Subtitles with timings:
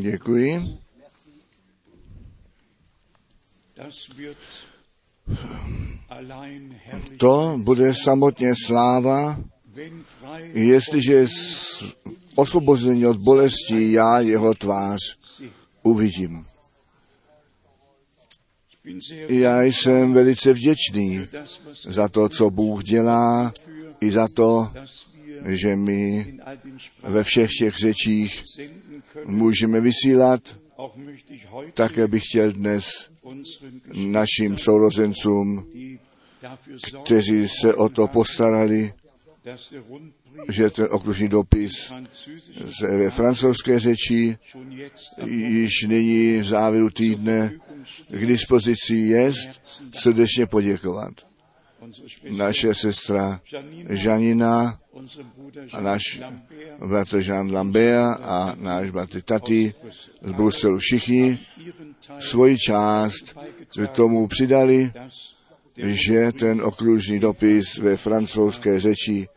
[0.00, 0.78] Děkuji.
[7.18, 9.40] To bude samotně sláva,
[10.52, 11.26] jestliže
[12.34, 15.00] osvobození od bolesti já jeho tvář
[15.82, 16.44] uvidím.
[19.28, 21.26] Já jsem velice vděčný
[21.88, 23.52] za to, co Bůh dělá,
[24.00, 24.70] i za to,
[25.46, 26.34] že my
[27.02, 28.42] ve všech těch řečích
[29.24, 30.56] můžeme vysílat.
[31.74, 33.10] Také bych chtěl dnes
[33.94, 35.66] našim sourozencům,
[37.04, 38.92] kteří se o to postarali,
[40.48, 41.92] že ten okružní dopis
[42.82, 44.38] ve francouzské řeči
[45.26, 47.52] již nyní v závěru týdne
[48.10, 49.32] k dispozici je
[49.92, 51.27] srdečně poděkovat.
[52.30, 53.40] Naše sestra
[53.88, 54.78] Žanina
[55.72, 56.20] a náš
[56.86, 59.74] bratr Jean Lambert a náš bratr Tati
[60.22, 61.38] z Bruselu všichni
[62.20, 63.36] svoji část
[63.84, 64.92] k tomu přidali,
[65.76, 69.28] že ten okružní dopis ve francouzské řeči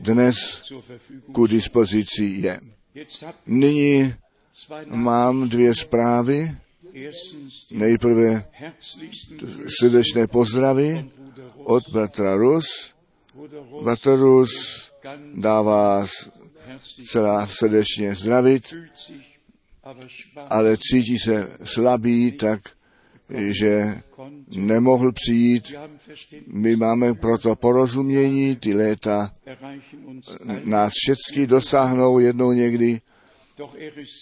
[0.00, 0.62] dnes
[1.32, 2.60] ku dispozici je.
[3.46, 4.14] Nyní
[4.86, 6.56] mám dvě zprávy.
[7.70, 8.44] Nejprve
[9.80, 11.10] srdečné pozdravy.
[11.64, 12.94] Od bratra Rus.
[13.84, 14.50] Bratr Rus
[15.34, 16.10] dá vás
[17.10, 18.74] celá srdečně zdravit,
[20.48, 22.60] ale cítí se slabý, tak
[23.38, 24.02] že
[24.48, 25.74] nemohl přijít.
[26.46, 29.32] My máme proto porozumění, ty léta
[30.64, 33.00] nás všechny dosáhnou jednou někdy,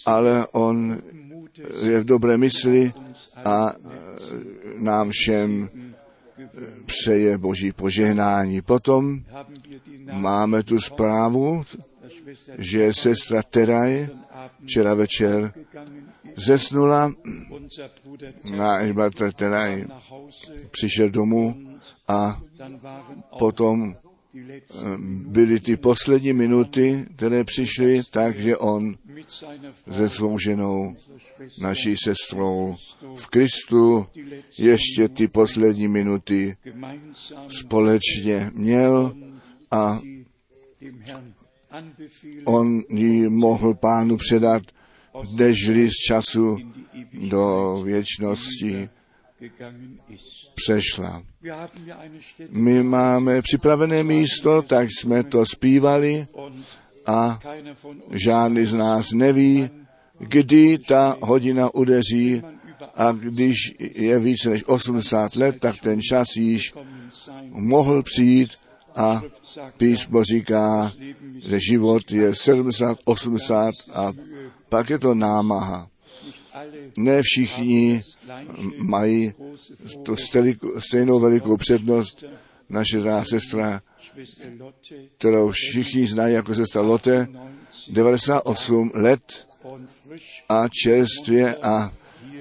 [0.05, 1.01] ale on
[1.83, 2.93] je v dobré mysli
[3.45, 3.73] a
[4.77, 5.69] nám všem
[6.85, 8.61] přeje boží požehnání.
[8.61, 9.23] Potom
[10.11, 11.63] máme tu zprávu,
[12.57, 14.07] že sestra Teraj
[14.63, 15.53] včera večer
[16.35, 17.13] zesnula,
[18.55, 19.85] náš bratr Teraj
[20.71, 21.55] přišel domů
[22.07, 22.41] a
[23.39, 23.95] potom
[25.27, 28.95] byly ty poslední minuty, které přišly, takže on
[29.91, 30.95] se svou ženou,
[31.61, 32.75] naší sestrou
[33.15, 34.07] v Kristu
[34.57, 36.57] ještě ty poslední minuty
[37.59, 39.15] společně měl
[39.71, 39.99] a
[42.45, 44.63] on ji mohl pánu předat,
[45.35, 46.57] nežli z času
[47.13, 48.89] do věčnosti
[50.55, 51.23] přešla.
[52.49, 56.27] My máme připravené místo, tak jsme to zpívali
[57.05, 57.39] a
[58.11, 59.69] žádný z nás neví,
[60.19, 62.41] kdy ta hodina udeří
[62.95, 66.73] a když je více než 80 let, tak ten čas již
[67.49, 68.49] mohl přijít
[68.95, 69.21] a
[69.77, 70.91] písmo říká,
[71.47, 74.11] že život je 70, 80 a
[74.69, 75.88] pak je to námaha.
[76.97, 78.01] Ne všichni
[78.77, 79.33] mají
[80.15, 82.23] steliku- stejnou velikou přednost.
[82.69, 83.81] Naše sestra,
[85.17, 87.27] kterou všichni znají jako sestra Lotte,
[87.89, 89.47] 98 let
[90.49, 91.93] a čerstvě a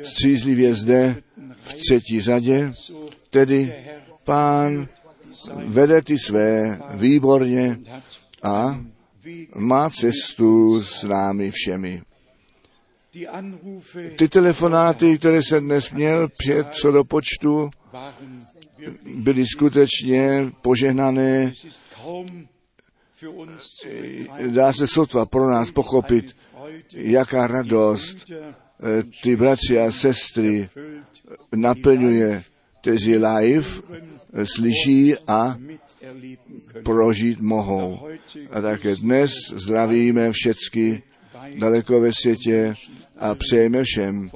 [0.03, 1.23] střízlivě zde
[1.61, 2.73] v třetí řadě,
[3.31, 3.75] tedy
[4.25, 4.89] pán
[5.55, 7.81] vede ty své výborně
[8.43, 8.85] a
[9.55, 12.03] má cestu s námi všemi.
[14.17, 17.71] Ty telefonáty, které jsem dnes měl před co do počtu,
[19.15, 21.53] byly skutečně požehnané.
[23.23, 24.55] begreifen.
[24.55, 26.37] Dá se sotva pro nás pochopit,
[26.93, 30.69] jaká radost eh, ty bratři a sestry
[31.55, 32.43] naplňuje,
[32.81, 33.69] kteří live
[34.33, 35.59] eh, slyší a
[36.85, 38.09] prožít mohou.
[38.51, 41.03] A také dnes zdravíme všecky
[41.59, 42.75] daleko ve světě
[43.19, 44.31] a přejeme všem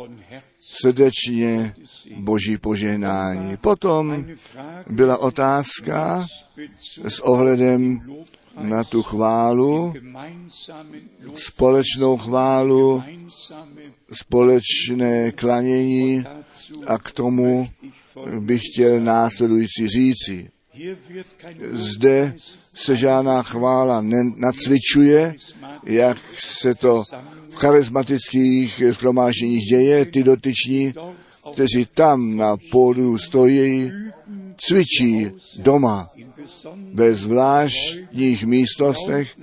[0.58, 1.74] srdečně
[2.16, 3.56] boží požehnání.
[3.56, 4.26] Potom
[4.90, 6.26] byla otázka
[7.08, 8.00] s ohledem
[8.60, 9.94] na tu chválu,
[11.34, 13.02] společnou chválu,
[14.12, 16.24] společné klanění
[16.86, 17.68] a k tomu
[18.40, 20.50] bych chtěl následující říci.
[21.72, 22.34] Zde
[22.74, 25.34] se žádná chvála nenacvičuje,
[25.84, 27.04] jak se to
[27.52, 30.92] v charismatických shromážděních děje, ty dotyční,
[31.52, 33.92] kteří tam na pódu stojí,
[34.56, 36.10] cvičí doma
[36.92, 39.36] ve zvláštních místnostech,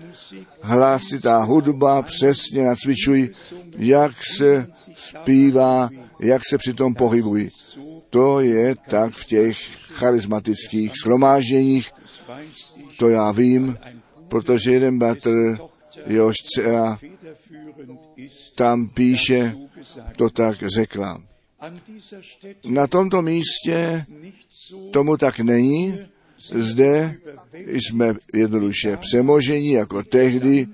[0.62, 3.30] hlasitá hudba přesně nacvičují,
[3.78, 5.90] jak se zpívá,
[6.20, 7.50] jak se přitom pohybují.
[8.10, 11.92] To je tak v těch charismatických shromážděních,
[12.98, 13.78] to já vím,
[14.30, 15.58] protože jeden bratr,
[16.08, 17.00] jehož dcera
[18.60, 19.56] tam píše,
[20.18, 21.22] to tak řekla.
[22.66, 24.06] Na tomto místě
[24.92, 26.00] tomu tak není.
[26.56, 27.16] Zde
[27.54, 30.68] jsme jednoduše přemoženi jako tehdy.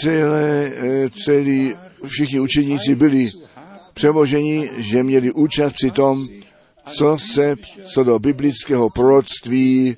[0.00, 1.74] Celé, eh, celý,
[2.06, 3.30] všichni učeníci byli
[3.94, 6.28] přemoženi, že měli účast při tom,
[6.88, 7.56] co se
[7.92, 9.96] co do biblického proroctví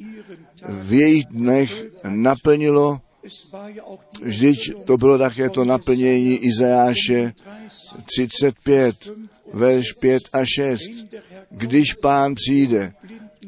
[0.68, 3.00] v jejich dnech naplnilo.
[4.22, 7.32] Vždyť to bylo také to naplnění Izajáše
[8.04, 8.96] 35,
[9.52, 10.82] verš 5 a 6.
[11.50, 12.92] Když pán přijde,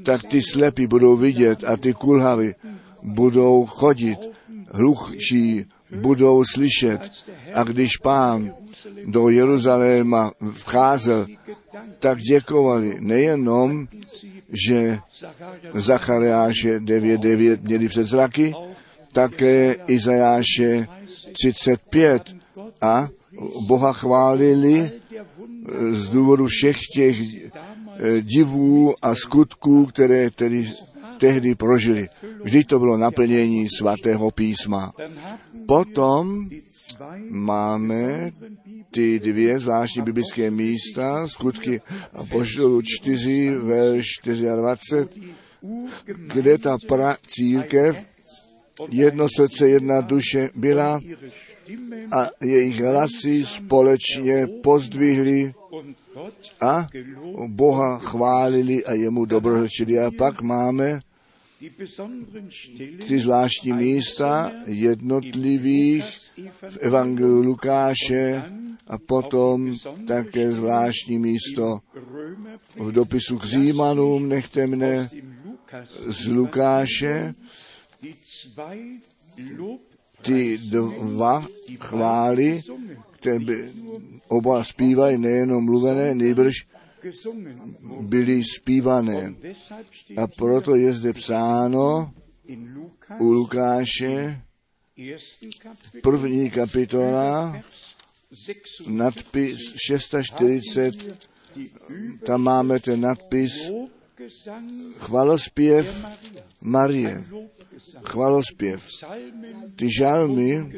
[0.05, 2.55] tak ty slepí budou vidět a ty kulhavy
[3.03, 4.19] budou chodit,
[4.71, 5.65] hluchší
[6.01, 7.01] budou slyšet.
[7.55, 8.55] A když pán
[9.07, 11.27] do Jeruzaléma vcházel,
[11.99, 13.89] tak děkovali nejenom,
[14.67, 14.99] že
[15.75, 18.55] Zachariáše 9.9 měli před zraky,
[19.13, 20.87] také Izajáše
[21.33, 22.37] 35
[22.81, 23.09] a
[23.67, 24.91] Boha chválili
[25.91, 30.71] z důvodu všech těch eh, divů a skutků, které tedy
[31.19, 32.09] tehdy prožili.
[32.43, 34.93] Vždyť to bylo naplnění svatého písma.
[35.67, 36.49] Potom
[37.31, 38.31] máme
[38.91, 41.81] ty dvě zvláštní biblické místa, skutky
[42.13, 45.09] a poštolu 4, verš 24,
[46.35, 48.05] kde ta pra církev,
[48.91, 51.01] jedno srdce, jedna duše byla
[52.13, 55.55] a jejich hlasy společně pozdvihli
[56.61, 56.87] a
[57.47, 59.99] Boha chválili a jemu dobrořečili.
[59.99, 60.99] A pak máme
[63.09, 66.05] ty zvláštní místa jednotlivých
[66.53, 68.43] v Evangeliu Lukáše
[68.87, 69.75] a potom
[70.07, 71.81] také zvláštní místo
[72.77, 75.11] v dopisu k Římanům, nechte mne
[76.07, 77.35] z Lukáše,
[80.23, 81.47] ty dva
[81.81, 82.63] chvály,
[83.11, 83.73] které by
[84.29, 86.55] oba zpívají, nejenom mluvené, nejbrž
[88.01, 89.35] byly zpívané.
[90.17, 92.15] A proto je zde psáno
[93.19, 94.43] u Lukáše
[96.03, 97.61] první kapitola,
[98.87, 101.19] nadpis 640,
[102.27, 103.71] tam máme ten nadpis
[104.99, 106.07] chvalospěv
[106.61, 107.25] Marie.
[108.03, 108.89] Chvalospěv.
[109.77, 110.71] Ty žalmy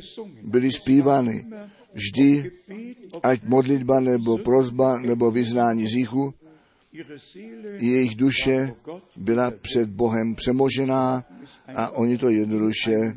[0.43, 1.47] byly zpívány
[1.93, 2.51] vždy,
[3.23, 6.35] ať modlitba nebo prozba nebo vyznání říchu,
[7.81, 8.75] jejich duše
[9.17, 11.25] byla před Bohem přemožená
[11.75, 13.17] a oni to jednoduše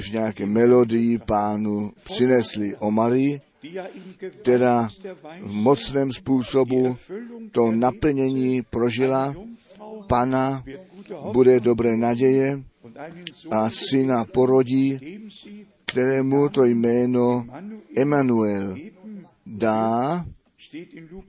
[0.00, 3.40] v nějaké melodii pánu přinesli o Marii,
[4.42, 4.88] která
[5.42, 6.96] v mocném způsobu
[7.52, 9.34] to naplnění prožila.
[10.08, 10.64] Pana
[11.32, 12.62] bude dobré naděje
[13.50, 15.00] a syna porodí,
[15.84, 17.46] kterému to jméno
[17.96, 18.76] Emanuel
[19.46, 20.26] dá,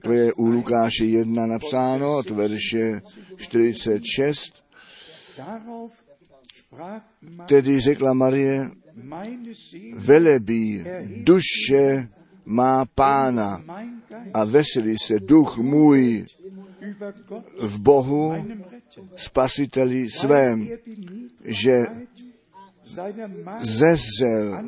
[0.02, 3.00] to je u Lukáše 1 napsáno, od verše
[3.36, 4.64] 46.
[7.46, 8.70] Tedy řekla Marie,
[9.94, 10.84] velebí
[11.16, 12.08] duše
[12.44, 13.64] má pána
[14.34, 16.26] a veselí se duch můj
[17.60, 18.34] v Bohu,
[19.16, 20.68] spasiteli svém,
[21.44, 21.86] že
[23.60, 24.64] zezřel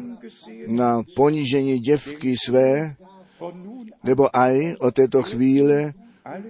[0.66, 2.96] na ponížení děvky své,
[4.04, 5.92] nebo aj o této chvíle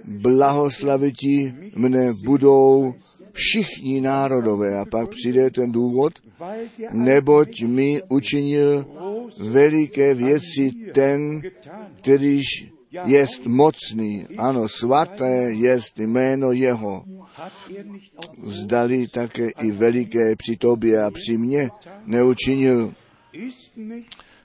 [0.05, 2.93] blahoslavití mne budou
[3.33, 4.79] všichni národové.
[4.79, 6.13] A pak přijde ten důvod,
[6.91, 8.85] neboť mi učinil
[9.39, 11.41] veliké věci ten,
[12.01, 12.45] kterýž
[12.91, 14.25] jest mocný.
[14.37, 17.03] Ano, svaté jest jméno jeho.
[18.47, 21.69] Zdali také i veliké při tobě a při mně
[22.05, 22.93] neučinil.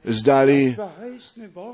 [0.05, 0.77] Zdali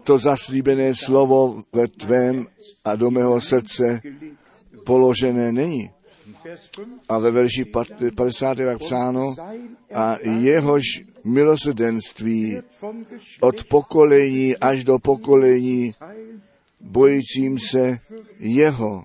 [0.04, 2.46] to zaslíbené slovo ve tvém
[2.84, 4.00] a do mého srdce
[4.84, 5.90] položené není.
[7.08, 7.64] A ve verši
[8.14, 8.58] 50.
[8.58, 9.34] je psáno,
[9.94, 10.82] a jehož
[11.24, 12.58] milosrdenství
[13.40, 15.90] od pokolení až do pokolení
[16.80, 17.98] bojícím se
[18.38, 19.04] jeho.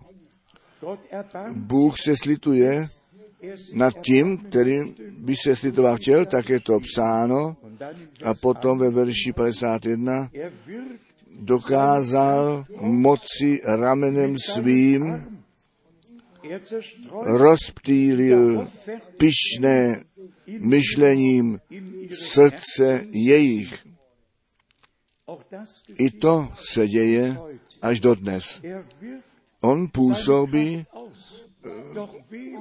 [1.51, 2.85] Bůh se slituje
[3.73, 7.57] nad tím, kterým by se slitovat chtěl, tak je to psáno.
[8.23, 10.29] A potom ve verši 51
[11.39, 15.25] dokázal moci ramenem svým,
[17.11, 18.67] rozptýlil
[19.17, 20.03] pyšné
[20.59, 21.59] myšlením
[22.11, 23.85] srdce jejich.
[25.97, 27.37] I to se děje
[27.85, 28.61] až do dnes.
[29.61, 30.85] On působí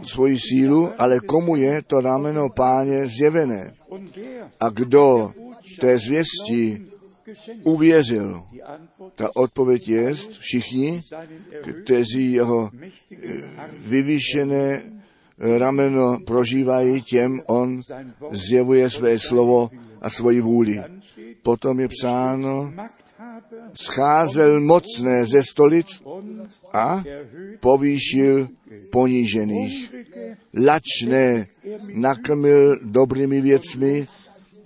[0.02, 3.75] svoji sílu, ale komu je to rameno páně zjevené?
[4.61, 5.33] A kdo
[5.81, 6.87] té zvěsti
[7.64, 8.43] uvěřil?
[9.14, 11.02] Ta odpověď je, všichni,
[11.85, 12.71] kteří jeho
[13.87, 14.83] vyvýšené
[15.59, 17.81] rameno prožívají, těm on
[18.31, 20.83] zjevuje své slovo a svoji vůli.
[21.43, 22.73] Potom je psáno,
[23.75, 26.03] scházel mocné ze stolic
[26.73, 27.05] a
[27.61, 28.49] povýšil
[28.93, 29.95] ponížených.
[30.67, 31.47] Lačné
[31.95, 34.07] nakrmil dobrými věcmi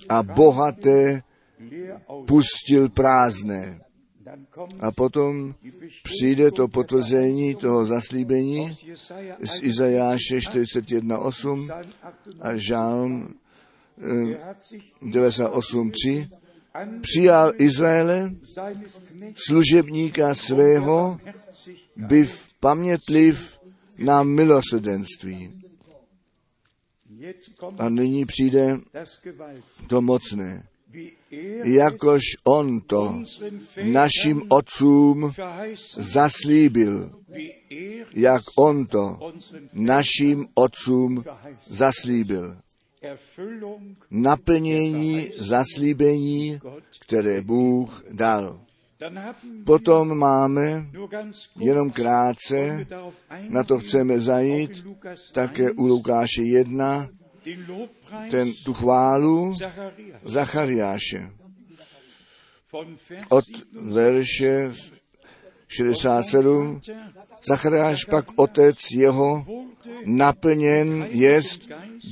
[0.08, 1.22] a bohaté
[2.26, 3.80] pustil prázdné.
[4.80, 5.54] A potom
[6.04, 8.78] přijde to potvrzení toho zaslíbení
[9.44, 11.82] z Izajáše 41.8
[12.40, 13.34] a Žálm
[15.02, 16.28] 98.3.
[17.00, 18.34] Přijal Izraele,
[19.34, 21.20] služebníka svého,
[21.96, 23.58] byv pamětliv
[23.98, 25.62] na milosrdenství.
[27.78, 28.78] A nyní přijde
[29.86, 30.68] to mocné
[31.64, 33.22] jakož on to
[33.84, 35.32] našim otcům
[35.96, 37.10] zaslíbil,
[38.14, 39.32] jak on to
[39.72, 41.24] našim otcům
[41.66, 42.56] zaslíbil.
[44.10, 46.60] Naplnění zaslíbení,
[47.00, 48.60] které Bůh dal.
[49.64, 50.86] Potom máme,
[51.56, 52.86] jenom krátce,
[53.48, 54.86] na to chceme zajít,
[55.32, 57.08] také u Lukáše 1,
[58.30, 59.54] ten, tu chválu
[60.24, 61.30] Zachariáše.
[63.28, 64.72] Od verše
[65.68, 66.80] 67.
[67.48, 69.46] Zachariáš pak otec jeho
[70.04, 71.60] naplněn jest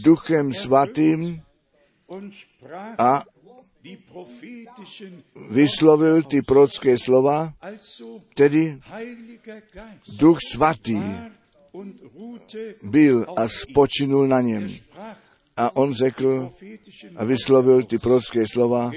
[0.07, 1.43] duchem svatým
[2.99, 3.27] a
[5.51, 7.55] vyslovil ty prorocké slova,
[8.35, 8.79] tedy
[10.19, 11.03] duch svatý
[12.83, 14.71] byl a spočinul na něm.
[15.57, 16.53] A on řekl
[17.17, 18.93] a vyslovil ty prorocké slova,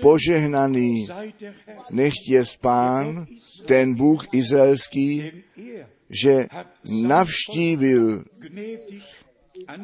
[0.00, 1.08] požehnaný
[1.90, 3.26] nechť je pán,
[3.66, 5.42] ten Bůh izraelský,
[6.10, 6.46] že
[6.84, 8.24] navštívil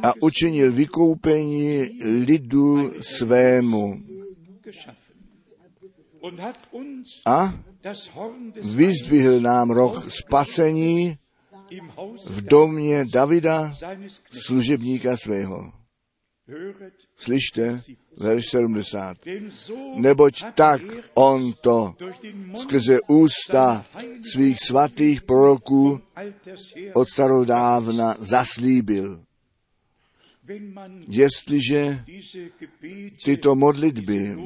[0.03, 4.03] a učinil vykoupení lidu svému.
[7.27, 7.55] A
[8.63, 11.19] vyzdvihl nám roh spasení
[12.27, 13.75] v domě Davida,
[14.31, 15.73] služebníka svého.
[17.17, 17.81] Slyšte,
[18.21, 19.17] verš 70.
[19.97, 20.85] Neboť tak
[21.17, 21.97] on to
[22.53, 23.81] skrze ústa
[24.21, 26.01] svých svatých proroků
[26.93, 29.24] od starodávna zaslíbil.
[31.09, 32.05] Jestliže
[33.25, 34.37] tyto modlitby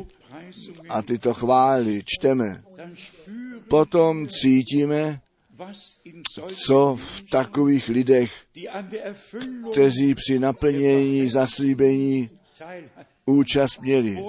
[0.89, 2.63] a tyto chvály čteme,
[3.69, 5.21] potom cítíme,
[6.67, 8.33] co v takových lidech,
[9.73, 12.31] kteří při naplnění zaslíbení
[13.27, 14.25] účast měli,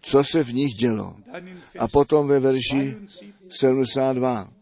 [0.00, 1.16] co se v nich dělo.
[1.78, 2.96] A potom ve verši
[3.48, 4.52] 72,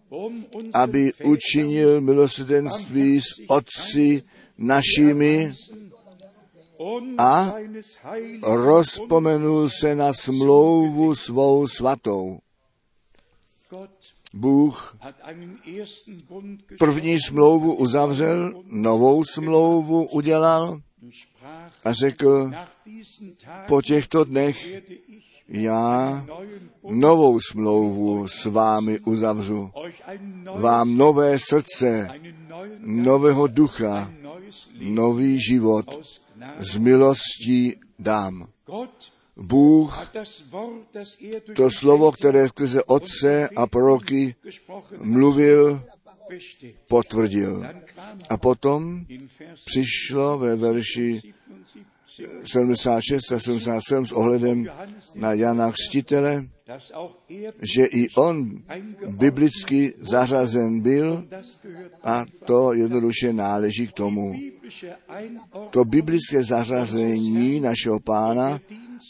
[0.73, 4.23] aby učinil milosrdenství s otci
[4.59, 5.53] našimi
[7.19, 7.55] a
[8.43, 12.39] rozpomenul se na smlouvu svou svatou.
[14.35, 14.97] Bůh
[16.79, 20.81] první smlouvu uzavřel, novou smlouvu udělal
[21.85, 22.51] a řekl,
[23.67, 24.69] po těchto dnech
[25.49, 26.27] já
[26.91, 29.71] novou smlouvu s vámi uzavřu.
[30.55, 32.09] Vám nové srdce,
[32.79, 34.13] nového ducha,
[34.81, 35.87] nový život
[36.59, 38.49] z milostí dám.
[39.37, 40.11] Bůh
[41.57, 44.35] to slovo, které skrze otce a proroky
[44.99, 45.83] mluvil,
[46.89, 47.67] potvrdil.
[48.29, 49.07] A potom
[49.65, 51.35] přišlo ve verši
[52.45, 54.67] 76 a 77 s ohledem
[55.15, 56.49] na Jana Křtitele,
[57.75, 58.63] že i on
[59.07, 61.25] biblicky zařazen byl
[62.05, 64.35] a to jednoduše náleží k tomu.
[65.71, 68.61] To biblické zařazení našeho pána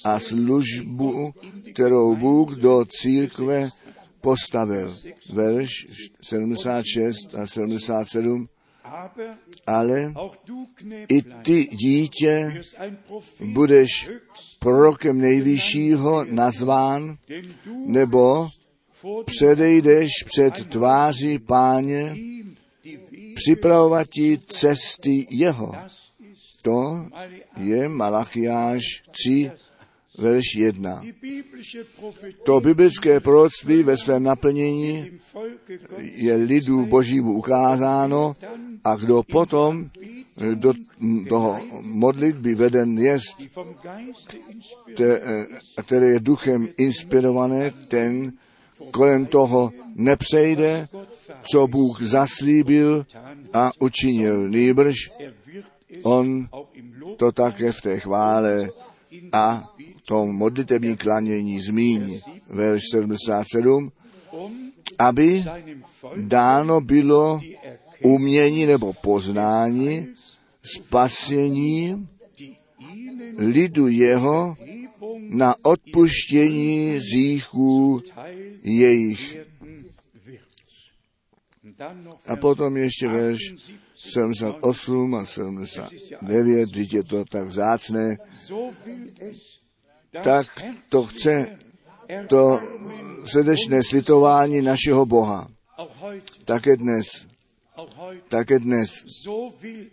[0.05, 1.33] a službu,
[1.73, 3.69] kterou Bůh do církve
[4.21, 4.97] postavil.
[5.33, 5.71] Verš
[6.23, 8.49] 76 a 77
[9.67, 10.13] ale
[11.09, 12.61] i ty, dítě,
[13.41, 14.11] budeš
[14.59, 17.19] prorokem nejvyššího nazván,
[17.87, 18.49] nebo
[19.25, 22.17] předejdeš před tváří páně,
[23.35, 25.73] připravovat ti cesty jeho.
[26.63, 27.07] To
[27.57, 29.51] je Malachiáš 3,
[30.19, 31.03] verš 1.
[32.45, 35.07] To biblické proroctví ve svém naplnění
[35.99, 38.37] je lidu božímu ukázáno
[38.85, 39.91] a kdo potom
[40.55, 40.73] do
[41.29, 43.37] toho modlitby veden jest,
[45.01, 45.47] eh,
[45.83, 48.33] které je duchem inspirované, ten
[48.91, 50.89] kolem toho nepřejde,
[51.53, 53.07] co Bůh zaslíbil
[53.53, 54.49] a učinil.
[54.49, 54.97] Nýbrž
[56.03, 56.49] on
[57.17, 58.71] to také v té chvále
[59.33, 59.75] a
[60.09, 62.21] tom modlitebním klanění zmíní.
[62.49, 63.93] Verš 77,
[64.33, 65.45] um aby
[66.17, 67.41] dáno bylo
[68.03, 70.09] umění nebo poznání,
[70.63, 72.09] spasení
[73.39, 74.57] lidu jeho
[75.29, 78.01] na odpuštění zíchů
[78.63, 79.37] jejich.
[82.27, 83.41] A potom ještě verš
[83.95, 88.17] 78 a 79, když je to tak vzácné,
[90.23, 90.47] tak
[90.89, 91.59] to chce
[92.29, 92.61] to
[93.25, 95.49] srdečné slitování našeho Boha.
[96.45, 97.07] Také dnes,
[98.29, 98.91] také dnes.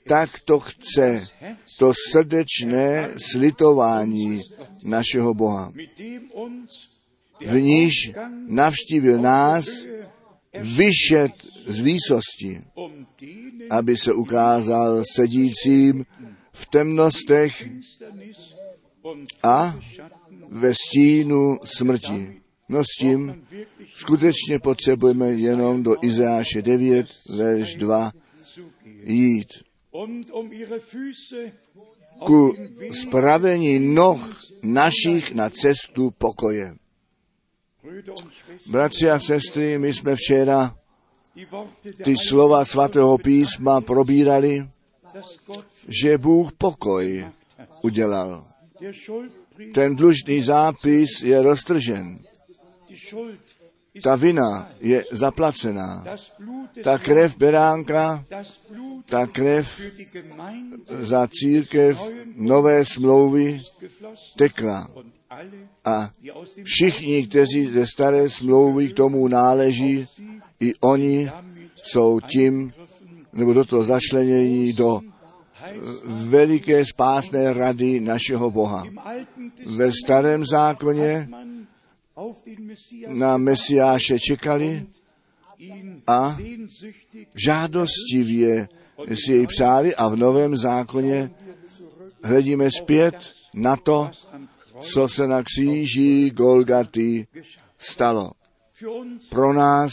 [0.08, 1.24] Tak to chce
[1.80, 4.42] to srdečné slitování
[4.84, 5.74] našeho Boha.
[7.46, 7.94] V níž
[8.48, 9.66] navštívil nás
[10.54, 11.32] vyšet
[11.66, 12.62] z výsosti,
[13.70, 16.06] aby se ukázal sedícím
[16.52, 17.70] v temnostech
[19.44, 19.80] a
[20.50, 22.42] ve stínu smrti.
[22.70, 23.48] No s tím
[23.96, 27.08] skutečně potřebujeme jenom do Izáše 9,
[27.38, 28.12] verš 2
[28.56, 29.10] zugehen.
[29.10, 29.48] jít.
[32.26, 32.56] Ku
[33.02, 36.76] spravení noh našich na cestu pokoje.
[38.68, 40.78] Bratři a sestry, my jsme včera
[42.04, 44.70] ty slova svatého písma probírali,
[46.02, 47.28] že Bůh pokoj
[47.82, 48.55] udělal.
[49.74, 52.20] Ten dlužný zápis je roztržen.
[54.04, 56.06] Ta vina je zaplacená.
[56.84, 58.26] Ta krev beránka,
[59.10, 59.82] ta krev
[61.00, 62.02] za církev
[62.36, 63.62] nové smlouvy
[64.38, 64.88] tekla.
[65.86, 66.12] A
[66.64, 70.06] všichni, kteří ze staré smlouvy k tomu náleží,
[70.60, 71.32] i oni
[71.84, 72.74] jsou tím,
[73.34, 75.02] nebo do toho začlenění do
[76.06, 78.84] veliké spásné rady našeho Boha.
[79.66, 81.30] Ve starém zákoně
[83.08, 84.86] na Mesiáše čekali
[86.08, 86.38] a
[87.36, 88.68] žádostivě
[89.14, 91.32] si jej přáli a v novém zákoně
[92.24, 93.16] hledíme zpět
[93.54, 94.12] na to,
[94.80, 97.28] co se na kříži Golgaty
[97.80, 98.32] stalo.
[99.30, 99.92] Pro nás,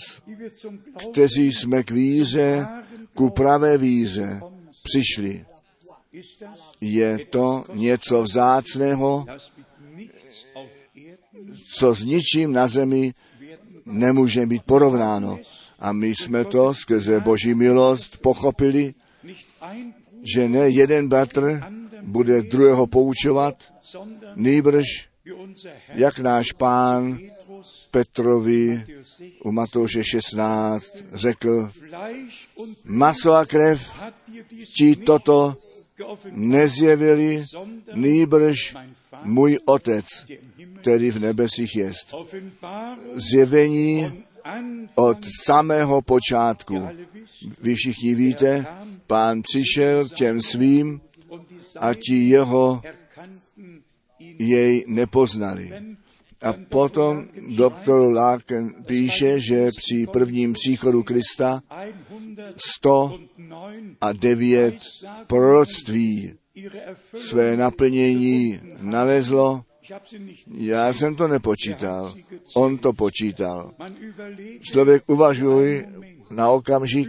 [1.12, 2.66] kteří jsme k víře,
[3.14, 4.40] ku pravé víře
[4.82, 5.44] přišli.
[6.80, 9.26] Je to něco vzácného,
[11.78, 13.14] co s ničím na zemi
[13.86, 15.38] nemůže být porovnáno.
[15.78, 18.94] A my jsme to skrze Boží milost pochopili,
[20.34, 21.60] že ne jeden bratr
[22.02, 23.72] bude druhého poučovat,
[24.36, 24.84] nýbrž,
[25.94, 27.18] jak náš pán
[27.90, 28.84] Petrovi
[29.44, 31.70] u Matouše 16 řekl,
[32.84, 34.02] maso a krev
[34.76, 35.56] ti toto
[36.30, 37.44] nezjevili,
[37.94, 38.76] nýbrž
[39.24, 40.06] můj otec,
[40.80, 42.14] který v nebesích jest.
[43.30, 44.24] Zjevení
[44.94, 46.88] od samého počátku.
[47.60, 48.66] Vy všichni víte,
[49.06, 51.00] pán přišel těm svým
[51.80, 52.82] a ti jeho
[54.38, 55.72] jej nepoznali.
[56.42, 61.62] A potom doktor Larkin píše, že při prvním příchodu Krista
[62.78, 64.74] 109
[65.26, 66.34] proroctví
[67.14, 69.64] své naplnění nalezlo.
[70.54, 72.14] Já jsem to nepočítal,
[72.54, 73.74] on to počítal.
[74.60, 75.92] Člověk uvažuje
[76.30, 77.08] na okamžik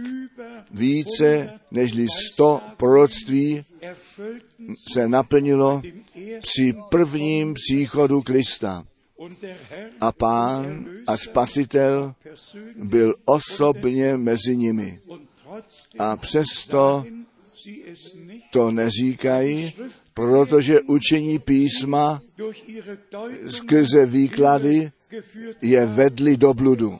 [0.70, 3.64] více nežli 100 proroctví
[4.92, 5.82] se naplnilo
[6.40, 8.84] při prvním příchodu Krista.
[10.00, 12.14] A pán a spasitel
[12.76, 15.00] byl osobně mezi nimi.
[15.98, 17.04] A přesto
[18.50, 19.72] to neříkají,
[20.14, 22.20] protože učení písma
[23.48, 24.92] skrze výklady
[25.62, 26.98] je vedli do bludu.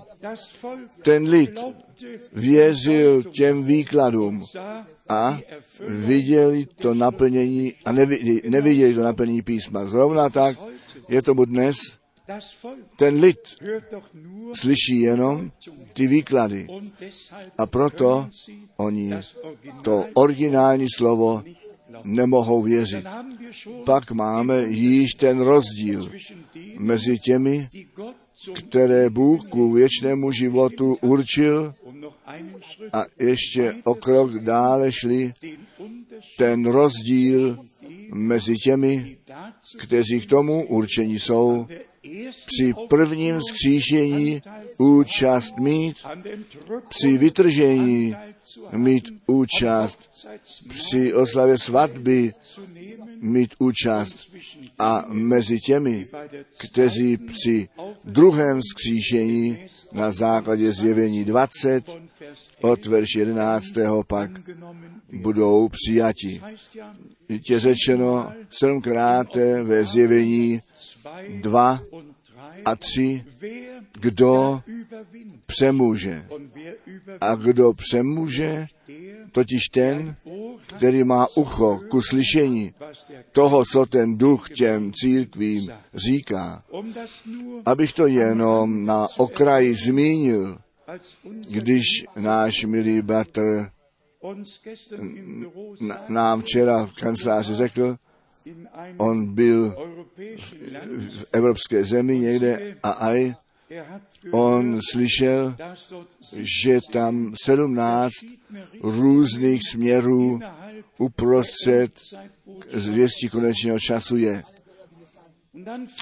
[1.03, 1.61] Ten lid
[2.33, 4.45] věřil těm výkladům
[5.09, 5.41] a
[5.89, 9.87] viděli to naplnění a neviděli, neviděli to naplnění písma.
[9.87, 10.57] Zrovna tak
[11.09, 11.77] je tomu dnes.
[12.97, 13.39] Ten lid
[14.55, 15.51] slyší jenom
[15.93, 16.67] ty výklady.
[17.59, 18.29] A proto
[18.77, 19.13] oni
[19.83, 21.43] to originální slovo
[22.05, 23.07] nemohou věřit.
[23.85, 26.13] Pak máme již ten rozdíl
[26.79, 27.69] mezi těmi,
[28.55, 31.75] které Bůh ku věčnému životu určil.
[32.93, 35.35] a ještě o krok dále šli,
[36.39, 37.59] ten rozdíl
[38.13, 39.17] mezi těmi,
[39.79, 41.67] kteří k tomu určení jsou,
[42.47, 44.43] při prvním zkříšení
[44.79, 45.97] účast mít,
[46.89, 48.17] při vytržení
[48.73, 50.11] mít účast,
[50.69, 52.33] při oslavě svatby
[53.21, 54.37] mít účast
[54.79, 56.07] a mezi těmi,
[56.57, 57.69] kteří při
[58.05, 59.59] druhém zkříšení
[59.93, 61.85] na základě zjevení 20
[62.61, 63.65] od verš 11.
[64.07, 64.31] pak
[65.13, 66.43] budou přijati.
[67.51, 69.27] Je řečeno sedmkrát
[69.63, 70.63] ve zjevení
[71.29, 71.81] 2
[72.65, 73.25] a 3,
[74.01, 74.63] kdo
[75.47, 76.27] přemůže.
[77.21, 78.67] A kdo přemůže,
[79.33, 80.17] totiž ten,
[80.77, 82.75] který má ucho ku slyšení
[83.33, 86.63] toho, co ten duch těm církvím říká.
[87.65, 90.59] Abych to jenom na okraji zmínil,
[91.51, 91.85] když
[92.17, 93.71] náš milý bratr
[96.09, 97.97] nám včera v kanceláři řekl,
[98.97, 99.75] on byl
[100.99, 103.35] v evropské zemi někde a aj
[104.31, 105.57] on slyšel,
[106.33, 108.25] že tam sedmnáct
[108.83, 110.41] různých směrů
[110.99, 111.93] uprostřed
[112.73, 114.43] zvěstí konečného času je.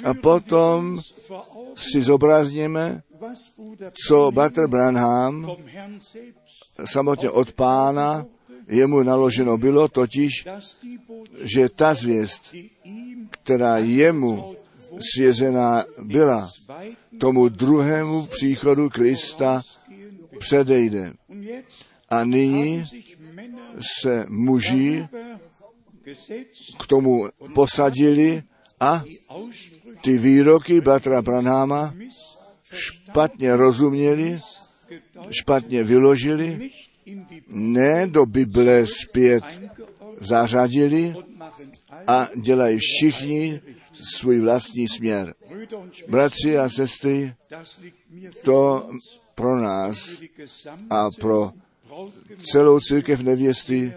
[0.04, 1.00] A potom
[1.76, 3.02] si zobrazněme,
[4.06, 5.50] co Butler Branham
[6.84, 8.26] samotně od pána
[8.72, 10.48] jemu naloženo bylo, totiž,
[11.44, 12.54] že ta zvěst,
[13.30, 14.54] která jemu
[15.14, 16.50] svězená byla,
[17.18, 19.62] tomu druhému příchodu Krista
[20.38, 21.12] předejde.
[22.08, 22.84] A nyní
[23.98, 25.08] se muži
[26.78, 28.42] k tomu posadili
[28.80, 29.04] a
[30.02, 31.94] ty výroky Batra Pranáma
[32.72, 34.38] špatně rozuměli,
[35.30, 36.70] špatně vyložili,
[37.48, 39.44] ne do Bible zpět
[40.20, 41.14] zařadili
[42.06, 43.60] a dělají všichni
[44.16, 45.34] svůj vlastní směr.
[46.08, 47.34] Bratři a sestry,
[48.44, 48.90] to
[49.34, 50.10] pro nás
[50.90, 51.52] a pro
[52.52, 53.92] celou církev nevěsty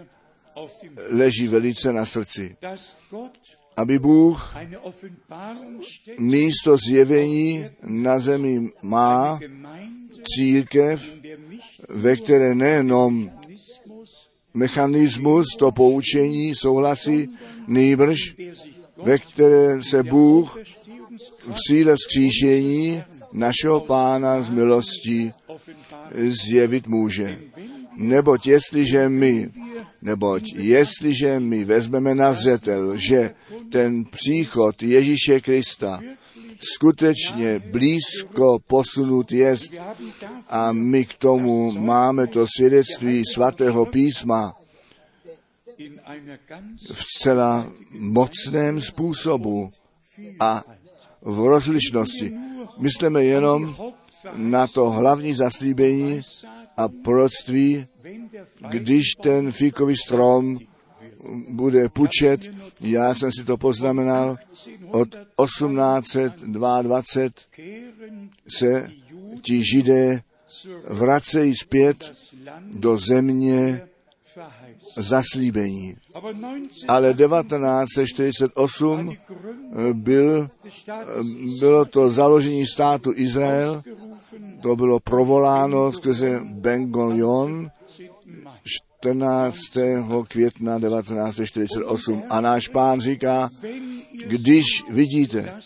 [1.08, 2.56] leží velice na srdci.
[3.76, 4.56] Aby Bůh
[6.18, 9.38] místo zjevení na zemi má
[10.34, 11.18] církev,
[11.88, 13.30] ve které nejenom
[14.54, 17.28] mechanismus, to poučení souhlasí,
[17.66, 18.34] nejbrž,
[19.02, 20.58] ve které se Bůh
[21.46, 25.32] v síle vzkříšení našeho pána z milostí
[26.24, 27.38] zjevit může.
[27.96, 29.50] Neboť jestliže my,
[30.02, 33.34] neboť jestliže my vezmeme na zřetel, že
[33.70, 36.00] ten příchod Ježíše Krista
[36.60, 39.74] skutečně blízko posunut jest
[40.48, 44.56] a my k tomu máme to svědectví svatého písma
[46.92, 49.70] v celá mocném způsobu
[50.40, 50.62] a
[51.22, 52.32] v rozlišnosti.
[52.78, 53.76] Myslíme jenom
[54.34, 56.20] na to hlavní zaslíbení
[56.76, 57.86] a proroctví,
[58.70, 60.58] když ten fíkový strom
[61.48, 62.40] bude pučet,
[62.80, 64.36] já jsem si to poznamenal,
[64.90, 65.08] od
[65.44, 67.02] 1822
[68.48, 68.90] se
[69.42, 70.22] ti židé
[70.88, 72.12] vracejí zpět
[72.72, 73.88] do země
[74.96, 75.96] zaslíbení.
[76.88, 79.16] Ale 1948
[79.92, 80.50] byl,
[81.60, 83.82] bylo to založení státu Izrael,
[84.62, 87.70] to bylo provoláno skrze Ben Gurion
[89.06, 89.58] 14.
[90.28, 92.22] května 1948.
[92.30, 93.50] A náš pán říká,
[94.26, 95.60] když vidíte,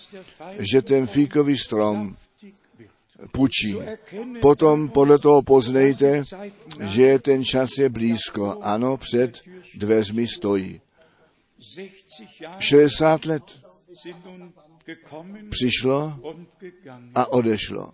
[0.58, 2.16] že ten fíkový strom
[3.32, 3.76] pučí.
[4.40, 6.24] Potom podle toho poznejte,
[6.80, 8.58] že ten čas je blízko.
[8.62, 9.40] Ano, před
[9.74, 10.80] dveřmi stojí.
[12.58, 13.42] 60 let
[15.50, 16.20] přišlo
[17.14, 17.92] a odešlo.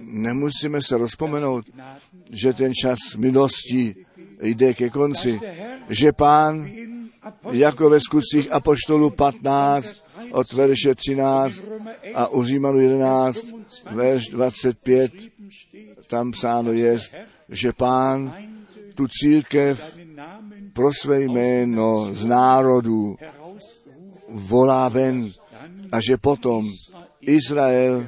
[0.00, 1.64] Nemusíme se rozpomenout,
[2.30, 4.06] že ten čas milosti
[4.42, 5.40] jde ke konci,
[5.88, 6.70] že pán,
[7.50, 9.96] jako ve skutcích Apoštolu 15,
[10.30, 11.62] od verše 13
[12.14, 13.38] a u Římanu 11,
[13.90, 15.12] verš 25,
[16.06, 16.98] tam psáno je,
[17.48, 18.36] že pán
[18.94, 19.98] tu církev
[20.72, 23.16] pro své jméno z národů
[24.28, 25.32] volá ven
[25.92, 26.70] a že potom
[27.20, 28.06] Izrael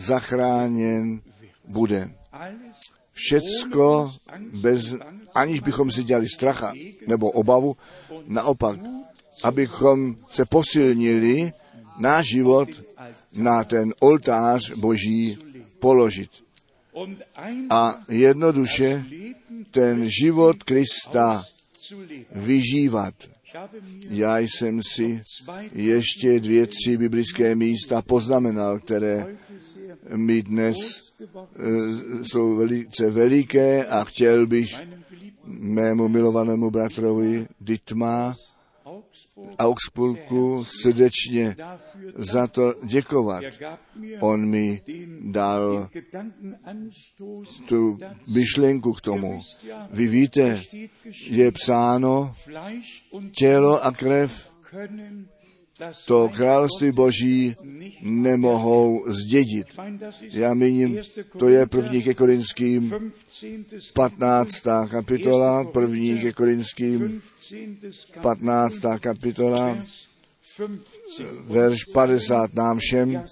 [0.00, 1.20] zachráněn
[1.68, 2.10] bude.
[3.12, 4.12] Všecko
[4.52, 4.94] bez,
[5.34, 6.72] aniž bychom si dělali stracha
[7.06, 7.76] nebo obavu,
[8.26, 8.80] naopak,
[9.42, 11.52] abychom se posilnili
[11.98, 12.68] náš život
[13.32, 15.38] na ten oltář Boží
[15.80, 16.30] položit.
[17.70, 19.04] a jednoduše
[19.70, 21.42] ten život Krista
[22.32, 23.14] vyžívat.
[24.10, 25.22] Já jsem si
[25.74, 29.36] ještě dvě, tři biblické místa poznamenal, které
[30.16, 30.76] mi dnes
[31.20, 34.68] eh, jsou velice veliké a chtěl bych
[35.44, 38.34] mému milovanému bratrovi Augsburg
[39.58, 41.56] Augsburgu srdečně
[42.16, 43.44] za to děkovat.
[44.20, 44.82] On mi
[45.20, 45.88] dal
[47.68, 47.98] tu
[48.34, 49.40] myšlenku k tomu.
[49.90, 50.62] Vy víte,
[51.26, 52.34] je psáno,
[53.38, 54.50] tělo a krev
[56.06, 57.56] to království boží
[58.02, 59.66] nemohou zdědit.
[60.20, 61.04] Já míním, 1.
[61.38, 63.12] to je první ke korinským
[63.94, 64.60] 15.
[64.62, 64.62] 15.
[64.90, 67.22] kapitola, první ke korinským
[68.22, 68.80] 15.
[68.80, 69.00] 15.
[69.00, 69.78] kapitola,
[70.58, 70.76] Vers
[71.16, 71.48] 15.
[71.48, 73.24] verš 50 nám všem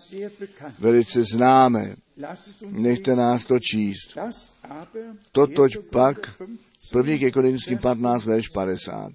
[0.79, 1.97] velice známe.
[2.71, 4.17] Nechte nás to číst.
[4.17, 5.83] 1.
[5.91, 9.13] pak, Korinther 15, první ke korinským 15, verš 50.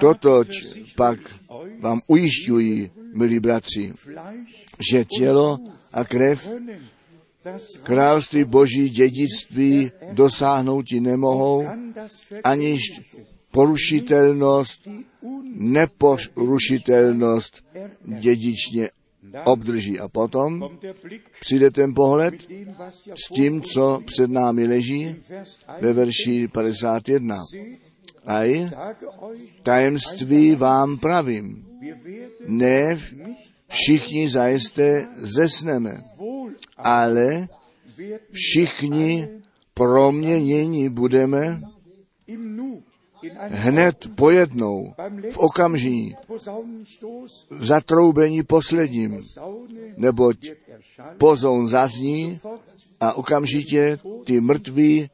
[0.00, 1.18] versichere pak
[1.80, 3.92] vám ujišťuji, milí bratři,
[4.92, 5.58] že tělo
[5.92, 6.48] a krev
[7.82, 11.68] království boží dědictví dosáhnouti nemohou,
[12.44, 12.80] aniž
[13.50, 14.88] porušitelnost,
[15.54, 17.64] neporušitelnost
[18.04, 18.90] dědičně
[19.44, 20.00] obdrží.
[20.00, 20.78] A potom
[21.40, 22.34] přijde ten pohled
[23.14, 27.38] s tím, co před námi leží Vers 1 ve verši 51.
[28.24, 31.66] steht, A sage euch, tajemství vám pravím.
[32.46, 32.96] Ne
[33.68, 36.02] všichni zajisté zesneme,
[36.76, 37.48] ale
[38.32, 39.28] všichni
[39.74, 41.60] proměněni budeme
[43.38, 44.94] hned pojednou,
[45.30, 46.14] v okamžení,
[47.50, 49.22] v zatroubení posledním,
[49.96, 50.36] neboť
[51.18, 52.38] pozoun zazní
[53.00, 55.10] a okamžitě ty mrtví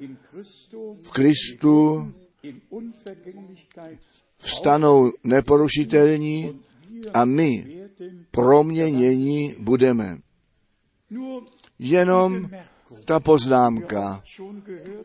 [1.02, 2.08] v Kristu
[4.38, 6.60] vstanou neporušitelní
[7.14, 7.66] a my
[8.30, 10.18] proměnění budeme.
[11.78, 12.50] Jenom
[13.04, 14.22] ta poznámka,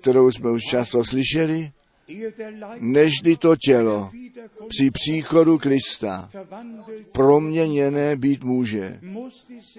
[0.02, 1.72] kterou jsme už často slyšeli,
[2.80, 4.12] nežli to tělo
[4.68, 6.30] při příchodu Krista
[7.12, 9.00] proměněné být může.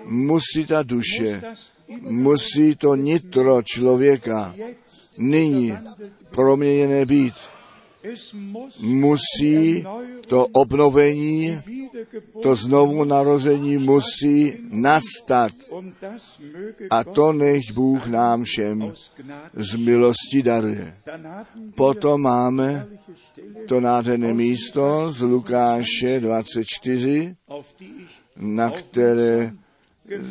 [0.05, 1.42] Musí ta duše,
[2.00, 4.55] musí to nitro člověka
[5.18, 5.79] nyní
[6.31, 7.35] proměněné být.
[8.81, 9.85] Musí
[10.27, 11.61] to obnovení,
[12.42, 15.53] to znovu narození musí nastat.
[16.90, 18.92] A to nech Bůh nám všem
[19.57, 20.95] z milosti daruje.
[21.75, 22.87] Potom máme
[23.69, 29.53] to nádherné místo z Lukáše 24, auf die ich na které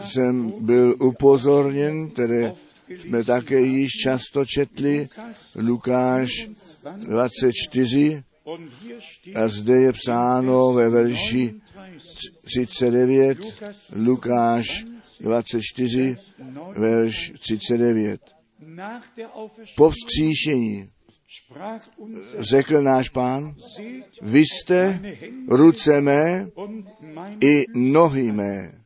[0.04, 2.54] jsem byl upozorněn, které
[2.90, 5.08] jsme také již často četli,
[5.56, 6.30] Lukáš
[7.00, 11.56] 24, und hier steht a zde je psáno ve verši
[12.46, 13.38] 39,
[13.96, 14.86] Lukáš
[15.20, 16.16] 24,
[16.78, 18.22] verš 39.
[18.60, 19.30] nach der
[19.76, 20.90] Po vzkříšení
[22.40, 23.56] řekl náš pán,
[24.22, 25.00] vy jste
[25.48, 26.48] ruce mé
[27.42, 28.82] i nohy mé.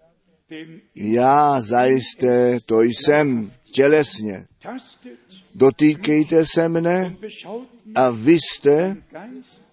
[0.96, 4.46] Já zajisté to jsem tělesně.
[5.56, 7.16] Dotýkejte se mne
[7.96, 8.98] a vy jste,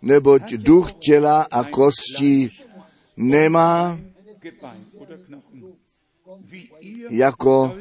[0.02, 2.50] neboť duch těla a kostí
[3.16, 4.00] nemá
[7.10, 7.76] jako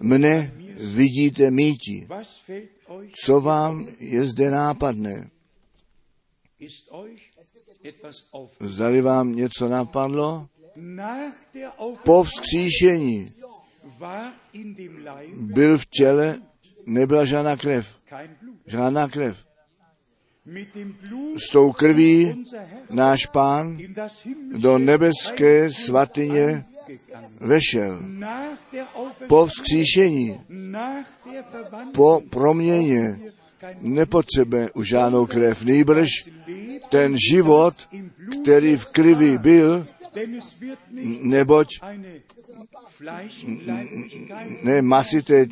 [0.00, 2.08] mne vidíte míti.
[3.24, 5.30] Co vám je zde nápadné?
[8.60, 10.48] Zdali vám něco napadlo?
[12.04, 13.34] Po vzkříšení
[15.40, 16.38] byl v těle,
[16.86, 18.00] nebyla žádná krev.
[18.66, 19.44] Žádná krev.
[21.48, 22.44] S tou krví
[22.90, 23.78] náš pán
[24.56, 26.64] do nebeské svatyně
[27.40, 28.02] vešel.
[29.28, 30.40] Po vzkříšení,
[31.92, 33.20] po proměně
[33.80, 35.64] nepotřebuje už žádnou krev.
[35.64, 36.64] Nýbrž Leben
[36.94, 37.74] ten život,
[38.42, 39.86] který v krvi byl,
[41.22, 41.68] neboť
[44.62, 45.46] ne masité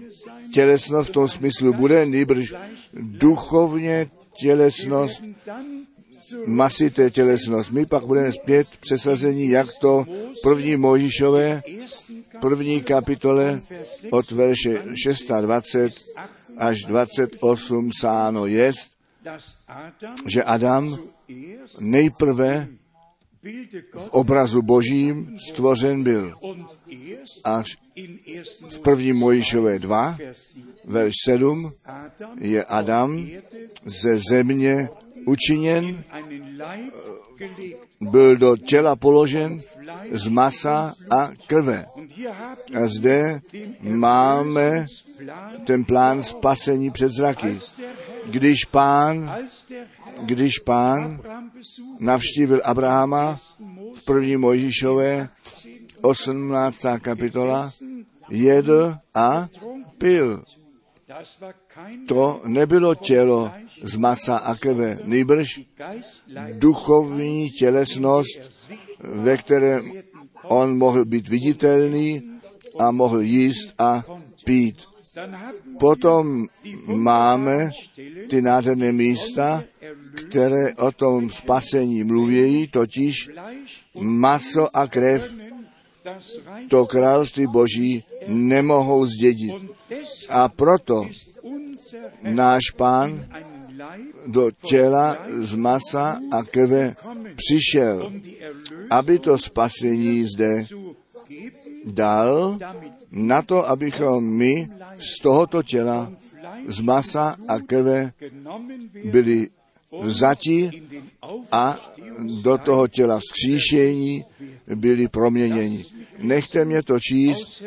[0.55, 1.72] tělesnost v tom smyslu.
[1.72, 2.55] Bude, nýbrž
[2.92, 5.22] duchovně tělesnost,
[6.46, 7.70] masité tělesnost.
[7.70, 10.05] My pak budeme zpět přesazení, jak to
[10.42, 11.62] první Mojžíšové,
[12.40, 13.61] první kapitole
[14.11, 14.83] od verše
[15.40, 16.12] 26
[16.57, 18.90] až 28 sáno jest,
[20.26, 20.98] že Adam
[21.81, 22.68] nejprve
[23.98, 26.35] v obrazu božím stvořen byl.
[27.44, 27.66] Až
[28.68, 30.18] v první Mojišové 2,
[30.85, 31.72] verš 7,
[32.38, 33.28] je Adam
[33.85, 34.88] ze země
[35.26, 36.05] učiněn,
[38.00, 39.62] byl do těla položen
[40.12, 41.87] z masa a krve.
[42.74, 43.40] A zde
[43.81, 44.87] máme
[45.66, 47.59] ten plán spasení před zraky.
[48.26, 49.35] Když pán,
[50.20, 51.20] když pán
[51.98, 53.40] navštívil Abrahama
[53.94, 55.29] v první Mojžíšové
[56.01, 56.77] 18.
[57.01, 57.72] kapitola,
[58.31, 59.48] jedl a
[59.98, 60.44] pil.
[62.09, 65.61] To nebylo tělo z masa a krve, nejbrž
[66.53, 68.40] duchovní tělesnost,
[69.01, 69.92] ve kterém
[70.42, 72.22] on mohl být viditelný
[72.79, 74.05] a mohl jíst a
[74.44, 74.91] pít.
[75.79, 76.46] Potom
[76.87, 77.70] máme
[78.29, 79.64] ty nádherné místa,
[80.14, 83.31] které o tom spasení mluví, totiž
[83.94, 85.35] maso a krev
[86.68, 89.55] to království boží nemohou zdědit.
[90.29, 91.07] A proto
[92.22, 93.27] náš pán
[94.27, 96.92] do těla z masa a krve
[97.37, 98.12] přišel,
[98.90, 100.66] aby to spasení zde
[101.85, 102.59] dal
[103.12, 106.12] na to, abychom my z tohoto těla,
[106.68, 108.12] z masa a krve
[109.05, 109.48] byli
[110.01, 110.83] vzati
[111.53, 111.79] a
[112.42, 114.25] do toho těla vzkříšení
[114.75, 115.85] byli proměněni.
[116.18, 117.62] Nechte mě to číst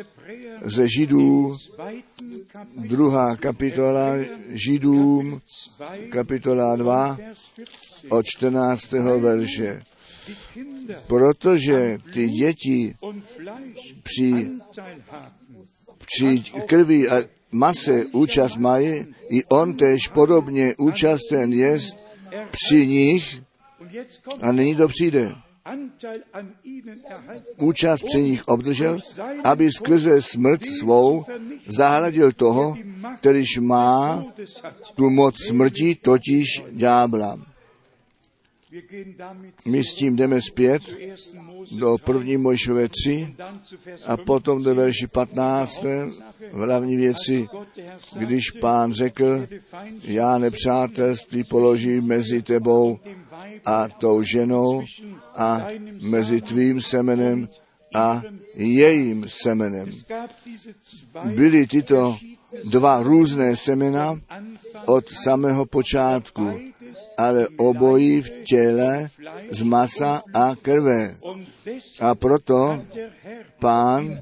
[0.64, 1.56] ze Židů,
[2.76, 4.12] druhá kapitola
[4.48, 5.40] Židům,
[6.10, 7.18] kapitola 2,
[8.08, 8.92] od 14.
[9.20, 9.82] verše.
[11.06, 12.94] Protože ty děti
[14.02, 14.50] při,
[16.06, 17.22] při krvi a
[17.52, 21.78] mase účast mají, i on tež podobně účasten je
[22.50, 23.42] při nich
[24.40, 25.34] a nyní to přijde.
[27.58, 28.98] Účast při nich obdržel,
[29.44, 31.24] aby skrze smrt svou
[31.66, 32.76] zahradil toho,
[33.16, 34.24] kterýž má
[34.94, 37.55] tu moc smrti, totiž ďábla.
[39.66, 40.82] My s tím jdeme zpět
[41.70, 43.34] do první Mojšové 3
[44.06, 45.82] a potom do verši 15.
[46.52, 47.48] v hlavní věci,
[48.18, 49.48] když pán řekl,
[50.04, 52.98] já nepřátelství položím mezi tebou
[53.64, 54.82] a tou ženou
[55.34, 55.66] a
[56.00, 57.48] mezi tvým semenem
[57.94, 58.22] a
[58.54, 59.90] jejím semenem.
[61.34, 62.16] Byly tyto
[62.64, 64.20] dva různé semena
[64.86, 66.60] od samého počátku,
[67.16, 69.08] ale obojí v těle
[69.50, 71.16] z masa a krve.
[72.00, 72.82] A proto
[73.58, 74.20] pán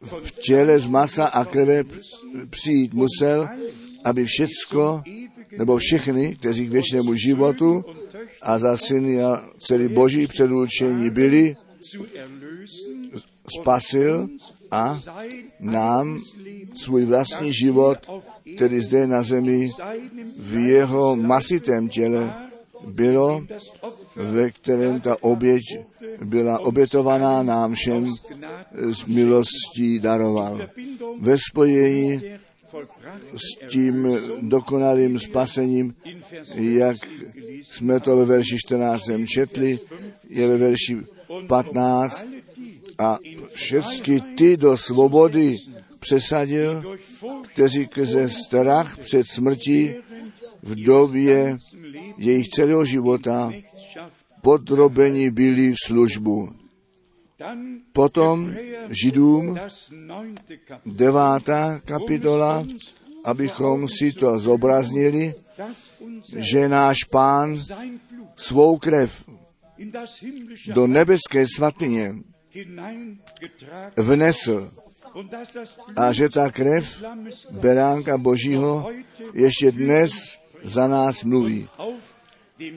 [0.00, 1.84] v těle z masa a krve
[2.50, 3.48] přijít musel,
[4.04, 5.02] aby všecko,
[5.58, 7.84] nebo všechny, kteří k věčnému životu
[8.42, 11.56] a za syny a celý boží předurčení byli,
[13.60, 14.28] spasil
[14.70, 15.00] a
[15.60, 16.18] nám
[16.74, 17.98] svůj vlastní život,
[18.56, 19.70] který zde na zemi
[20.36, 22.34] v jeho masitém těle
[22.86, 23.42] bylo,
[24.16, 25.62] ve kterém ta oběť
[26.24, 28.12] byla obětovaná nám všem
[28.86, 30.60] z milostí daroval.
[31.18, 32.22] Ve spojení
[33.36, 35.94] s tím dokonalým spasením,
[36.54, 36.96] jak
[37.70, 39.02] jsme to ve verši 14
[39.34, 39.78] četli,
[40.28, 40.98] je ve verši
[41.46, 42.24] 15
[42.98, 43.18] a
[43.52, 45.56] všechny ty do svobody
[46.04, 46.98] přesadil,
[47.42, 49.94] kteří skrze strach před smrtí
[50.62, 51.58] v době
[52.18, 53.52] jejich celého života
[54.42, 56.48] podrobeni byli v službu.
[57.92, 58.54] Potom
[59.02, 59.58] Židům
[60.86, 62.64] devátá kapitola,
[63.24, 65.34] abychom si to zobraznili,
[66.36, 67.56] že náš pán
[68.36, 69.24] svou krev
[70.74, 72.14] do nebeské svatyně
[73.96, 74.70] vnesl
[75.96, 77.04] a že ta krev
[77.50, 78.90] beránka Božího
[79.34, 80.12] ještě dnes
[80.62, 81.68] za nás mluví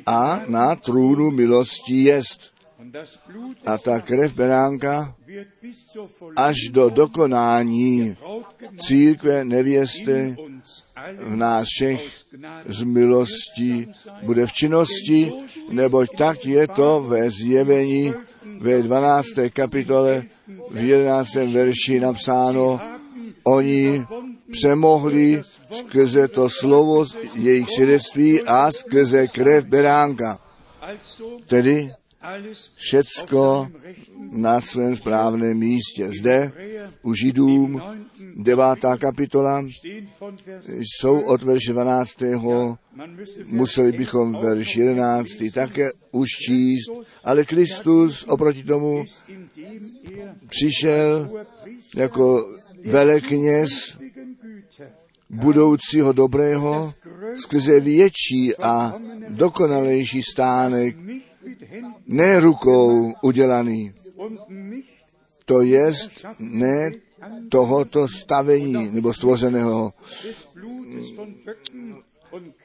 [0.06, 2.58] a na trůnu milosti jest.
[3.66, 5.16] A ta krev beránka
[6.36, 8.18] až do dokonání
[8.78, 10.36] církve nevěsty
[11.20, 12.26] v nás všech
[12.68, 13.92] z milostí
[14.24, 15.34] bude v činnosti,
[15.70, 18.14] neboť tak je to ve zjevení
[18.60, 19.28] ve 12.
[19.54, 20.24] kapitole
[20.72, 21.36] v 11.
[21.36, 22.82] verši napsáno,
[23.44, 24.06] oni
[24.52, 25.42] přemohli
[25.72, 27.06] skrze to slovo
[27.36, 30.40] jejich svědectví a skrze krev beránka.
[31.48, 31.92] Tedy
[32.76, 33.68] všecko
[34.32, 36.10] na svém správném místě.
[36.20, 36.52] Zde
[37.02, 37.82] u Židům
[38.36, 38.66] 9.
[38.98, 39.66] kapitola
[40.68, 42.24] jsou od verše 12.
[43.46, 45.30] Museli bychom verš 11.
[45.54, 46.92] také už číst,
[47.24, 49.06] ale Kristus oproti tomu
[50.48, 51.30] přišel
[51.96, 52.46] jako
[52.86, 53.98] velekněz
[55.30, 56.94] budoucího dobrého
[57.36, 58.94] skrze větší a
[59.30, 60.96] dokonalejší stánek,
[62.08, 63.94] ne rukou udělaný.
[65.46, 65.92] To je
[66.40, 66.92] ne
[67.50, 69.94] tohoto stavení nebo stvořeného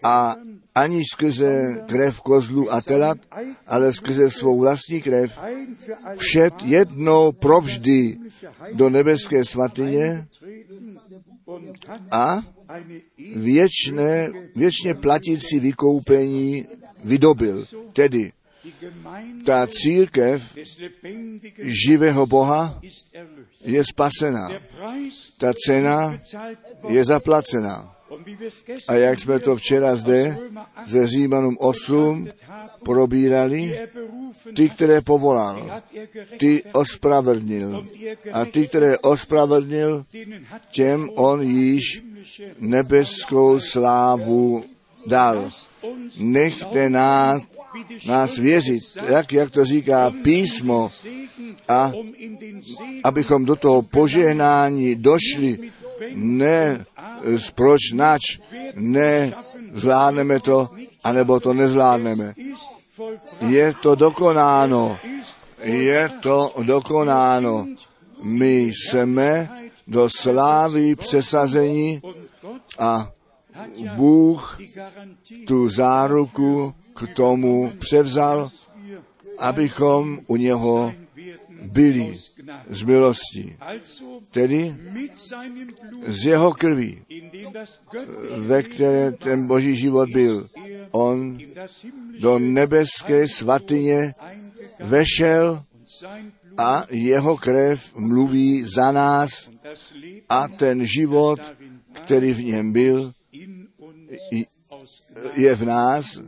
[0.05, 0.37] a
[0.74, 3.18] ani skrze krev kozlu a telat,
[3.66, 5.39] ale skrze svou vlastní krev
[6.16, 8.18] všet jednou provždy
[8.72, 10.26] do nebeské svatyně
[12.11, 12.43] a
[13.37, 16.66] věčné, věčně platící vykoupení
[17.05, 17.64] vydobil.
[17.93, 18.33] Tedy
[19.45, 20.57] ta církev
[21.59, 22.81] živého Boha
[23.65, 24.51] je spasená.
[25.39, 26.19] Ta cena
[26.89, 27.97] je zaplacená.
[28.89, 30.39] A jak jsme to včera zde
[30.87, 32.29] ze Římanům 8
[32.85, 33.79] probírali,
[34.57, 35.83] ty, které povolal,
[36.39, 37.87] ty ospravedlnil.
[38.33, 40.05] A ty, které ospravedlnil,
[40.71, 42.03] těm on již
[42.59, 44.65] nebeskou slávu
[45.07, 45.51] dal.
[46.19, 47.43] Nechte nás,
[48.07, 50.91] nás věřit, jak, jak to říká písmo,
[51.68, 51.93] a
[53.05, 55.59] abychom do toho požehnání došli,
[56.14, 56.85] ne
[57.55, 58.23] proč nač,
[58.75, 59.35] ne
[59.75, 60.68] zvládneme to,
[61.05, 62.35] anebo to nezvládneme.
[63.49, 64.99] Je to dokonáno.
[65.62, 67.66] Je to dokonáno.
[68.23, 69.51] My jsme
[69.87, 72.03] do slávy přesazení
[72.79, 73.12] a
[73.97, 74.61] Bůh
[75.47, 78.51] tu záruku k tomu převzal,
[79.38, 80.93] abychom u něho
[81.62, 82.18] byli
[82.70, 83.57] z milostí.
[84.30, 84.76] Tedy
[86.07, 87.03] z jeho krví,
[88.36, 90.49] ve které ten boží život byl.
[90.90, 91.38] On
[92.20, 94.14] do nebeské svatyně
[94.80, 95.62] vešel
[96.59, 99.51] a jeho krev mluví za nás
[100.28, 101.40] a ten život,
[101.93, 103.12] který v něm byl,
[105.34, 106.18] je v nás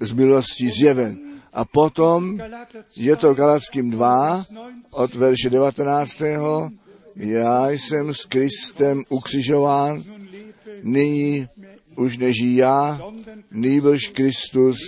[0.00, 1.18] z milostí zjeven.
[1.52, 2.38] A potom
[2.96, 4.46] je to Galackým 2
[4.90, 6.22] od verše 19.
[7.16, 10.04] Já jsem s Kristem ukřižován,
[10.82, 11.48] nyní
[11.96, 13.00] už nežijí já,
[13.50, 14.78] nýbrž Kristus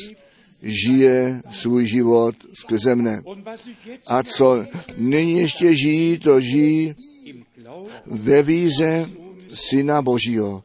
[0.62, 3.22] žije svůj život skrze mne.
[4.06, 4.64] A co
[4.96, 6.94] nyní ještě žijí, to žijí
[8.06, 9.08] ve víře
[9.54, 10.62] Syna Božího.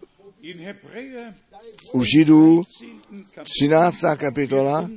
[1.94, 2.64] U Židů
[3.44, 4.02] 13.
[4.18, 4.90] kapitola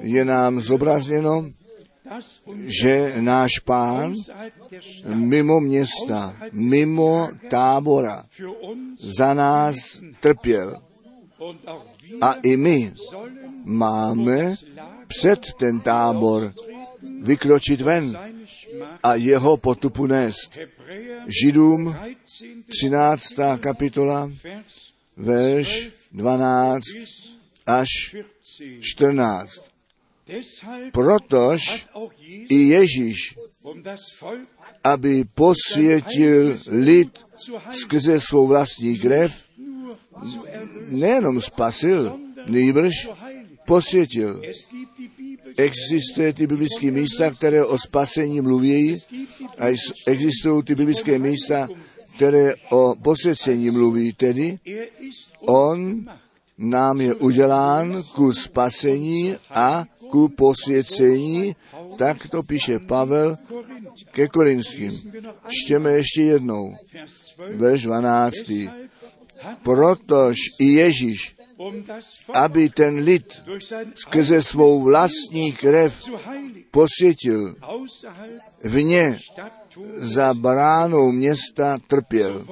[0.00, 1.50] je nám zobrazněno,
[2.82, 4.14] že náš pán
[5.14, 8.24] mimo města, mimo tábora
[8.96, 9.74] za nás
[10.20, 10.82] trpěl.
[12.20, 12.92] A i my
[13.64, 14.54] máme
[15.06, 16.54] před ten tábor
[17.20, 18.18] vykročit ven
[19.02, 20.58] a jeho potupu nést.
[21.42, 21.96] Židům
[22.68, 23.34] 13.
[23.60, 24.30] kapitola,
[25.16, 26.84] verš 12
[27.66, 27.88] až
[28.80, 29.50] 14.
[30.92, 31.86] Protož
[32.48, 33.38] i Ježíš,
[34.84, 37.18] aby posvětil lid
[37.72, 39.48] skrze svou vlastní krev,
[40.88, 43.08] nejenom spasil, nejbrž
[43.66, 44.42] posvětil.
[45.56, 48.96] Existuje ty biblické místa, které o spasení mluví
[49.58, 49.66] a
[50.06, 51.68] existují ty biblické místa,
[52.16, 54.12] které o posvěcení mluví.
[54.12, 54.58] Tedy
[55.40, 56.04] on
[56.58, 61.56] nám je udělán ku spasení a ku posvěcení,
[61.98, 63.36] tak to píše Pavel
[64.12, 65.12] ke Korinským.
[65.48, 66.74] Čtěme ještě jednou,
[67.50, 68.36] verš 12.
[69.62, 71.36] Protož i Ježíš,
[72.34, 73.42] aby ten lid
[73.94, 76.04] skrze svou vlastní krev
[76.70, 77.56] posvětil,
[78.64, 79.18] vně
[79.96, 82.46] za bránou města trpěl.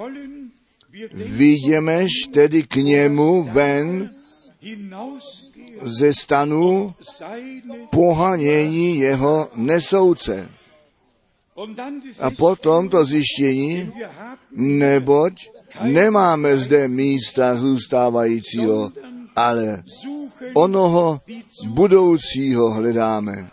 [1.12, 4.10] Vidímeš tedy k němu ven
[5.82, 6.94] ze stanu
[7.90, 10.48] pohanění jeho nesouce.
[12.20, 13.92] A potom to zjištění,
[14.56, 15.50] neboť
[15.82, 18.92] nemáme zde místa zůstávajícího,
[19.36, 19.82] ale
[20.54, 21.20] onoho
[21.68, 23.50] budoucího hledáme.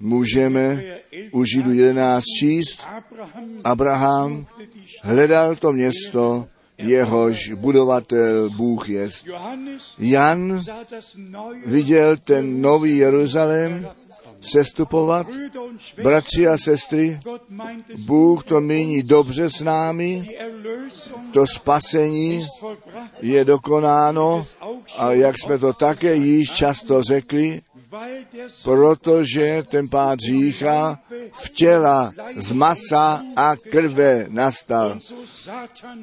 [0.00, 0.82] Můžeme
[1.32, 2.86] u Židu 11 číst,
[3.64, 4.46] Abraham
[5.02, 6.46] hledal to město,
[6.78, 9.08] jehož budovatel Bůh je.
[9.98, 10.60] Jan
[11.66, 13.88] viděl ten nový Jeruzalém
[14.40, 15.26] sestupovat.
[16.02, 17.20] Bratři a sestry,
[17.98, 20.28] Bůh to míní dobře s námi,
[21.32, 22.46] to spasení
[23.20, 24.46] je dokonáno
[24.98, 27.60] a jak jsme to také již často řekli,
[28.64, 30.98] protože ten pád řícha
[31.32, 34.98] v těla z masa a krve nastal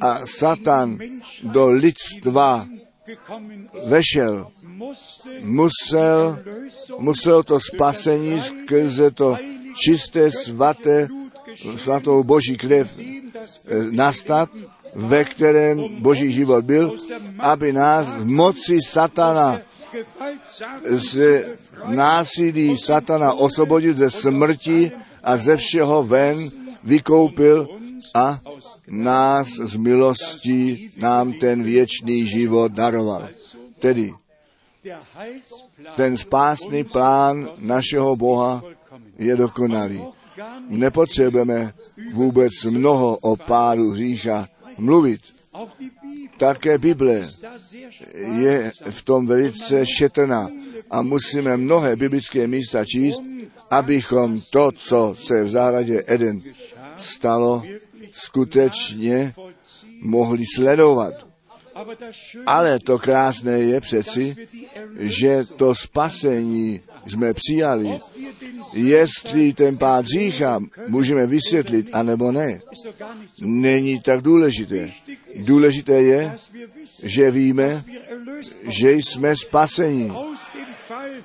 [0.02, 0.98] a Satan
[1.44, 2.68] do lidstva
[3.88, 4.52] vešel.
[5.42, 6.40] Musel,
[6.98, 9.38] musel to spasení skrze to
[9.76, 11.08] čisté, svaté,
[11.78, 13.14] svatou boží krev eh,
[13.92, 14.50] nastat,
[14.96, 16.96] ve kterém boží život byl,
[17.40, 19.60] aby nás z moci satana,
[20.86, 21.46] z
[21.88, 24.92] násilí satana osvobodil ze smrti
[25.24, 26.52] a ze všeho ven
[26.84, 27.68] vykoupil
[28.14, 28.40] a
[28.88, 33.28] nás z milostí nám ten věčný život daroval.
[33.80, 34.14] Tedy
[35.96, 38.64] ten spásný plán našeho Boha
[39.18, 40.02] je dokonalý.
[40.70, 41.74] Nepotřebujeme
[42.14, 45.22] vůbec mnoho o pádu hřícha mluvit.
[46.38, 47.22] Také Bible
[48.14, 50.50] je v tom velice šetrná
[50.90, 53.22] a musíme mnohé biblické místa číst,
[53.72, 56.42] abychom to, co se v zahradě Eden
[56.98, 57.64] stalo,
[58.12, 59.34] skutečně
[60.02, 61.14] mohli sledovat.
[62.46, 64.36] Ale to krásné je přeci,
[65.00, 68.00] že to spasení jsme přijali.
[68.74, 72.62] Jestli ten pád řícha můžeme vysvětlit, anebo ne,
[73.40, 74.92] není tak důležité.
[75.36, 76.36] Důležité je,
[77.04, 77.84] že víme,
[78.68, 80.12] že jsme spaseni.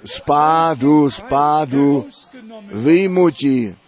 [0.04, 2.06] Z pádu, z pádu,
[2.72, 3.80] Feindschaft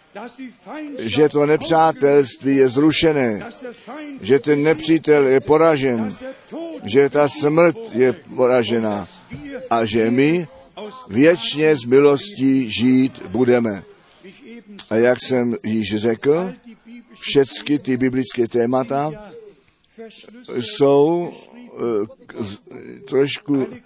[0.98, 3.50] že to nepřátelství je zrušené,
[4.20, 6.16] že ten nepřítel je poražen,
[6.84, 9.08] že ta smrt je poražena
[9.70, 10.48] a že my
[11.08, 13.82] věčně z milostí žít budeme.
[14.90, 16.52] A jak jsem již řekl,
[17.20, 19.12] všechny ty biblické témata
[20.60, 22.06] jsou eh,
[23.08, 23.82] trošku verschlüsselt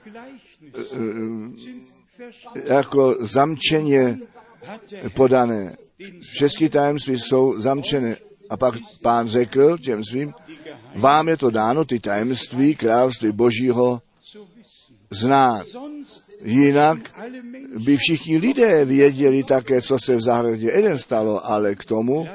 [2.64, 4.18] jako zamčeně
[5.14, 5.76] podané.
[6.20, 8.16] Všechny tajemství jsou zamčené.
[8.50, 10.34] A pak pán řekl těm svým,
[10.94, 14.02] vám je to dáno ty tajemství království božího
[15.10, 15.66] znát.
[16.46, 16.98] Jinak
[17.84, 22.26] by všichni lidé věděli také, co se v zahradě Eden stalo, ale k tomu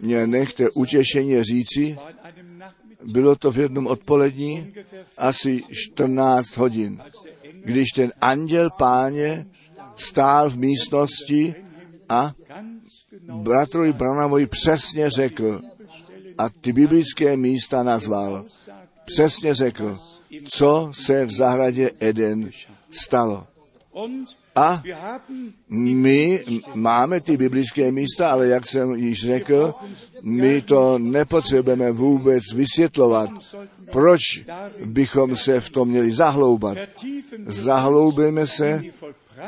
[0.00, 1.98] mě nechte utěšeně říci,
[3.04, 4.72] bylo to v jednom odpolední,
[5.18, 7.02] asi 14 hodin,
[7.64, 9.46] když ten anděl páně
[9.96, 11.54] stál v místnosti
[12.08, 12.32] a
[13.32, 15.60] bratrovi Branamovi přesně řekl
[16.38, 18.44] a ty biblické místa nazval.
[19.04, 19.98] Přesně řekl,
[20.52, 22.50] co se v zahradě Eden
[22.90, 23.46] stalo.
[24.56, 24.82] A
[25.68, 29.74] my máme ty biblické místa, ale jak jsem již řekl,
[30.22, 33.30] my to nepotřebujeme vůbec vysvětlovat.
[33.92, 34.20] Proč
[34.84, 36.78] bychom se v tom měli zahloubat?
[37.46, 38.82] Zahloubíme se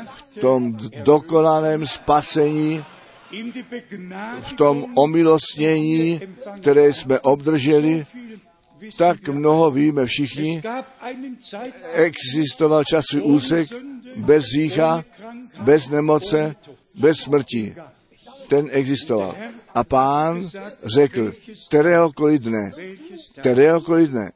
[0.05, 2.83] v tom dokonalém spasení,
[4.39, 6.21] v tom omilostnění,
[6.61, 8.05] které jsme obdrželi,
[8.97, 10.61] tak mnoho víme všichni.
[11.93, 13.69] Existoval časový úsek
[14.15, 15.03] bez řícha,
[15.59, 16.55] bez nemoce,
[16.95, 17.75] bez smrti.
[18.47, 19.35] Ten existoval.
[19.73, 20.49] A pán
[20.85, 21.33] řekl,
[21.67, 22.71] kteréhokoliv dne,
[23.39, 24.31] kteréhokoliv dne.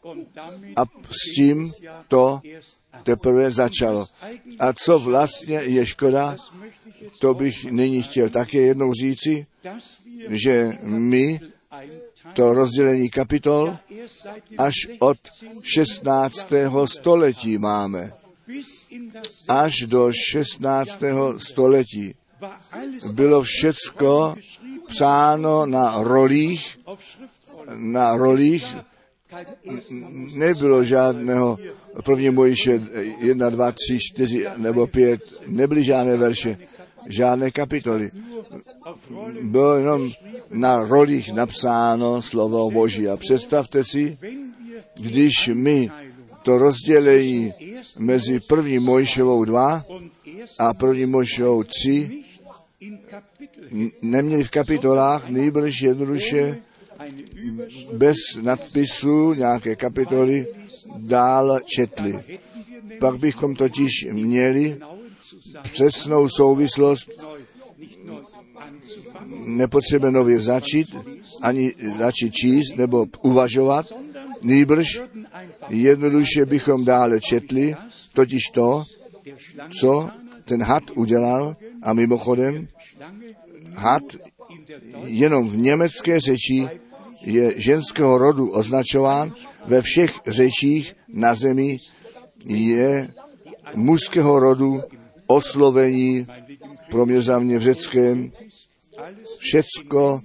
[0.76, 1.74] A s tím
[2.08, 2.42] to
[3.04, 4.06] teprve začalo.
[4.60, 6.36] A co vlastně je škoda,
[7.20, 9.46] to bych nyní chtěl také jednou říci,
[10.30, 11.40] že my
[12.34, 13.78] to rozdělení kapitol
[14.58, 15.18] až od
[15.62, 16.48] 16.
[16.86, 18.12] století máme.
[19.48, 21.00] Až do 16.
[21.38, 22.16] století
[23.12, 24.36] bylo všecko
[24.88, 26.80] psáno na rolích,
[27.76, 28.66] na rolích
[30.34, 31.58] nebylo žádného
[32.04, 32.82] první Mojiše
[33.20, 36.58] 1, 2, 3, 4 nebo 5, nebyly žádné verše,
[37.10, 38.12] žádné kapitoly.
[39.44, 40.12] Bylo jenom
[40.52, 43.08] na rolích napsáno slovo Boží.
[43.08, 44.18] A představte si,
[45.00, 45.90] když my
[46.44, 47.54] to rozdělení
[48.00, 52.28] mezi první Mojšovou 2 und erst a první Mojšovou 3 nicht
[52.80, 56.58] in Kapitel n- neměli v kapitolách, nejbrž jednoduše
[57.94, 60.48] bez nadpisu nějaké kapitoly
[60.98, 62.20] dál četli.
[63.00, 64.78] Pak bychom totiž měli
[65.64, 67.10] přesnou souvislost,
[69.46, 70.96] nepotřebujeme nově začít,
[71.42, 73.94] ani začít číst nebo uvažovat,
[74.42, 75.02] Nýbrž
[75.70, 77.76] jednoduše bychom dále četli,
[78.14, 78.84] totiž to,
[79.82, 80.10] co
[80.46, 82.68] ten had udělal a mimochodem
[83.76, 84.04] had
[85.06, 86.68] jenom v německé řeči
[87.22, 89.34] je ženského rodu označován,
[89.66, 91.78] ve všech řečích na zemi
[92.46, 93.10] je
[93.76, 94.82] mužského rodu
[95.28, 96.26] oslovení
[96.92, 98.32] pro mě za mě v řeckém
[99.40, 100.20] všecko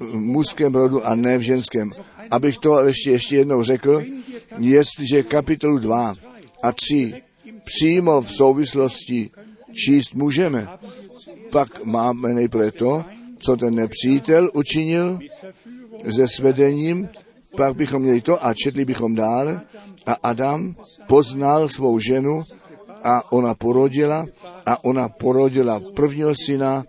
[0.00, 1.92] v mužském rodu a ne v ženském.
[2.30, 4.04] Abych to ještě, ještě jednou řekl,
[4.58, 6.12] jestliže kapitolu 2
[6.62, 7.22] a 3
[7.64, 9.30] přímo v souvislosti
[9.72, 10.68] číst můžeme,
[11.50, 13.04] pak máme nejprve to,
[13.38, 15.18] co ten nepřítel učinil
[16.14, 17.08] se svedením,
[17.56, 19.60] pak bychom měli to a četli bychom dále.
[20.06, 20.74] A Adam
[21.08, 22.44] poznal svou ženu
[23.04, 24.26] a ona porodila
[24.66, 26.84] a ona porodila prvního syna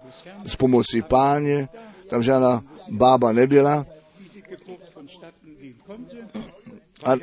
[0.46, 1.70] z pomoci páně,
[2.10, 3.86] tam žádná bába nebyla.
[7.06, 7.14] A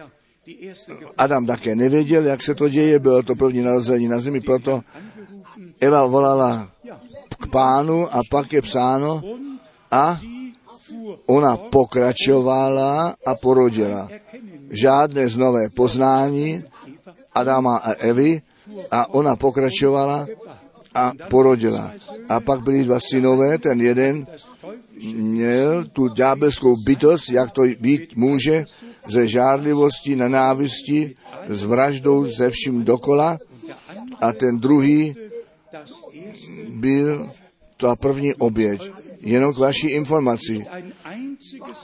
[1.18, 4.80] Adam také nevěděl, jak se to děje, bylo to první narození na zemi, proto
[5.80, 6.70] Eva volala
[7.40, 9.22] k pánu a pak je psáno
[9.90, 10.20] a
[11.26, 14.08] ona pokračovala a porodila.
[14.70, 16.64] Žádné znové poznání
[17.34, 18.42] Adama a Evy
[18.90, 20.26] a ona pokračovala
[20.94, 21.92] a porodila.
[22.28, 24.26] A pak byli dva synové, ten jeden
[25.14, 28.64] měl tu ďábelskou bytost, jak to být může,
[29.08, 31.14] ze žádlivosti, nenávisti,
[31.48, 33.38] s vraždou, ze vším dokola.
[34.20, 35.16] A ten druhý
[36.68, 37.30] byl
[37.76, 38.90] ta první oběť.
[39.20, 40.66] Jenom k vaší informaci.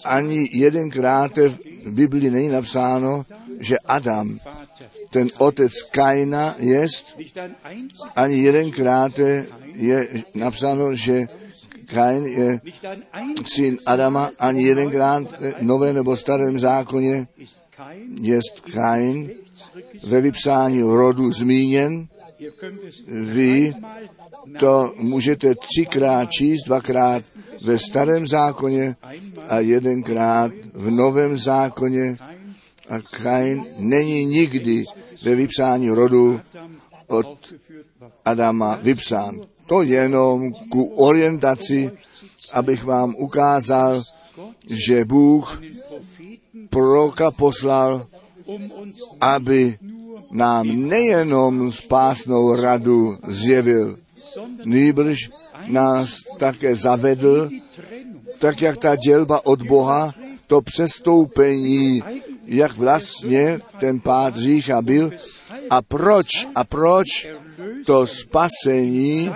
[0.05, 1.37] Ani jedenkrát
[1.85, 3.27] v Biblii není napsáno,
[3.61, 4.39] že Adam,
[5.11, 7.19] ten otec Kaina, jest.
[8.17, 9.13] Ani jedenkrát
[9.75, 11.29] je napsáno, že
[11.87, 12.61] Kain je
[13.55, 17.29] syn Adama, ani jedenkrát v nové nebo starém zákoně
[18.21, 18.41] je
[18.73, 19.31] Kain
[20.03, 22.09] ve vypsání rodu zmíněn.
[23.09, 23.75] Vy
[24.59, 27.25] to můžete třikrát číst, dvakrát
[27.63, 28.97] ve starém zákoně
[29.49, 32.17] a jedenkrát v novém zákoně.
[32.89, 34.85] A Kain není nikdy
[35.23, 36.41] ve vypsání rodu
[37.07, 37.55] od
[38.25, 39.41] Adama vypsán.
[39.67, 41.91] To jenom ku orientaci,
[42.53, 44.03] abych vám ukázal,
[44.67, 45.63] že Bůh
[46.71, 48.07] proroka poslal,
[49.21, 49.79] aby
[50.31, 53.97] nám nejenom spásnou radu zjevil,
[54.65, 55.31] nýbrž
[55.67, 56.09] nás
[56.39, 57.51] také zavedl,
[58.39, 60.15] tak jak ta dělba od Boha,
[60.47, 62.03] to přestoupení,
[62.47, 65.11] jak vlastně ten pád řícha byl
[65.71, 67.07] a proč a proč
[67.87, 69.31] to spasení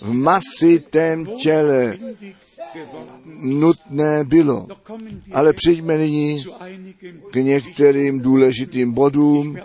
[0.00, 1.98] v masitém těle
[3.40, 4.66] nutné bylo.
[5.32, 6.44] Ale přijďme nyní
[7.30, 9.58] k některým důležitým bodům,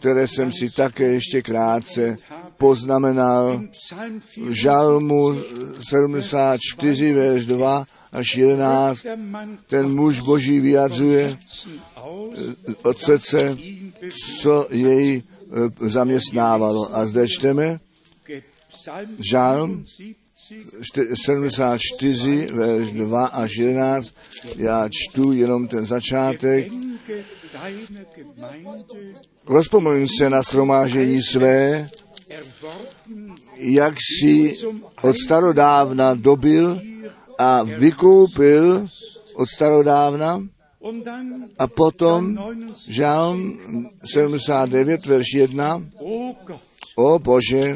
[0.00, 2.16] které jsem si také ještě krátce
[2.58, 3.62] poznamenal.
[4.36, 5.34] V žalmu
[5.88, 9.06] 74, verš 2 až 11,
[9.66, 11.36] ten muž boží vyjadřuje
[12.82, 13.56] od srdce,
[14.40, 16.96] co jej e, zaměstnávalo.
[16.96, 17.80] A zde čteme
[19.30, 19.84] žalm
[21.26, 24.14] 74, verš 2 až 11.
[24.56, 26.72] Já čtu jenom ten začátek.
[29.46, 31.90] Rozpomeň se na shromážení své,
[33.56, 34.54] jak si
[35.02, 36.80] od starodávna dobil
[37.38, 38.86] a vykoupil
[39.34, 40.42] od starodávna
[41.58, 42.38] a potom
[42.88, 43.58] žalm
[44.04, 45.82] 79, verš 1.
[46.96, 47.74] O Bože,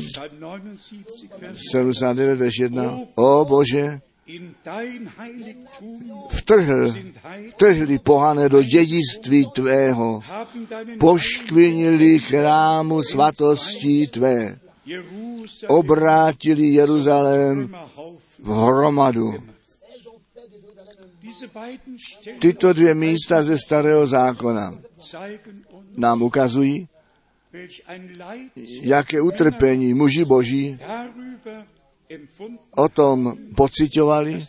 [1.73, 3.01] 79, verš 1.
[3.15, 4.01] O Bože,
[6.29, 6.95] vtrhl,
[7.51, 10.21] vtrhli pohané do dědictví tvého,
[11.01, 14.59] poškvinili chrámu svatostí tvé,
[15.69, 17.75] obrátili Jeruzalém
[18.43, 19.52] v hromadu.
[22.41, 24.79] Tyto dvě místa ze starého zákona
[25.97, 26.89] nám ukazují,
[28.83, 30.79] jaké utrpení muži boží
[32.77, 34.45] o tom pocitovali,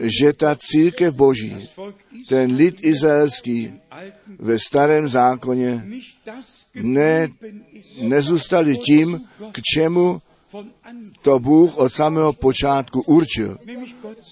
[0.00, 1.68] že ta církev boží,
[2.28, 3.72] ten lid izraelský
[4.38, 5.86] ve starém zákoně
[6.74, 7.28] ne,
[8.02, 9.20] nezůstali tím,
[9.52, 10.22] k čemu
[11.22, 13.58] to Bůh od samého počátku určil.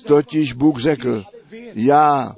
[0.07, 1.24] Totiž Bůh řekl,
[1.74, 2.34] já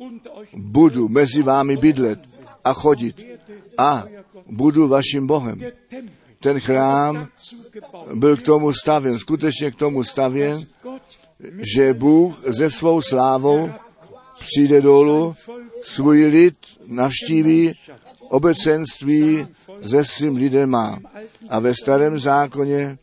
[0.52, 2.20] budu mezi vámi bydlet
[2.64, 3.26] a chodit
[3.78, 4.04] a
[4.46, 5.60] budu vaším Bohem.
[6.40, 7.28] Ten chrám
[8.14, 10.66] byl k tomu stavěn, skutečně k tomu stavěn,
[11.76, 13.70] že Bůh ze svou slávou
[14.40, 15.34] přijde dolů
[15.82, 16.56] svůj lid
[16.86, 17.72] navštíví
[18.28, 19.46] obecenství
[19.86, 20.98] se svým lidem má.
[21.48, 22.98] A ve starém zákoně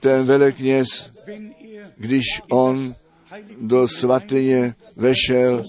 [0.00, 1.10] ten velekněz,
[1.96, 2.94] když on
[3.60, 5.62] do svatyně vešel,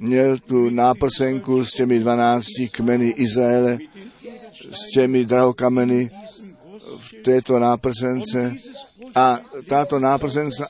[0.00, 3.78] měl tu náprsenku s těmi dvanácti kmeny Izraele,
[4.72, 6.10] s těmi drahokameny
[6.98, 8.56] v této náprsence
[9.14, 10.66] a tato náprsence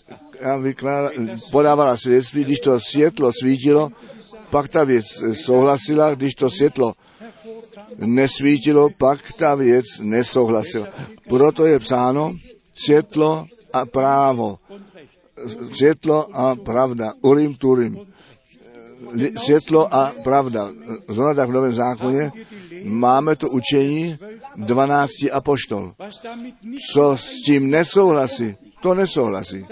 [1.51, 3.91] podávala svědectví, když to světlo svítilo,
[4.51, 6.93] pak ta věc souhlasila, když to světlo
[7.99, 10.87] nesvítilo, pak ta věc nesouhlasila.
[11.29, 12.33] Proto je psáno
[12.75, 14.59] světlo a právo.
[15.73, 17.13] Světlo a pravda.
[17.23, 17.99] Urim turim.
[19.37, 20.71] Světlo a pravda.
[21.09, 22.33] Zrovna tak v Novém zákoně
[22.85, 24.17] máme to učení
[24.57, 25.93] 12 apoštol.
[26.93, 29.67] Co s tím nesouhlasí, to nesouhlasí.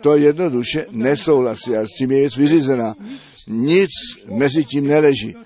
[0.00, 2.94] To jednoduše nesouhlasí a s tím je věc vyřízená.
[3.46, 3.90] Nic
[4.26, 5.36] mezi tím neleží.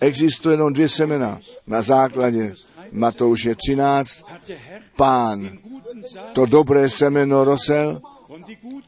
[0.00, 1.40] Existuje jenom dvě semena.
[1.66, 2.54] Na základě
[2.92, 4.22] Matouše 13
[4.96, 5.58] pán
[6.32, 8.00] to dobré semeno rosel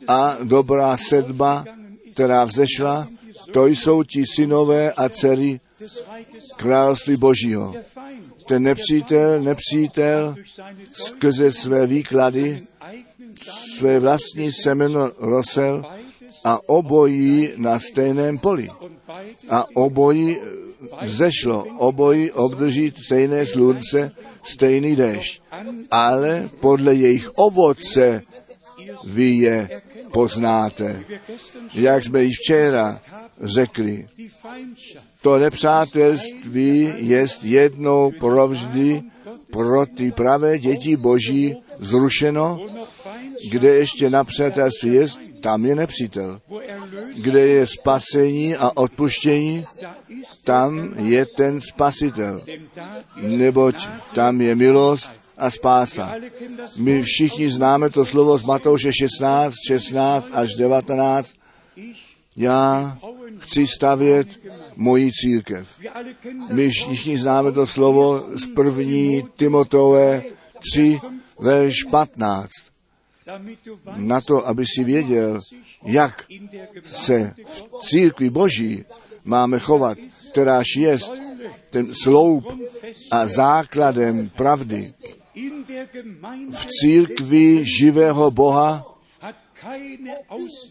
[0.08, 1.64] a dobrá sedba,
[2.12, 3.08] která vzešla,
[3.52, 5.60] to jsou ti synové a dcery
[6.56, 7.74] království Božího.
[8.48, 10.34] Ten nepřítel, nepřítel
[10.92, 12.62] skrze své výklady
[13.76, 15.84] své vlastní semeno rosel
[16.44, 18.68] a obojí na stejném poli.
[19.50, 20.38] A obojí
[21.04, 25.42] zešlo, obojí obdrží stejné slunce, stejný déšť.
[25.90, 28.22] Ale podle jejich ovoce
[29.06, 29.82] vy je
[30.12, 31.04] poznáte.
[31.74, 33.00] Jak jsme již včera
[33.40, 34.08] řekli,
[35.22, 39.02] to nepřátelství jest jednou provždy
[39.50, 42.66] pro ty pravé děti Boží zrušeno,
[43.50, 45.06] kde ještě na přátelství je,
[45.40, 46.40] tam je nepřítel.
[47.16, 49.64] Kde je spasení a odpuštění,
[50.44, 52.42] tam je ten spasitel.
[53.22, 56.14] Neboť tam je milost a spása.
[56.76, 61.32] My všichni známe to slovo z Matouše 16, 16 až 19.
[62.36, 62.98] Já
[63.38, 64.28] chci stavět
[64.76, 65.80] moji církev.
[66.50, 70.22] My všichni známe to slovo z první Timotové
[70.72, 71.00] 3,
[71.40, 72.48] verš 15.
[73.96, 75.38] Na to, aby si věděl,
[75.82, 76.24] jak
[76.84, 78.84] se v církvi Boží
[79.24, 79.98] máme chovat,
[80.30, 80.98] kteráž je
[81.70, 82.44] ten sloup
[83.10, 84.92] a základem pravdy.
[86.50, 88.84] V církvi živého Boha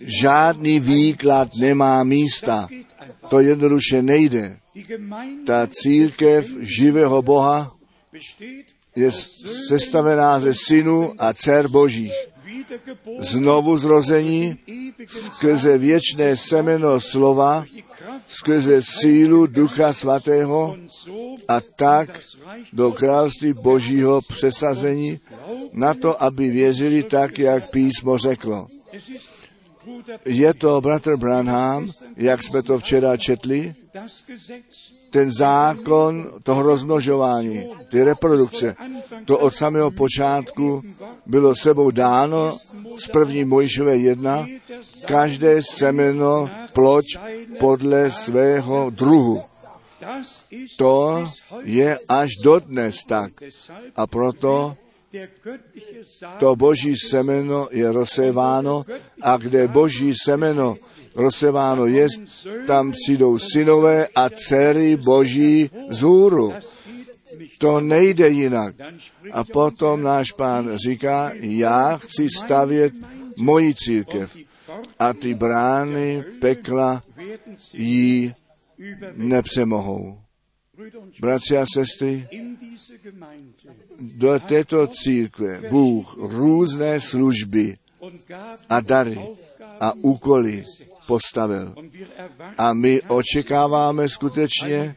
[0.01, 2.67] žádný výklad nemá místa.
[3.29, 4.57] To jednoduše nejde.
[5.45, 7.75] Ta církev živého Boha
[8.95, 9.11] je
[9.67, 12.13] sestavená ze synů a dcer božích.
[13.19, 14.57] Znovu zrození
[15.31, 17.65] skrze věčné semeno slova,
[18.27, 20.77] skrze sílu Ducha Svatého
[21.47, 22.19] a tak
[22.73, 25.19] do království Božího přesazení
[25.73, 28.67] na to, aby věřili tak, jak písmo řeklo.
[30.25, 33.75] Je to bratr Branham, jak jsme to včera četli,
[35.15, 38.75] ten zákon toho rozmnožování, ty reprodukce,
[39.25, 40.83] to od samého počátku
[41.25, 42.57] bylo sebou dáno
[42.99, 44.47] z první Mojžové jedna,
[45.05, 47.05] každé semeno ploč
[47.59, 49.41] podle svého druhu.
[50.77, 51.23] To
[51.63, 53.31] je až dodnes tak.
[53.95, 54.75] A proto
[56.39, 58.83] to boží semeno je rozséváno
[59.21, 60.75] a kde boží semeno
[61.15, 62.07] rozséváno je,
[62.67, 66.53] tam přijdou synové a dcery boží z hůru.
[67.57, 68.75] To nejde jinak.
[69.31, 72.93] A potom náš pán říká, já chci stavět
[73.37, 74.37] moji církev
[74.99, 77.03] a ty brány pekla
[77.73, 78.33] jí
[79.13, 80.19] nepřemohou.
[81.19, 82.27] Bratři a sestry,
[83.99, 87.77] do této církve Bůh různé služby
[88.69, 89.19] a dary
[89.79, 90.63] a úkoly
[91.07, 91.75] postavil.
[92.57, 94.95] A my očekáváme skutečně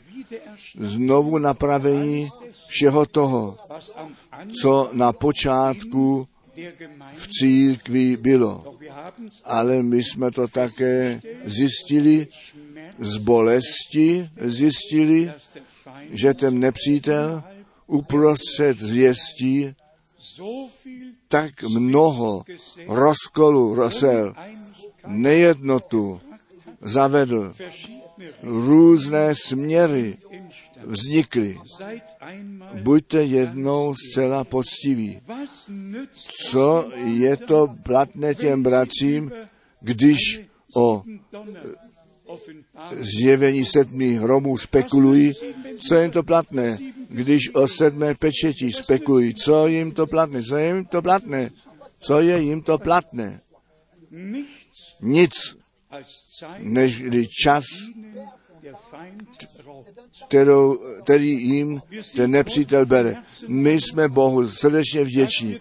[0.79, 2.29] znovu napravení
[2.67, 3.57] všeho toho,
[4.63, 6.27] co na počátku
[7.13, 8.77] v církvi bylo.
[9.45, 12.29] Ale my jsme to také zjistili,
[12.99, 15.33] z bolesti zjistili,
[16.11, 17.43] že ten nepřítel
[17.87, 19.75] uprostřed zvěstí
[21.29, 22.45] tak mnoho
[22.87, 24.35] rozkolu rosel,
[25.09, 26.21] nejednotu
[26.83, 27.53] zavedl,
[28.43, 30.17] různé směry
[30.85, 31.59] vznikly.
[32.83, 35.21] Buďte jednou zcela poctiví.
[36.51, 39.33] Co je to platné těm bratřím,
[39.81, 40.19] když
[40.77, 41.03] o
[43.01, 45.33] zjevení sedmi hromů spekulují,
[45.89, 46.79] co jim to platné,
[47.09, 51.51] když o sedmé pečeti spekulují, co jim to platné, co je jim to platné,
[52.01, 53.41] co je jim to platné.
[55.01, 55.33] Nic,
[56.59, 57.03] než
[57.43, 57.65] čas,
[60.29, 61.83] kterou, který jim
[62.17, 63.15] ten nepřítel bere.
[63.49, 65.57] My jsme Bohu srdečně vděční,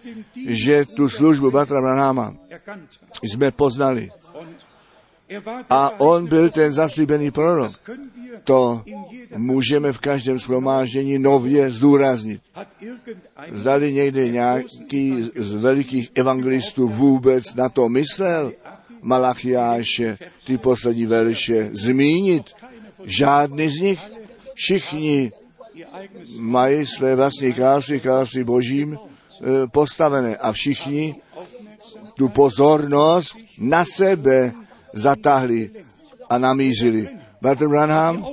[0.46, 2.36] že tu službu Batra Branáma
[3.22, 4.10] jsme poznali.
[5.70, 7.72] A on byl ten zaslíbený prorok.
[8.44, 8.82] To
[9.36, 12.42] můžeme v každém shromáždění nově zdůraznit.
[13.52, 18.52] Zdali někde nějaký z velikých evangelistů vůbec na to myslel,
[19.02, 22.44] Malachiáše, ty poslední verše, zmínit.
[23.04, 24.00] Žádný z nich,
[24.54, 25.32] všichni
[26.38, 31.14] mají své vlastní království, království božím e, postavené a všichni
[32.14, 34.52] tu pozornost na sebe
[34.94, 35.70] zatáhli
[36.30, 37.08] a namířili.
[37.40, 38.26] Bratr Branham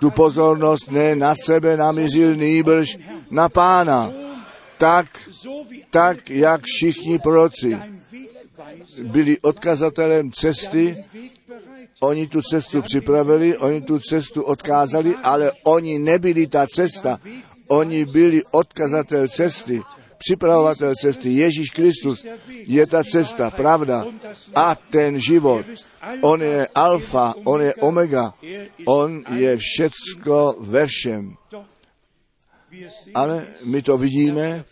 [0.00, 2.98] tu pozornost ne na sebe namířil, nýbrž
[3.30, 4.10] na pána.
[4.78, 5.06] Tak,
[5.90, 7.78] tak, jak všichni proroci
[9.02, 11.04] byli odkazatelem cesty,
[12.00, 17.20] oni tu cestu připravili, oni tu cestu odkázali, ale oni nebyli ta cesta,
[17.68, 19.82] oni byli odkazatel cesty
[20.24, 21.32] připravovatel cesty.
[21.32, 24.04] Ježíš Kristus je ta cesta, pravda
[24.54, 25.66] a ten život.
[26.20, 28.34] On je alfa, on je omega,
[28.86, 31.36] on je všecko ve všem.
[33.14, 34.64] Ale my to vidíme,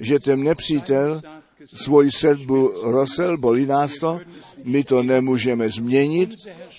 [0.00, 1.22] že ten nepřítel
[1.74, 4.20] svoji sedbu rosel, bolí nás to,
[4.64, 6.30] my to nemůžeme změnit.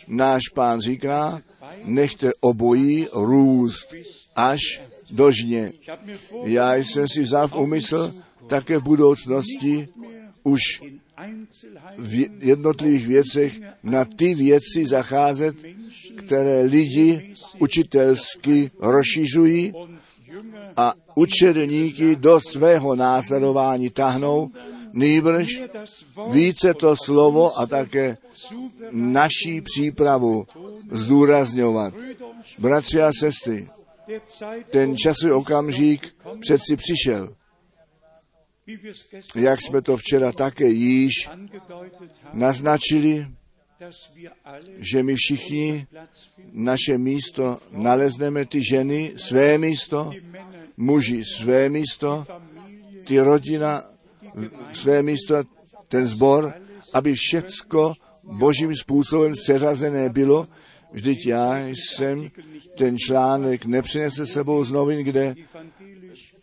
[0.07, 1.41] Náš pán říká,
[1.83, 3.95] nechte obojí růst
[4.35, 4.59] až
[5.11, 5.71] do žně.
[6.43, 8.13] Já jsem si vzal v úmysl
[8.47, 9.87] také v budoucnosti
[10.43, 10.61] už
[11.97, 15.55] v jednotlivých věcech na ty věci zacházet,
[16.15, 19.73] které lidi učitelsky rozšiřují
[20.77, 24.49] a učedníky do svého následování tahnou,
[24.93, 25.47] nýbrž
[26.31, 28.17] více to slovo a také
[28.91, 30.45] naší přípravu
[30.91, 31.93] zdůrazňovat.
[32.59, 33.69] Bratři a sestry,
[34.71, 37.35] ten časový okamžik přeci přišel.
[39.35, 41.29] Jak jsme to včera také již
[42.33, 43.27] naznačili,
[44.77, 45.87] že my všichni
[46.51, 50.11] naše místo nalezneme, ty ženy své místo,
[50.77, 52.25] muži své místo,
[53.05, 53.83] ty rodina
[54.73, 55.35] své místo,
[55.87, 56.53] ten zbor,
[56.93, 57.93] aby všecko
[58.23, 60.47] božím způsobem seřazené bylo.
[60.91, 62.31] Vždyť já jsem
[62.77, 65.35] ten článek nepřinesl sebou z novin, kde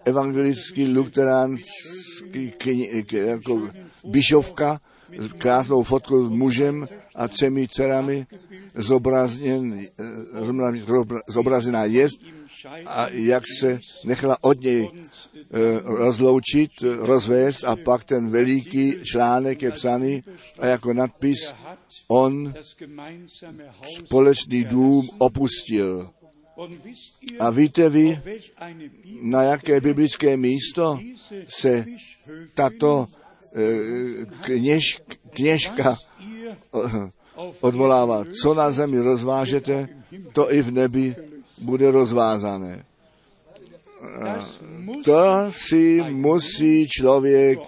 [0.04, 2.52] evangelický luteránský
[3.12, 3.68] jako
[4.04, 4.80] bišovka,
[5.38, 8.26] krásnou fotku s mužem a třemi dcerami
[8.74, 9.86] zobrazněn,
[11.28, 12.20] zobrazená jest
[12.86, 19.70] a jak se nechala od něj eh, rozloučit, rozvést a pak ten veliký článek je
[19.70, 20.22] psaný
[20.58, 21.54] a jako nadpis
[22.08, 22.54] on
[23.98, 26.10] společný dům opustil.
[27.38, 28.20] A víte vy,
[29.22, 30.98] na jaké biblické místo
[31.48, 31.84] se
[32.54, 33.06] tato
[33.54, 35.00] eh, kněž,
[35.30, 35.96] kněžka
[36.74, 37.10] eh,
[37.60, 38.24] odvolává?
[38.42, 39.88] Co na zemi rozvážete,
[40.32, 41.27] to i v nebi
[41.60, 42.84] bude rozvázané.
[45.04, 47.58] To si musí člověk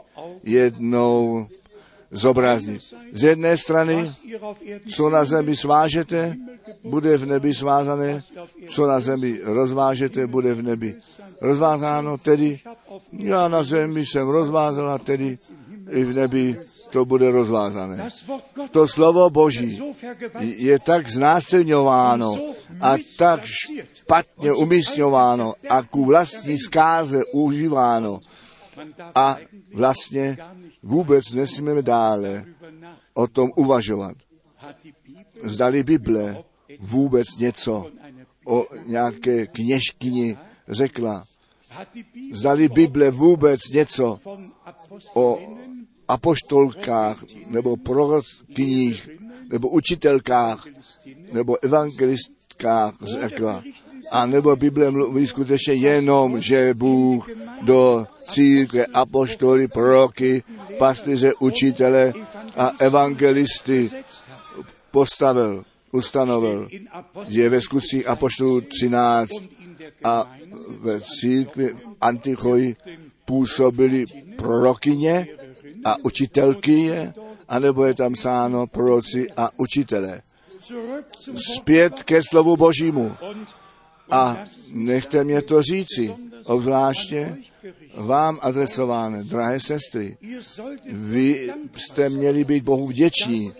[0.45, 1.47] jednou
[2.11, 2.83] zobraznit.
[3.13, 4.11] Z jedné strany,
[4.95, 6.37] co na zemi svážete,
[6.85, 8.23] bude v nebi svázané,
[8.69, 10.95] co na zemi rozvážete, bude v nebi
[11.41, 12.61] rozvázáno, tedy
[13.13, 15.39] já na zemi jsem rozvázal a tedy
[15.91, 16.57] i v nebi
[16.91, 18.09] to bude rozvázané.
[18.71, 19.83] To slovo Boží
[20.41, 23.45] je tak znásilňováno a tak
[23.95, 28.21] špatně umísťováno a ku vlastní zkáze užíváno.
[29.15, 29.37] A
[29.75, 30.39] vlastně
[30.83, 32.45] vůbec nesmíme dále
[33.15, 34.17] o tom uvažovat.
[35.45, 36.45] Zdali Bible
[36.81, 37.87] vůbec něco
[38.47, 40.39] o nějaké kněžkyni
[40.69, 41.25] řekla.
[42.33, 44.19] Zdali Bible vůbec něco
[45.15, 45.39] o
[46.11, 49.11] apoštolkách nebo prorockyních
[49.51, 50.67] nebo učitelkách
[51.33, 53.63] nebo evangelistkách řekla.
[54.11, 57.29] A nebo Bible mluví skutečně jenom, že Bůh
[57.63, 60.43] do církve apoštoly, proroky,
[60.79, 62.13] pastyře, učitele
[62.57, 63.91] a evangelisty
[64.91, 66.69] postavil, ustanovil.
[67.29, 69.31] Je ve skutcích apoštolů 13
[70.05, 70.31] a
[70.69, 72.77] ve církvi Antichoj
[73.25, 74.05] působili
[74.37, 75.27] prorokyně
[75.85, 77.13] a učitelky je,
[77.49, 80.23] anebo je tam sáno proroci a učitele.
[81.57, 83.17] zpět ke slovu Božímu.
[84.11, 86.15] A nechte mě to říci,
[86.45, 87.37] obzvláště
[87.95, 90.17] vám adresovány, drahé sestry.
[90.93, 93.53] Vy jste měli být Bohu vděční,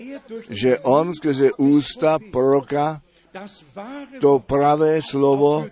[0.51, 3.03] že On skrze ústa proroka
[4.21, 5.67] to pravé slovo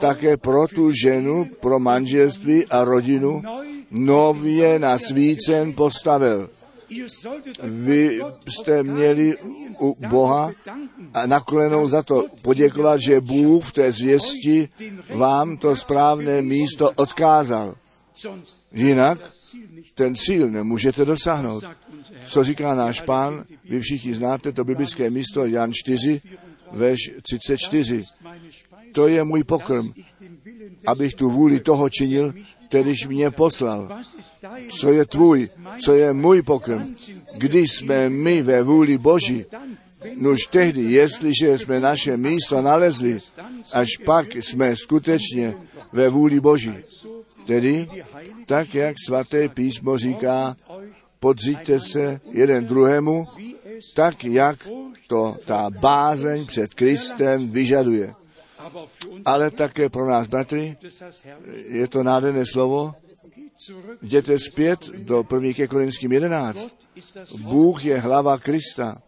[0.00, 3.42] také pro tu ženu, pro manželství a rodinu
[3.94, 6.50] nově na svícen postavil.
[7.62, 9.36] Vy jste měli
[9.80, 10.52] u Boha
[11.14, 14.68] a na kolenou za to poděkovat, že Bůh v té zvěsti
[15.14, 17.74] vám to správné místo odkázal.
[18.72, 19.18] Jinak
[19.94, 21.64] ten cíl nemůžete dosáhnout.
[22.24, 23.44] Co říká náš pán?
[23.64, 26.20] Vy všichni znáte to biblické místo Jan 4,
[26.72, 28.04] veš 34.
[28.92, 29.92] To je můj pokrm,
[30.86, 32.34] abych tu vůli toho činil,
[32.74, 34.02] kterýž mě poslal.
[34.68, 35.48] Co je tvůj,
[35.84, 36.94] co je můj pokrm.
[37.34, 39.44] Když jsme my ve vůli Boží,
[40.16, 43.18] Nož tehdy, jestliže jsme naše místo nalezli,
[43.72, 45.54] až pak jsme skutečně
[45.92, 46.74] ve vůli Boží.
[47.46, 47.86] Tedy,
[48.46, 50.56] tak jak svaté písmo říká,
[51.20, 53.24] podříďte se jeden druhému,
[53.94, 54.68] tak jak
[55.08, 58.14] to ta bázeň před Kristem vyžaduje.
[59.24, 60.76] Ale také pro nás, bratry,
[61.68, 62.94] je to nádherné slovo.
[64.02, 65.66] Jděte zpět do 1.
[65.66, 66.58] Korinským 11.
[67.38, 69.02] Bůh je hlava Krista.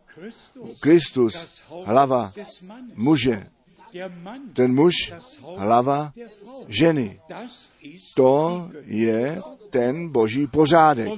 [0.81, 2.33] Kristus, hlava
[2.95, 3.47] muže.
[4.53, 4.93] Ten muž,
[5.57, 6.13] hlava
[6.69, 7.21] ženy.
[8.17, 11.13] To je ten boží pořádek.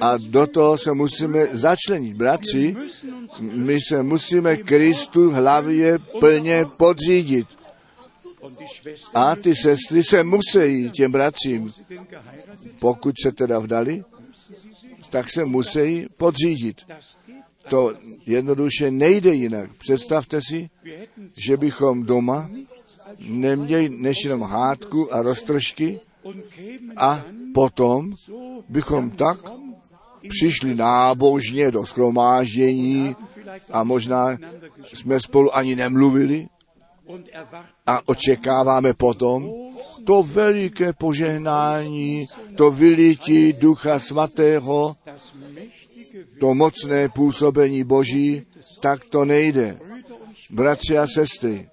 [0.00, 2.16] A do toho se musíme začlenit.
[2.16, 2.76] Bratři,
[3.40, 7.46] my se musíme Kristu hlavě plně podřídit.
[9.14, 11.72] A ty sestry se musí těm bratřím,
[12.78, 14.04] pokud se teda vdali,
[15.10, 16.80] tak se musí podřídit.
[17.68, 17.94] To
[18.26, 19.70] jednoduše nejde jinak.
[19.78, 20.70] Představte si,
[21.36, 22.50] že bychom doma
[23.18, 26.00] neměli než jenom hádku a roztržky
[26.96, 28.14] a potom
[28.68, 29.38] bychom tak
[30.28, 33.16] přišli nábožně do schromáždění
[33.70, 34.36] a možná
[34.94, 36.48] jsme spolu ani nemluvili
[37.86, 39.50] a očekáváme potom
[40.04, 44.96] to veliké požehnání, to vylití Ducha Svatého,
[46.40, 48.42] to mocné působení Boží,
[48.80, 49.78] tak to nejde.
[50.50, 51.68] Bratři a sestry,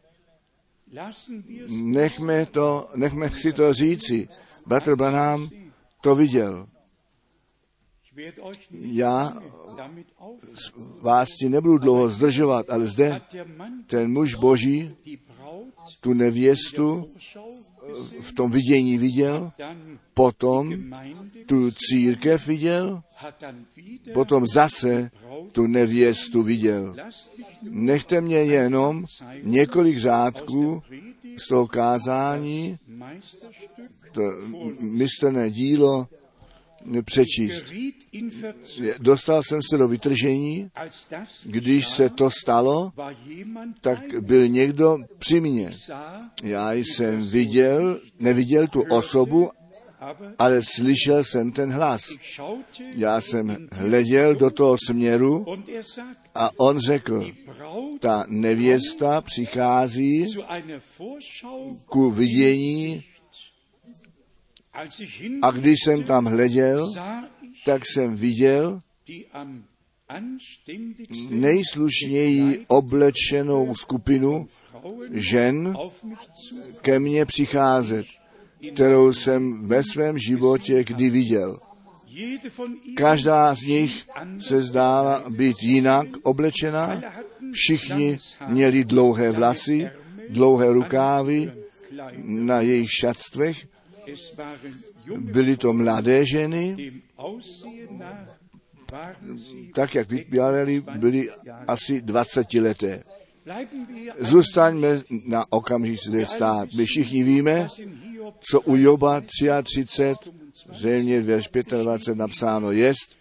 [1.69, 4.27] nechme, to, nechme si to říci.
[4.65, 5.49] Bratr Branham
[6.01, 6.67] to viděl.
[8.71, 9.33] Já
[11.01, 13.21] vás ti nebudu dlouho zdržovat, ale zde
[13.87, 14.95] ten muž Boží
[15.99, 17.09] tu nevěstu
[18.21, 19.51] v tom vidění viděl,
[20.13, 20.73] potom
[21.45, 23.01] tu církev viděl,
[24.13, 25.11] potom zase
[25.51, 26.95] tu nevěstu viděl.
[27.69, 29.03] Nechte mě jenom
[29.43, 30.83] několik řádků
[31.45, 32.77] z toho kázání,
[34.11, 34.21] to
[34.79, 36.07] mistrné dílo
[37.05, 37.65] přečíst.
[38.99, 40.71] Dostal jsem se do vytržení,
[41.45, 42.91] když se to stalo,
[43.81, 45.71] tak byl někdo při mně.
[46.43, 49.49] Já jsem viděl, neviděl tu osobu,
[50.39, 52.01] ale slyšel jsem ten hlas.
[52.95, 55.45] Já jsem hleděl do toho směru
[56.35, 57.31] a on řekl,
[57.99, 60.25] ta nevěsta přichází
[61.85, 63.03] ku vidění
[65.41, 66.93] a když jsem tam hleděl,
[67.65, 68.81] tak jsem viděl
[71.29, 74.47] nejslušněji oblečenou skupinu
[75.11, 75.77] žen
[76.81, 78.05] ke mně přicházet,
[78.73, 81.59] kterou jsem ve svém životě kdy viděl.
[82.95, 84.03] Každá z nich
[84.39, 87.01] se zdála být jinak oblečená,
[87.51, 88.17] všichni
[88.47, 89.89] měli dlouhé vlasy,
[90.29, 91.51] dlouhé rukávy
[92.23, 93.67] na jejich šatstvech,
[95.17, 96.91] byly to mladé ženy,
[99.75, 101.29] tak jak vypělali, byly
[101.67, 103.03] asi 20 leté.
[104.19, 106.69] Zůstaňme na okamžik zde stát.
[106.73, 107.67] My všichni víme,
[108.51, 110.13] co u Joba 33,
[110.73, 111.49] zřejmě verš
[111.81, 113.19] 25 napsáno jest,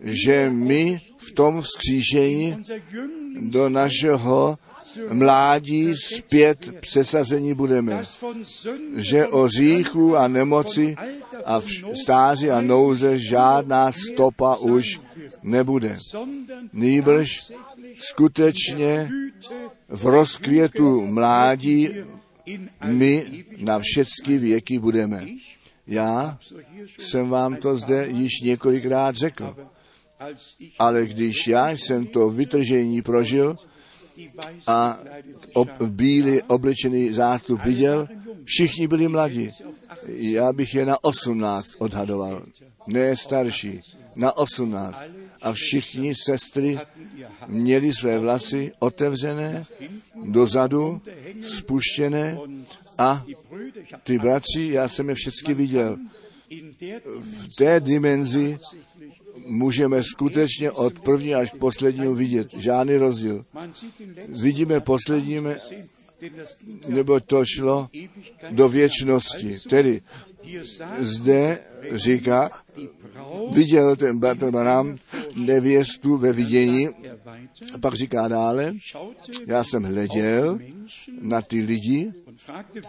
[0.00, 2.56] že my v tom vzkříšení
[3.40, 4.58] do našeho
[5.12, 8.02] mládí zpět přesazení budeme.
[8.96, 10.96] Že o říchu a nemoci
[11.44, 11.66] a v
[12.02, 15.00] stáří a nouze žádná stopa už
[15.42, 15.98] nebude.
[16.72, 17.52] Nýbrž
[17.98, 19.10] skutečně
[19.88, 21.90] v rozkvětu mládí
[22.84, 25.26] my na všechny věky budeme.
[25.86, 26.38] Já
[26.98, 29.56] jsem vám to zde již několikrát řekl,
[30.78, 33.56] Ale když já jsem to vytržení prožil
[34.66, 34.98] a
[35.52, 38.08] ob, bílý oblečený zástup viděl,
[38.44, 39.50] všichni byli mladí.
[40.06, 42.46] Já bych je na 18 odhadoval,
[42.86, 43.80] ne starší,
[44.16, 45.02] na 18.
[45.42, 46.78] A všichni sestry
[47.46, 49.64] měli své vlasy otevřené,
[50.24, 51.00] dozadu,
[51.42, 52.38] spuštěné
[52.98, 53.24] a
[54.04, 55.98] ty bratři, já jsem je všechny viděl.
[57.18, 58.58] V té dimenzi
[59.46, 62.48] můžeme skutečně od první až k poslednímu vidět.
[62.58, 63.44] Žádný rozdíl.
[64.28, 65.56] Vidíme posledními,
[66.88, 67.88] nebo to šlo
[68.50, 69.58] do věčnosti.
[69.68, 70.02] Tedy
[71.00, 71.58] zde
[71.92, 72.50] říká,
[73.50, 74.96] viděl ten Bartmanám
[75.36, 76.88] nevěstu ve vidění,
[77.74, 78.72] a pak říká dále,
[79.46, 80.58] já jsem hleděl
[81.20, 82.12] na ty lidi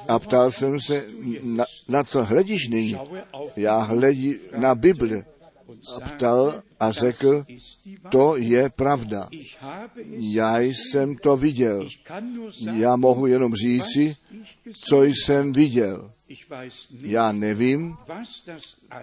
[0.08, 1.06] a ptal jsem se,
[1.44, 2.98] na, na co hledíš nyní?
[3.56, 5.24] Já hledí na Bibli.
[6.06, 7.46] Ptal a řekl,
[8.10, 9.30] to je pravda.
[10.36, 11.90] Já jsem to viděl.
[12.74, 14.16] Já mohu jenom říci,
[14.90, 16.12] co jsem viděl.
[17.02, 17.96] Já nevím,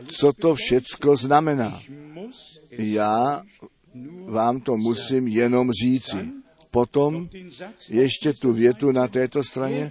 [0.06, 1.80] co to všecko znamená.
[2.70, 3.42] Já
[4.26, 6.16] vám to musím jenom říci.
[6.70, 7.28] Potom
[7.88, 9.90] ještě tu větu na této straně.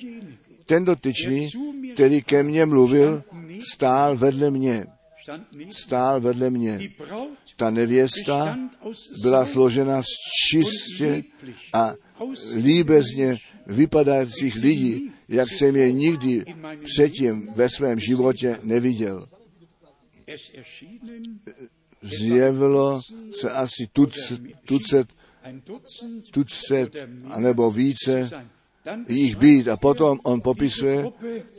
[0.66, 1.50] Ten dotyčný,
[1.94, 3.24] který ke mně mluvil,
[3.74, 4.86] stál vedle mě.
[5.72, 6.80] Stál vedle mě.
[7.56, 8.58] Ta nevěsta
[9.22, 10.06] byla složena z
[10.50, 11.24] čistě
[11.74, 11.94] a
[12.56, 16.46] líbezně vypadajících lidí, jak jsem je nikdy
[16.84, 19.28] předtím ve svém životě neviděl.
[22.02, 23.02] Zjevilo
[23.42, 25.08] se asi tucet, tucet,
[26.32, 26.96] tucet
[27.30, 28.30] anebo více
[29.08, 29.68] jich být.
[29.68, 31.12] A potom on popisuje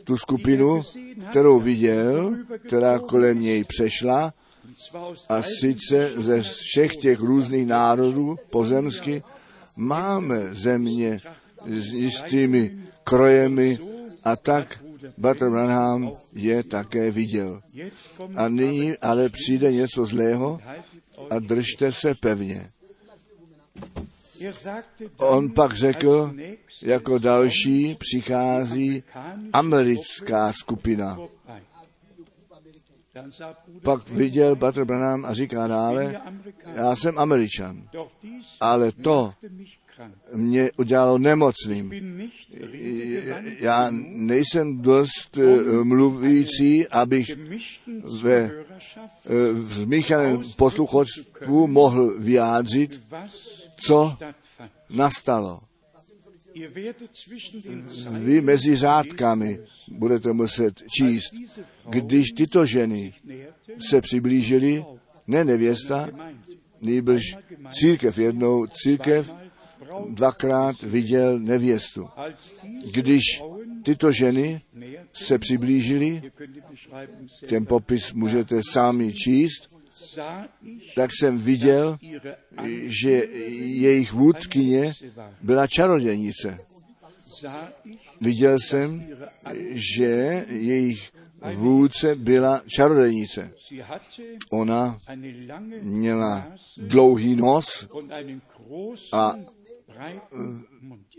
[0.03, 0.81] tu skupinu,
[1.29, 2.35] kterou viděl,
[2.67, 4.33] která kolem něj přešla,
[5.29, 9.23] a sice ze všech těch různých národů pozemsky
[9.77, 11.19] máme země
[11.65, 13.79] s jistými krojemi
[14.23, 14.83] a tak
[15.17, 17.61] Batr Branham je také viděl.
[18.35, 20.59] A nyní ale přijde něco zlého
[21.29, 22.69] a držte se pevně.
[25.17, 26.33] On pak řekl,
[26.81, 29.03] jako další přichází
[29.53, 31.17] americká skupina.
[33.83, 36.21] Pak viděl Batr Branham a říká dále,
[36.75, 37.83] já jsem američan,
[38.59, 39.33] ale to
[40.33, 41.91] mě udělalo nemocným.
[43.59, 47.31] Já nejsem dost eh, mluvící, abych
[48.21, 48.53] ve eh,
[49.53, 53.09] v míchaném posluchačstvu mohl vyjádřit,
[53.85, 54.17] co
[54.89, 55.59] nastalo.
[58.09, 59.59] Vy mezi řádkami
[59.91, 61.33] budete muset číst,
[61.89, 63.13] když tyto ženy
[63.89, 64.85] se přiblížily,
[65.27, 66.09] ne nevěsta,
[66.81, 67.21] nejbrž
[67.71, 69.35] církev jednou, církev
[70.09, 72.09] dvakrát viděl nevěstu.
[72.91, 73.21] Když
[73.83, 74.61] tyto ženy
[75.13, 76.31] se přiblížily,
[77.49, 79.72] ten popis můžete sami číst,
[80.95, 81.97] tak jsem viděl,
[83.03, 83.11] že
[83.59, 84.93] jejich vůdkyně
[85.41, 86.59] byla čarodějnice.
[88.21, 89.05] Viděl jsem,
[89.71, 91.11] že jejich
[91.53, 93.51] vůdce byla čarodějnice.
[94.49, 94.97] Ona
[95.81, 96.47] měla
[96.77, 97.87] dlouhý nos
[99.11, 99.35] a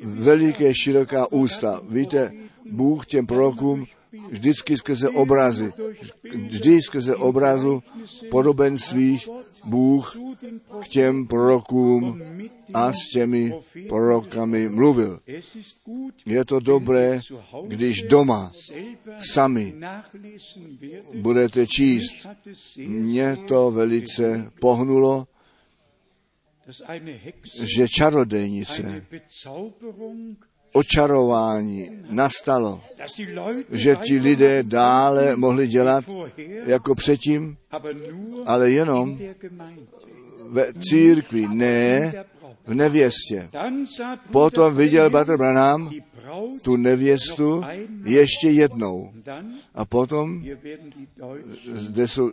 [0.04, 1.80] veliké široká ústa.
[1.88, 2.32] Víte,
[2.70, 3.86] Bůh těm prorokům
[4.30, 5.72] vždycky skrze obrazy,
[6.48, 7.82] vždy skrze obrazu
[8.78, 9.28] svých
[9.64, 10.16] Bůh
[10.80, 12.22] k těm prorokům
[12.74, 13.54] a s těmi
[13.88, 15.20] prorokami mluvil.
[16.26, 17.20] Je to dobré,
[17.66, 18.52] když doma
[19.18, 19.74] sami
[21.14, 22.26] budete číst.
[22.76, 25.26] Mě to velice pohnulo,
[27.62, 29.06] že čarodejnice,
[30.74, 32.80] očarování nastalo,
[33.70, 36.04] že ti lidé dále mohli dělat
[36.66, 37.56] jako předtím,
[38.46, 39.18] ale jenom
[40.48, 42.12] ve církvi, ne
[42.66, 43.48] v nevěstě.
[44.30, 45.90] Potom viděl Batr Branham
[46.62, 47.62] tu nevěstu
[48.04, 49.12] ještě jednou.
[49.74, 50.44] A potom
[51.72, 52.30] zde jsou,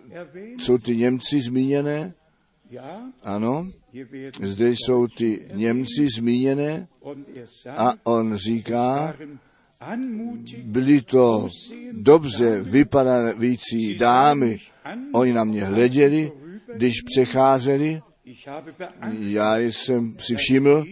[0.57, 2.13] jsou ty Němci zmíněné,
[3.23, 3.67] ano,
[4.41, 6.87] zde jsou ty Němci zmíněné
[7.77, 9.15] a on říká,
[10.63, 11.47] byly to
[11.91, 14.59] dobře vypadající dámy,
[15.13, 16.31] oni na mě hleděli,
[16.75, 18.01] když přecházeli,
[19.19, 20.85] já jsem si všiml,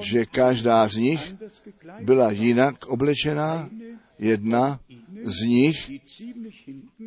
[0.00, 1.34] že každá z nich
[2.00, 3.70] byla jinak oblečená,
[4.18, 4.80] jedna
[5.26, 5.90] z nich,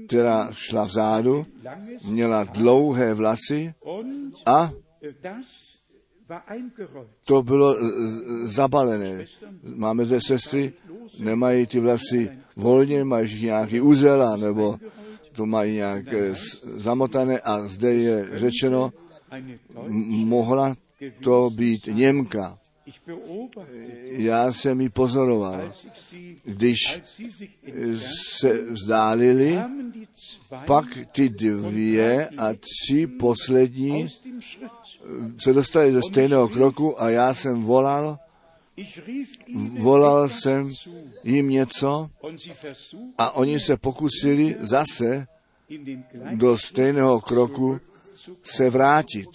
[0.07, 1.45] která šla vzadu,
[2.05, 3.73] měla dlouhé vlasy
[4.45, 4.71] A
[7.25, 7.75] to bylo
[8.43, 9.25] zabalené.
[9.63, 10.73] Máme zde sestry,
[11.19, 14.79] nemají ty vlasy volně, mají nějaký úzel, nebo
[15.31, 16.33] to mají nějak eh,
[16.75, 18.93] zamotané a zde je řečeno,
[20.25, 20.75] mohla
[21.23, 22.58] to být Němka.
[23.05, 25.73] Beobachte, Já jsem ji pozoroval.
[26.43, 27.99] Když entfernten,
[28.39, 29.59] se vzdálili,
[30.65, 34.07] pak ty dvě a tři poslední
[35.43, 38.19] se dostali ze stejného kroku a já jsem volal,
[39.73, 40.71] volal jsem
[41.23, 42.09] jim něco
[43.17, 45.27] a oni se pokusili zase
[46.35, 47.79] do stejného kroku
[48.43, 49.27] se vrátit.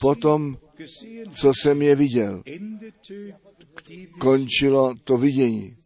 [0.00, 0.56] Potom,
[1.34, 2.42] co jsem je viděl,
[4.18, 5.76] končilo to vidění.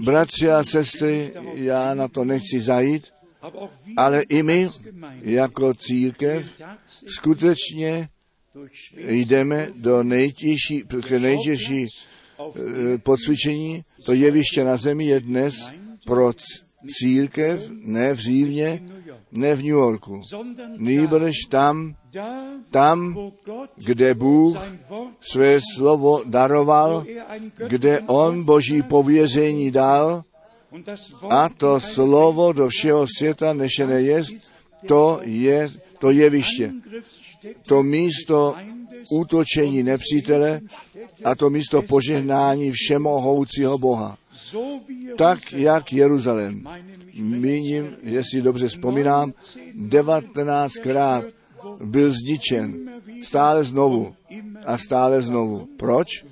[0.00, 3.04] Bratři a sestry, já na to nechci zajít,
[3.96, 4.68] ale i my
[5.22, 6.62] jako církev
[7.06, 8.08] skutečně
[9.08, 10.84] jdeme do nejtěžší,
[11.18, 13.84] nejtěžší eh, podcvičení.
[14.04, 15.54] To jeviště na zemi je dnes
[16.06, 16.32] pro
[16.98, 18.82] církev, ne v Římě,
[19.32, 20.22] ne v New Yorku.
[20.76, 21.94] Nýbrž tam,
[22.70, 23.18] tam,
[23.76, 24.56] kde Bůh
[25.20, 27.04] své slovo daroval,
[27.68, 30.24] kde on boží pověření dal
[31.30, 34.34] a to slovo do všeho světa nešené jest,
[34.86, 35.68] to je
[35.98, 36.72] to jeviště,
[37.62, 38.54] to místo
[39.10, 40.60] útočení nepřítele
[41.24, 44.18] a to místo požehnání všemohoucího Boha.
[45.16, 46.68] Tak jak Jeruzalém.
[47.14, 49.32] Míním, že si dobře vzpomínám,
[49.76, 51.24] 19krát
[51.84, 52.90] byl zničen.
[53.22, 54.14] Stále znovu
[54.66, 55.68] a stále znovu.
[55.76, 56.24] Proč?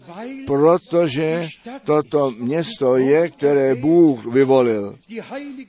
[0.46, 1.48] Protože
[1.84, 4.98] toto město je, které Bůh vyvolil.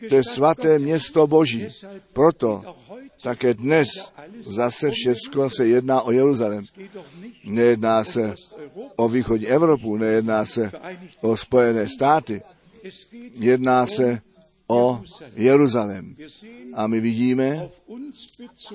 [0.09, 1.67] To je svaté město Boží.
[2.13, 2.61] Proto
[3.21, 3.87] také dnes
[4.45, 6.65] zase všecko se jedná o Jeruzalém.
[7.43, 8.35] Nejedná se
[8.95, 10.71] o východní Evropu, nejedná se
[11.21, 12.41] o Spojené státy,
[13.33, 14.21] jedná se
[14.67, 15.01] o
[15.35, 16.15] Jeruzalém.
[16.73, 17.69] A my vidíme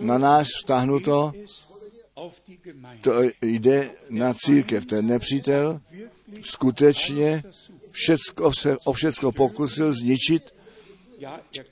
[0.01, 1.32] na náš vztahnuto,
[3.01, 3.12] to
[3.43, 4.86] jde na církev.
[4.86, 5.81] Ten nepřítel
[6.40, 7.43] skutečně
[7.90, 10.62] všecko se, o všecko pokusil zničit.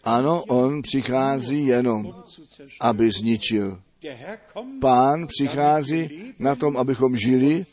[0.05, 2.15] Ano, on přichází jenom,
[2.81, 3.83] aby zničil.
[4.81, 7.65] Pán přichází na tom, abychom žili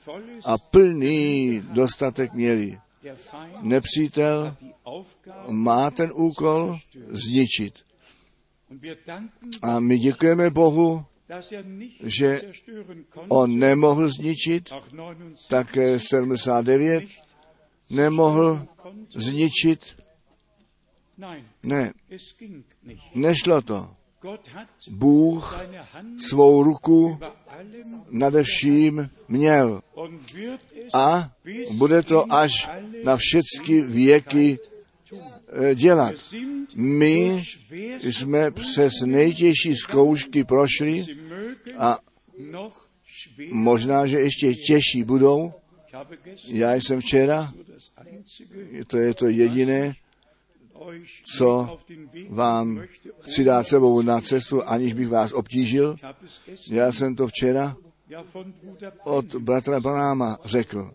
[0.46, 2.80] a plný dostatek měli.
[3.62, 4.56] Nepřítel
[5.48, 6.78] má ten úkol
[7.10, 7.74] zničit.
[9.62, 11.06] A my děkujeme Bohu,
[12.04, 12.42] že
[13.28, 17.04] on nemohl zničit, auch 79 také 79
[17.90, 18.66] nemohl
[19.10, 19.97] zničit.
[21.66, 21.94] Ne,
[23.16, 23.96] nešlo to.
[24.90, 25.60] Bůh
[26.30, 27.20] svou ruku
[28.10, 29.82] nade vším měl.
[30.94, 31.32] A
[31.72, 32.70] bude to až
[33.04, 34.60] na všechny věky
[35.50, 36.16] eh, dělat.
[36.76, 37.44] My
[38.00, 41.06] jsme přes nejtěžší zkoušky prošli
[41.78, 42.00] a
[43.52, 45.54] možná, že ještě těžší budou.
[46.48, 47.54] Já jsem včera,
[48.88, 49.96] to je to jediné,
[51.38, 51.78] co
[52.30, 52.82] vám
[53.20, 55.96] chci dát sebou na cestu, aniž bych vás obtížil.
[56.72, 57.76] Já jsem to včera
[59.04, 60.92] od bratra Branáma řekl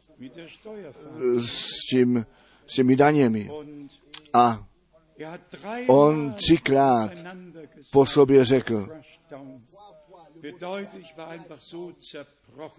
[1.39, 2.27] s, tím,
[2.67, 3.51] s těmi daněmi.
[4.33, 4.67] A
[5.87, 7.13] on třikrát
[7.93, 8.89] po sobě řekl,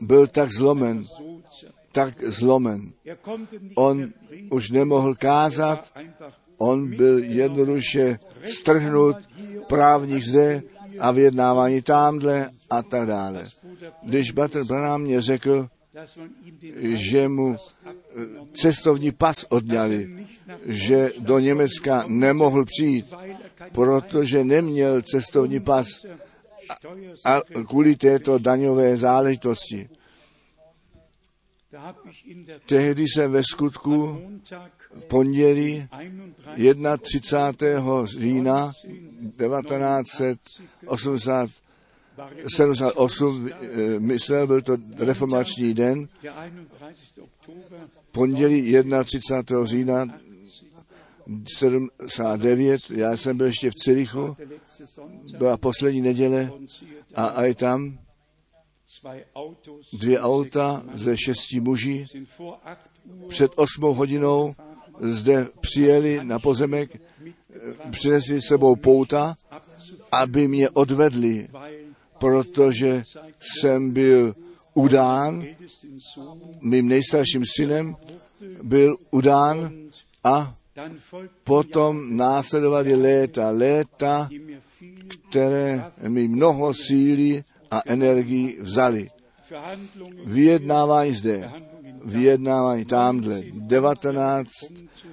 [0.01, 1.05] byl tak zlomen,
[1.91, 2.93] tak zlomen.
[3.75, 4.13] On
[4.51, 5.93] už nemohl kázat,
[6.63, 9.15] on byl jednoduše strhnut
[9.67, 10.61] právních zde
[10.99, 13.45] a vyjednávání tamhle a tak dále.
[14.03, 15.67] Když Bater Branham mě řekl,
[16.81, 17.91] že mu eh,
[18.53, 20.27] cestovní pas odňali,
[20.65, 23.13] že do Německa nemohl přijít,
[23.71, 26.05] protože neměl cestovní pas
[27.25, 29.89] a kvůli této daňové záležitosti.
[32.65, 34.21] Tehdy jsem ve skutku
[34.99, 35.87] v pondělí
[36.55, 36.97] 31.
[36.97, 38.05] 31.
[38.05, 38.71] října
[39.37, 41.49] 1980
[42.17, 47.23] war er 78 eh, myslel, byl to reformační den, der 31.
[47.23, 49.65] Oktober pondělí 31.
[49.65, 50.05] října
[51.57, 54.37] 79, já jsem byl ještě v Cirichu,
[55.37, 56.51] byla poslední neděle
[57.15, 57.99] a, je tam
[59.93, 64.55] dvě auta ze šesti muží sind vor 8 Uhr před osmou hodinou
[64.99, 67.01] zde přijeli na pozemek,
[67.91, 69.35] přinesli s sebou pouta,
[70.11, 71.47] aby mě odvedli,
[72.17, 73.01] protože
[73.39, 74.35] jsem byl
[74.73, 75.45] udán,
[76.61, 77.95] mým nejstarším synem
[78.63, 79.73] byl udán
[80.23, 80.55] a
[81.43, 84.29] potom následovaly léta, léta,
[85.29, 89.09] které mi mnoho síly a energii vzali.
[90.25, 91.51] Vyjednávání zde,
[92.03, 94.49] vyjednávání tamhle, 19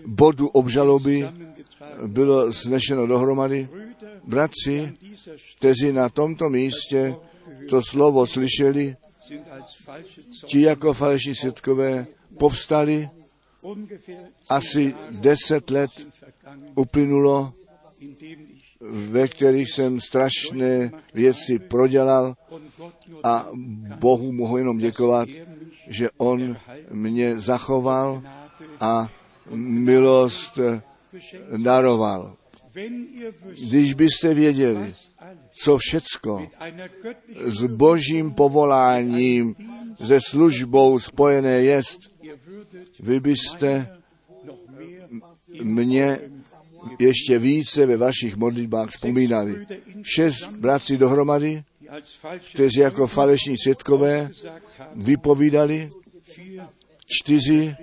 [0.07, 1.29] bodů obžaloby
[2.07, 3.69] bylo znešeno dohromady.
[4.25, 4.93] Bratři,
[5.57, 7.15] kteří na tomto místě
[7.71, 8.97] to slovo slyšeli,
[10.47, 12.07] ti jako falešní světkové
[12.39, 13.09] povstali,
[14.49, 15.91] asi deset let
[16.75, 17.53] uplynulo,
[18.91, 22.35] ve kterých jsem strašné věci prodělal
[23.25, 23.47] a
[23.99, 25.29] Bohu mohu jenom děkovat,
[25.91, 26.57] že On
[26.91, 28.23] mě zachoval
[28.81, 29.09] a
[29.55, 30.59] milost
[31.57, 32.37] daroval.
[33.69, 34.95] Když byste věděli,
[35.63, 36.49] co všecko
[37.45, 39.55] s božím povoláním,
[40.05, 41.99] se službou spojené jest,
[43.01, 43.99] vy byste
[45.63, 46.19] mě
[46.99, 49.67] ještě více ve vašich modlitbách vzpomínali.
[50.03, 51.65] Šest bratří dohromady,
[52.55, 54.31] kteří jako falešní světkové
[54.95, 55.91] vypovídali,
[57.07, 57.77] čtyři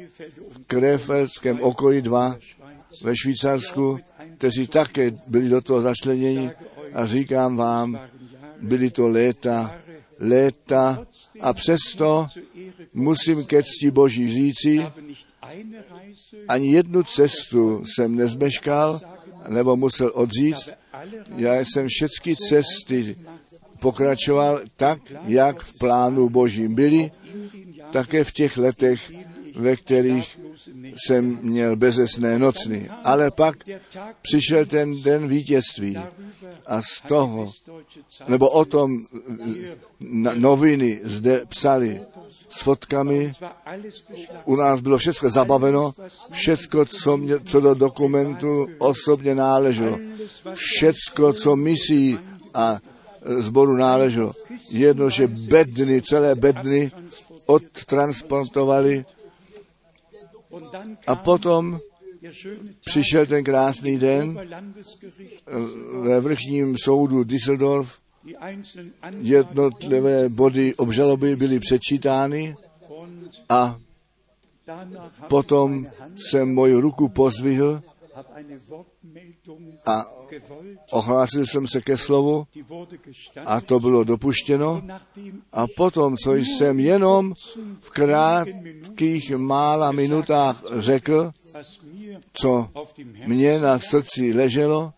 [0.51, 2.37] v Krefelském okolí, dva
[3.03, 3.99] ve Švýcarsku,
[4.37, 6.51] kteří také byli do toho začleněni
[6.93, 7.99] a říkám vám,
[8.61, 9.75] byly to léta,
[10.19, 11.07] léta.
[11.41, 12.27] A přesto
[12.93, 14.87] musím ke cti Boží říci,
[16.47, 18.99] ani jednu cestu jsem nezmeškal,
[19.47, 20.69] nebo musel odříct.
[21.35, 23.15] Já jsem všechny cesty
[23.79, 27.11] pokračoval tak, jak v plánu Božím byly,
[27.91, 29.11] také v těch letech,
[29.55, 30.39] ve kterých
[30.95, 32.89] jsem měl bezesné nocny.
[33.03, 33.55] Ale pak
[34.21, 35.97] přišel ten den vítězství
[36.65, 37.51] a z toho,
[38.27, 38.97] nebo o tom
[40.35, 42.01] noviny zde psali
[42.49, 43.31] s fotkami,
[44.45, 45.93] u nás bylo všechno zabaveno,
[46.31, 49.97] všechno, co, mě, co do dokumentu osobně náleželo,
[50.53, 52.19] všechno, co misí
[52.53, 52.79] a
[53.27, 54.31] zboru náleželo.
[54.71, 56.91] Jedno, že bedny, celé bedny
[57.45, 59.05] odtransportovali
[61.07, 61.79] a potom
[62.85, 64.39] přišel ten krásný den
[66.01, 68.01] ve vrchním soudu Düsseldorf.
[69.21, 72.55] Jednotlivé body obžaloby byly přečítány
[73.49, 73.77] a
[75.27, 77.81] potom jsem moji ruku pozvihl
[79.85, 80.05] a
[80.91, 82.47] ohlásil jsem se ke slovu
[83.45, 84.81] a to bylo dopuštěno.
[85.51, 87.33] A potom, co jsem jenom
[87.79, 91.31] v krátkých mála minutách řekl,
[92.33, 92.69] co
[93.27, 94.93] mě na srdci leželo,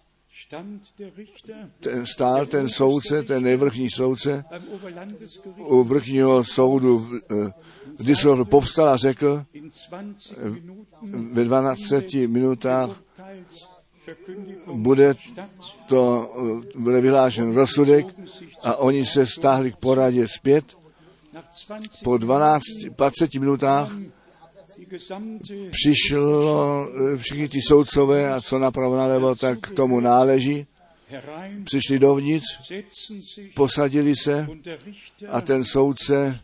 [1.80, 4.46] ten, stál ten soudce, ten nejvrchní soudce
[5.58, 7.54] u vrchního soudu v, eh,
[7.98, 9.46] v Düsseldorfu povstal a řekl
[11.32, 13.02] ve 12 minutách
[14.74, 15.16] bude
[15.88, 16.34] to,
[16.76, 18.06] bude vyhlášen rozsudek
[18.64, 20.66] a oni se stáhli k poradě zpět.
[22.03, 23.91] Po 12, 20 minutách
[25.72, 26.88] přišlo
[27.18, 30.68] všichni ty soudcové a co napravo nalevo, tak k tomu náleží.
[31.64, 32.74] Přišli dovnitř,
[33.56, 34.48] posadili se
[35.30, 36.40] a ten soudce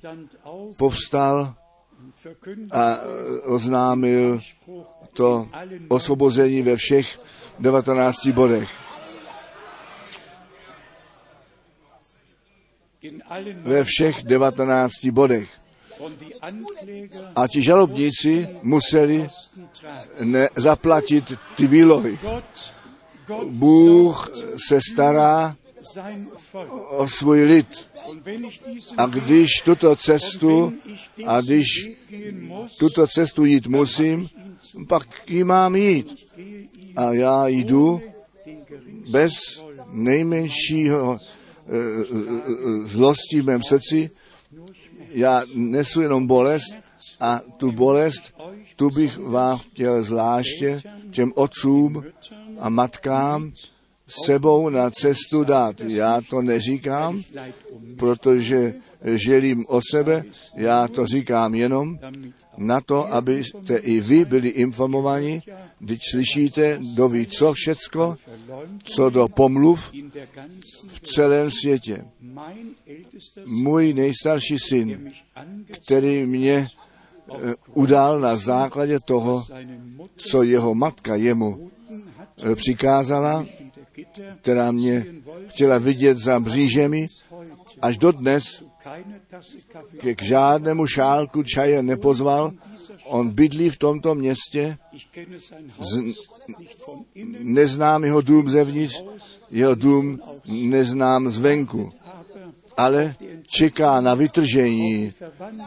[0.78, 1.56] povstal
[2.72, 2.98] a
[3.44, 4.40] oznámil
[5.16, 5.48] to
[5.88, 7.20] osvobození ve všech
[7.60, 8.70] 19 bodech.
[13.56, 15.50] Ve všech 19 bodech.
[17.36, 19.28] A ti žalobníci museli
[20.20, 22.20] ne, zaplatit ty výlohy.
[23.46, 24.32] Bůh
[24.68, 25.56] se stará
[26.90, 27.90] o svůj lid.
[28.98, 30.74] A když tuto cestu,
[31.26, 31.66] a když
[32.80, 34.30] tuto cestu jít musím,
[34.88, 36.28] pak ji mám jít.
[36.96, 38.02] A já jdu
[39.10, 39.32] bez
[39.92, 44.10] nejmenšího e, e, zlosti v mém srdci.
[45.12, 46.78] Já nesu jenom bolest
[47.20, 48.34] a tu bolest,
[48.76, 50.82] tu bych vám chtěl zvláště
[51.12, 52.04] těm otcům
[52.60, 53.52] a matkám
[54.08, 55.80] sebou na cestu dát.
[55.80, 57.22] Já to neříkám,
[57.98, 58.74] protože
[59.04, 60.24] želím o sebe,
[60.56, 62.00] já to říkám jenom
[62.58, 65.42] na to, abyste i vy byli informovaní,
[65.80, 68.18] když slyšíte, do ví co všecko,
[68.84, 69.92] co do pomluv
[70.88, 72.06] v celém světě.
[73.46, 75.12] Můj nejstarší syn,
[75.72, 79.44] který mě eh, udal na základě toho,
[80.16, 81.72] co jeho matka jemu
[82.56, 83.46] přikázala,
[84.42, 85.06] která mě
[85.48, 87.10] chtěla vidět za břížemi,
[87.82, 88.64] až dodnes
[90.16, 92.52] k žádnému šálku čaje nepozval.
[93.06, 94.78] On bydlí v tomto městě,
[95.80, 96.02] z,
[97.40, 99.04] neznám jeho dům zevnitř,
[99.52, 101.90] jeho dům neznám zvenku,
[102.78, 103.16] ale
[103.48, 105.14] čeká na vytržení,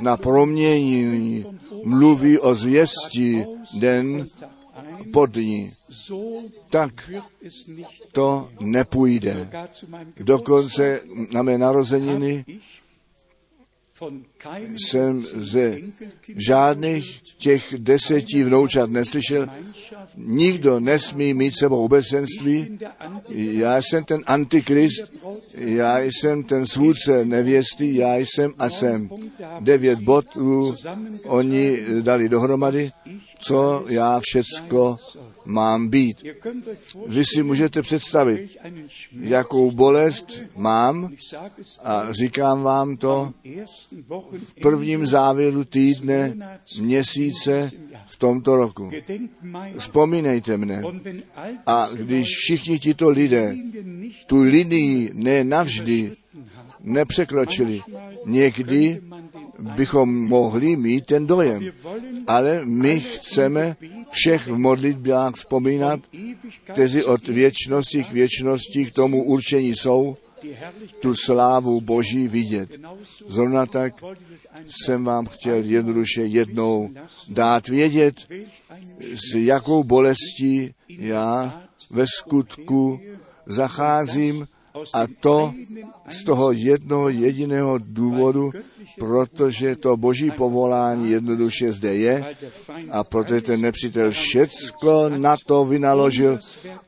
[0.01, 1.47] na proměnění,
[1.85, 3.47] mluví o zvěsti
[3.79, 4.27] den
[4.79, 5.73] Tag ein, po dní.
[5.91, 6.17] so
[6.71, 7.11] Tak
[8.13, 9.49] to nepůjde.
[10.21, 11.01] Dokonce
[11.33, 12.45] na mé narozeniny
[14.77, 15.79] jsem ze
[16.37, 19.47] žádných těch deseti vnoučat neslyšel.
[20.17, 22.79] Nikdo nesmí mít sebou obecenství.
[23.35, 25.13] Já jsem ten antikrist,
[25.55, 29.11] já jsem ten svůdce nevěsty, já jsem a jsem.
[29.61, 30.75] Devět bodů
[31.25, 32.93] oni dali dohromady,
[33.39, 34.97] co já všecko
[35.49, 36.25] mám být.
[37.07, 38.57] Vy si můžete představit,
[39.21, 41.13] jakou bolest mám
[41.85, 43.33] a říkám vám to
[44.33, 46.37] v prvním závěru týdne,
[46.81, 47.71] měsíce
[48.07, 48.91] v tomto roku.
[49.79, 50.83] Vzpomínejte mne.
[51.67, 53.57] A když všichni tito lidé
[54.27, 56.17] tu linii ne navždy
[56.81, 57.81] nepřekročili,
[58.27, 59.01] někdy
[59.59, 61.73] bychom mohli mít ten dojem.
[62.27, 63.77] Ale my chceme
[64.11, 66.01] všech v modlitbách vzpomínat,
[66.73, 70.17] kteří od věčnosti k věčnosti k tomu určení jsou,
[71.01, 72.71] tu slávu Boží vidět.
[73.29, 74.05] Zrovna tak
[74.67, 76.91] jsem vám chtěl jednoduše jednou
[77.29, 78.15] dát vědět,
[79.15, 83.01] s jakou bolestí já ve skutku
[83.47, 84.47] zacházím
[84.93, 85.55] a to
[86.09, 88.51] z toho jednoho jediného důvodu,
[88.99, 92.35] protože to boží povolání jednoduše zde je
[92.91, 96.39] a protože ten nepřítel všecko na to vynaložil,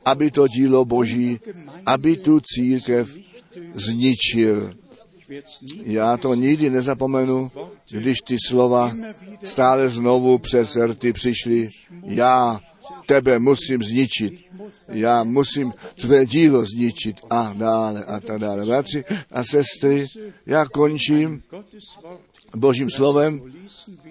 [0.04, 1.40] aby to dílo boží,
[1.86, 3.16] aby tu církev
[3.74, 4.72] zničil.
[5.84, 7.50] Já to nikdy nezapomenu,
[7.90, 8.92] když ty slova
[9.44, 11.68] stále znovu přes rty přišly.
[12.02, 12.60] Já
[13.06, 14.49] tebe musím zničit.
[14.88, 18.66] Já musím tvé dílo zničit a dále a tak dále.
[18.66, 20.06] Bratři a sestry,
[20.46, 21.42] já končím
[22.56, 23.52] božím slovem,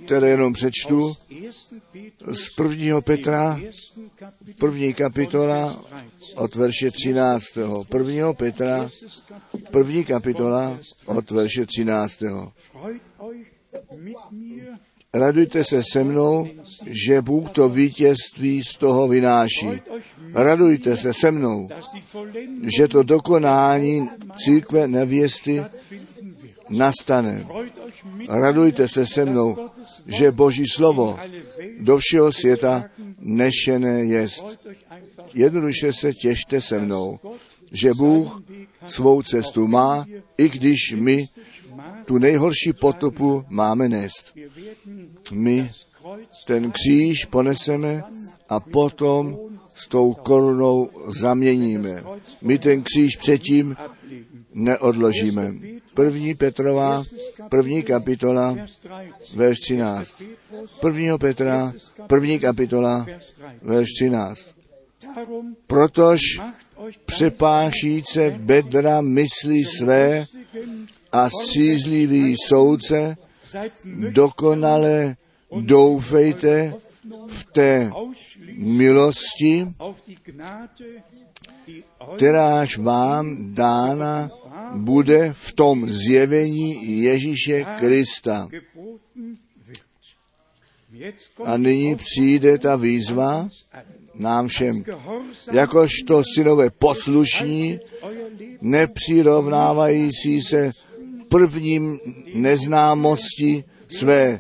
[0.06, 1.14] které jenom přečtu
[2.31, 3.60] z prvního Petra,
[4.57, 5.84] první kapitola
[6.36, 7.45] od verše 13.
[7.90, 8.90] Prvního Petra,
[9.72, 12.23] první kapitola od verše 13.
[15.14, 16.48] Radujte se se mnou,
[16.86, 19.69] že Bůh to vítězství z toho vynáší.
[20.34, 21.69] Radujte se se mnou,
[22.77, 25.64] že to dokonání církve nevěsty
[26.69, 27.45] nastane.
[28.30, 29.69] Radujte se se mnou,
[30.06, 31.19] že Boží slovo
[31.80, 32.86] do všeho světa
[33.19, 34.44] nešené jest.
[35.34, 37.19] Jednoduše se těšte se mnou,
[37.72, 38.41] že Bůh
[38.88, 40.06] svou cestu má,
[40.38, 41.27] i když my
[42.10, 44.34] tu nejhorší potopu máme nést.
[45.31, 45.72] My
[46.48, 48.03] ten kříž poneseme
[48.49, 49.38] a potom
[49.76, 52.03] s tou korunou zaměníme.
[52.41, 53.76] My ten kříž předtím
[54.53, 55.53] neodložíme.
[55.94, 57.03] První Petrová,
[57.49, 59.36] první kapitola, Vers 13.
[59.36, 60.23] verš 13.
[60.81, 61.73] Prvního Petra,
[62.07, 63.61] první kapitola, Vers 13.
[63.61, 64.40] verš 13.
[65.15, 66.22] Darum Protož
[67.06, 70.26] přepášíce bedra mysli své
[71.11, 73.18] a střízlivý soudce,
[74.10, 75.15] dokonale
[75.61, 76.73] doufejte
[77.27, 77.91] v té
[78.57, 79.68] milosti,
[82.15, 84.30] kteráž vám dána
[84.76, 88.49] bude v tom zjevení Ježíše Krista.
[91.45, 93.49] A nyní přijde ta výzva
[94.15, 94.84] nám všem.
[95.53, 97.80] Jakožto synové poslušní,
[98.61, 100.72] nepřirovnávající se
[101.30, 101.99] prvním
[102.34, 103.64] neznámosti
[103.97, 104.39] své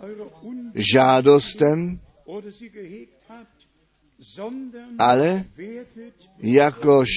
[0.93, 1.99] žádostem,
[4.99, 5.45] ale
[6.39, 7.09] jakož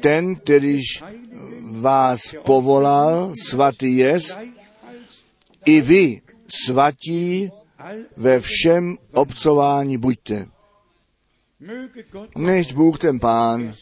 [0.00, 1.02] ten, kterýž
[1.80, 4.38] vás povolal, svatý jest,
[5.64, 6.20] i vy
[6.64, 7.50] svatí
[8.16, 10.46] ve všem obcování buďte.
[12.36, 13.74] Než Bůh ten Pán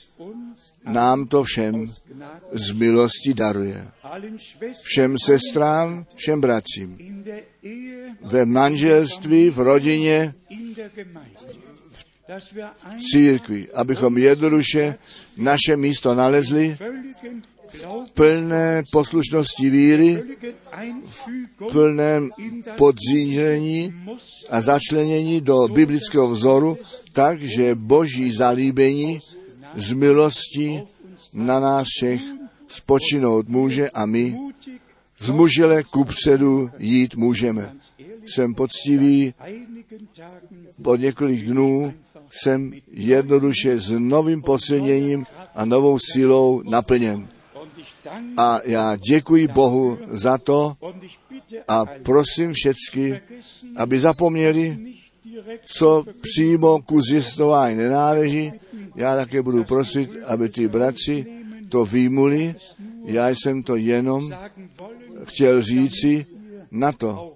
[0.85, 1.93] nám to všem
[2.53, 3.89] z milosti daruje.
[4.83, 6.99] Všem sestrám, všem bratřím.
[8.23, 10.75] Ve manželství, v rodině, ein
[13.13, 14.95] církvi, abychom jednoduše
[15.37, 16.77] naše místo nalezli
[17.81, 20.23] Glauben, plné poslušnosti víry,
[20.73, 22.31] Einfügung plném
[22.79, 23.95] podřízení
[24.51, 26.79] a začlenění do biblického vzoru,
[27.13, 29.21] takže boží zalíbení
[29.77, 30.83] z milosti
[31.33, 32.21] na nás všech
[32.73, 34.83] spočinout může a my mutig
[35.23, 37.77] zmužele kupředu jít můžeme.
[38.27, 39.35] Jsem poctivý,
[40.83, 41.95] po několik dnů
[42.31, 47.29] jsem jednoduše s novým posilněním a novou silou naplněn.
[48.37, 50.77] A já děkuji Bohu za to
[51.69, 53.21] a prosím všecky,
[53.77, 54.79] aby zapomněli,
[55.65, 58.53] co přímo ku zjistování nenáleží.
[58.95, 61.42] Já také budu prosit, aby ty bratři
[61.73, 62.55] to výmuli.
[63.05, 64.31] Já jsem to jenom
[65.25, 66.27] chtěl říci
[66.71, 67.35] na to,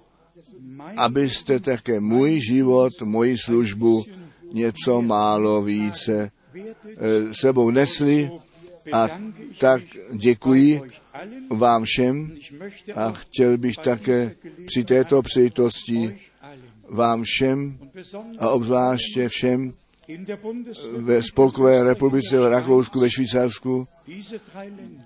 [0.97, 4.05] abyste také můj život, moji službu
[4.53, 8.31] něco málo více eh, sebou nesli
[8.93, 9.09] a
[9.59, 9.83] tak
[10.13, 10.83] děkuji
[11.51, 12.37] vám všem
[12.95, 14.37] a chtěl bych také
[14.67, 16.19] při této příležitosti
[16.89, 17.79] vám všem
[18.39, 19.73] a obzvláště všem
[20.97, 23.89] ve Spolkové republice v Rakousku, ve Švýcarsku,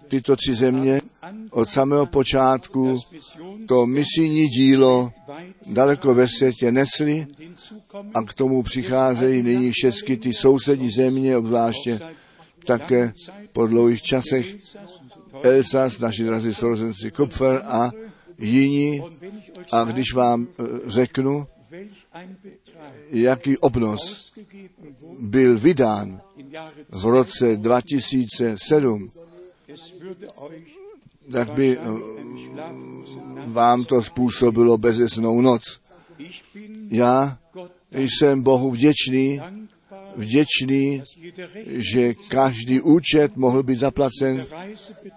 [0.08, 1.00] tyto tři země
[1.50, 2.96] od samého počátku
[3.68, 5.12] to misijní dílo
[5.66, 7.26] daleko ve světě nesli
[8.14, 12.00] a k tomu přicházejí nyní všechny ty sousední země, obzvláště
[12.66, 13.12] také
[13.52, 14.56] po dlouhých časech
[15.42, 17.90] Elsas, naši drazí sourozenci Kupfer a
[18.38, 19.02] jiní.
[19.72, 21.46] A když vám eh, řeknu,
[23.10, 24.29] jaký obnos
[25.20, 26.20] byl vydán
[26.90, 29.10] v roce 2007,
[29.68, 30.80] es würde euch
[31.32, 31.82] tak by eh,
[33.46, 35.62] vám to způsobilo bezesnou noc.
[36.90, 37.38] Já
[37.92, 39.40] jsem Bohu vděčný,
[40.16, 41.02] vděčný,
[41.66, 44.46] že každý účet mohl být zaplacen,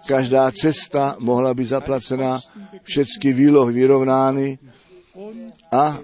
[0.06, 2.38] každá cesta mohla být zaplacena,
[2.82, 4.58] všechny výlohy vyrovnány
[5.72, 5.98] a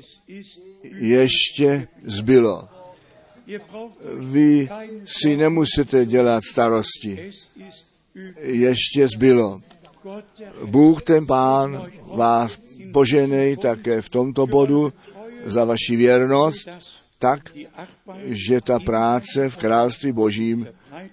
[0.99, 2.69] ještě zbylo.
[4.19, 4.69] Vy
[5.05, 7.31] si nemusíte dělat starosti.
[8.41, 9.61] Ještě zbylo.
[10.65, 12.59] Bůh ten pán vás
[12.93, 14.93] poženej také v tomto bodu
[15.45, 16.69] za vaši věrnost,
[17.19, 17.41] tak,
[18.25, 20.67] že ta práce v království božím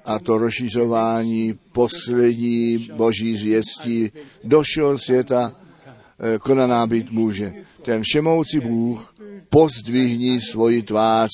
[0.06, 4.12] a to rozšířování poslední boží zvěstí
[4.44, 7.54] do všeho světa eh, konaná být může.
[7.82, 9.16] Ten všemoucí Bůh
[9.50, 11.30] pozdvihni svoji tvář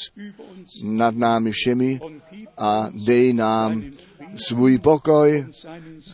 [0.84, 2.00] nad námi všemi
[2.58, 3.84] a dej nám
[4.36, 5.46] svůj pokoj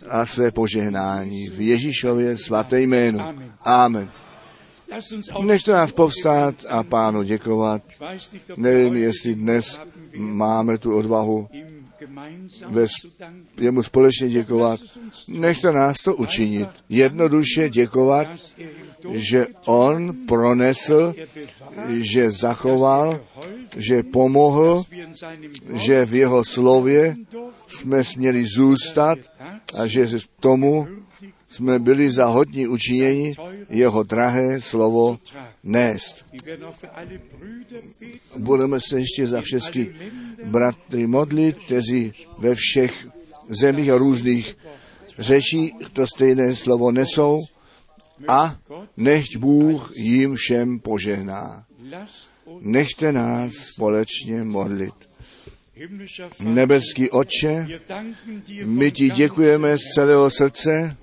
[0.09, 3.19] a své požehnání v Ježíšově svaté jménu.
[3.63, 4.09] Amen.
[5.43, 7.81] Nechte nás povstát a pánu děkovat.
[8.57, 9.79] Nevím, jestli dnes
[10.15, 11.47] máme tu odvahu
[12.67, 12.85] ve
[13.61, 14.79] jemu společně děkovat.
[15.27, 16.69] Nechte nás to učinit.
[16.89, 18.27] Jednoduše děkovat,
[19.11, 21.13] že on pronesl,
[21.87, 23.19] že zachoval,
[23.77, 24.83] že pomohl,
[25.73, 27.15] že v jeho slově
[27.67, 29.19] jsme směli zůstat
[29.77, 30.07] a že
[30.39, 30.87] tomu
[31.51, 33.33] jsme byli za hodní učinění
[33.69, 35.19] jeho drahé slovo
[35.63, 36.25] nést.
[38.37, 39.95] Budeme se ještě za všechny
[40.45, 43.07] bratry modlit, kteří ve všech
[43.49, 44.57] zemích a různých
[45.19, 47.37] řečí to stejné slovo nesou
[48.27, 48.57] a
[48.97, 51.65] nechť Bůh jim všem požehná.
[52.59, 55.09] Nechte nás společně modlit.
[56.39, 57.67] Nebeský Otče,
[58.63, 60.97] my ti děkujeme z celého srdce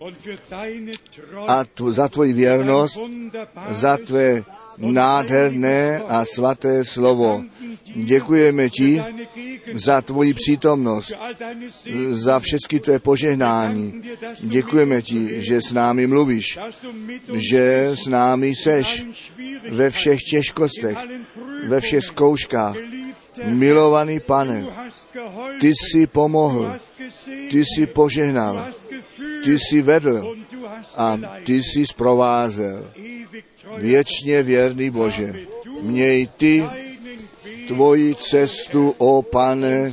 [1.48, 2.98] a tvo, za tvoji věrnost,
[3.70, 4.44] za tvé
[4.78, 7.44] nádherné a svaté slovo.
[7.94, 9.02] Děkujeme ti
[9.74, 11.12] za tvoji přítomnost,
[12.10, 14.02] za všechny tvé požehnání.
[14.40, 16.58] Děkujeme ti, že s námi mluvíš,
[17.32, 19.06] že s námi seš
[19.70, 20.98] ve všech těžkostech,
[21.66, 22.76] ve všech zkouškách.
[23.44, 24.66] Milovaný pane,
[25.60, 26.76] ty jsi pomohl,
[27.50, 28.68] ty jsi požehnal,
[29.44, 30.36] ty jsi vedl
[30.96, 32.90] a ty jsi zprovázel.
[33.78, 35.34] Věčně věrný Bože,
[35.82, 36.64] měj ty
[37.68, 39.92] tvoji cestu, o pane,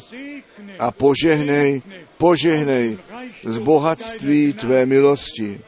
[0.80, 1.82] a požehnej,
[2.18, 2.98] požehnej
[3.44, 5.60] z bohatství tvé milosti.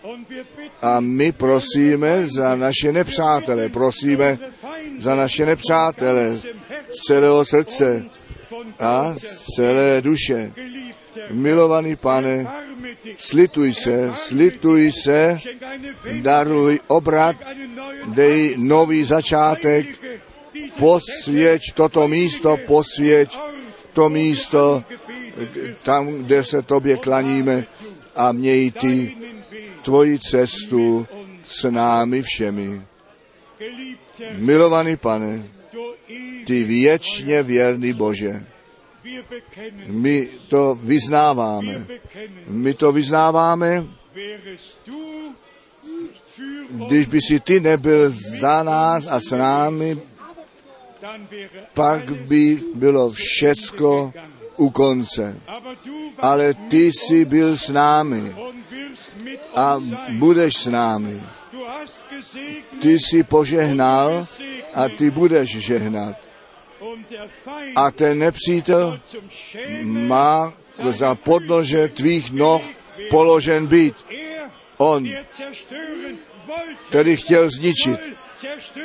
[0.81, 4.37] A my prosíme za naše nepřátele, prosíme
[4.99, 6.37] za naše nepřátele
[6.89, 8.05] z celého srdce
[8.79, 10.51] a z celé duše.
[11.31, 12.47] Milovaný pane,
[13.17, 15.37] slituj se, slituj se,
[16.21, 17.35] daruj obrat,
[18.15, 19.85] dej nový začátek,
[20.79, 23.29] posvěť toto místo, posvěť
[23.93, 24.83] to místo,
[25.83, 27.65] tam, kde se tobě klaníme
[28.15, 29.17] a měj ty
[29.81, 31.07] tvoji cestu
[31.43, 32.81] s námi všemi.
[34.37, 35.43] Milovaný pane,
[36.45, 38.45] ty věčně věrný Bože,
[39.87, 41.87] my to vyznáváme.
[42.47, 43.85] My to vyznáváme,
[46.87, 48.09] Když by si ty nebyl
[48.39, 49.97] za nás a s námi,
[51.73, 54.13] pak by bylo všecko
[54.57, 55.39] u konce.
[56.19, 58.35] Ale ty jsi byl s námi
[59.55, 59.77] a
[60.09, 61.21] budeš s námi.
[62.81, 64.27] Ty jsi požehnal
[64.73, 66.15] a ty budeš žehnat.
[67.75, 68.99] A ten nepřítel
[69.83, 70.53] má
[70.89, 72.61] za podnože tvých noh
[73.09, 73.95] položen být.
[74.77, 75.07] On,
[76.89, 77.99] který chtěl zničit,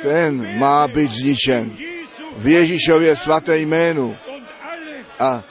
[0.01, 1.71] ten má být zničen.
[2.37, 4.17] V Ježíšově svaté jménu.
[5.19, 5.43] A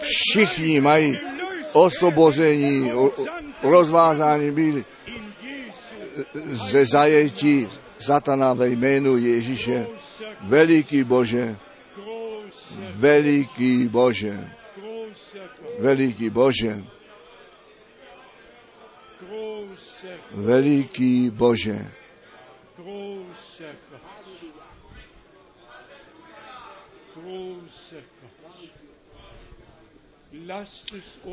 [0.00, 3.26] všichni mají gelöst osvobození, o- o-
[3.62, 4.84] rozvázání byli
[6.70, 7.68] ze zajetí
[7.98, 9.86] satana ve jménu Ježíše.
[10.40, 11.56] Veliký Bože,
[12.94, 16.84] veliký Bože, großer Gott, veliký Bože,
[20.34, 21.90] veliký Bože.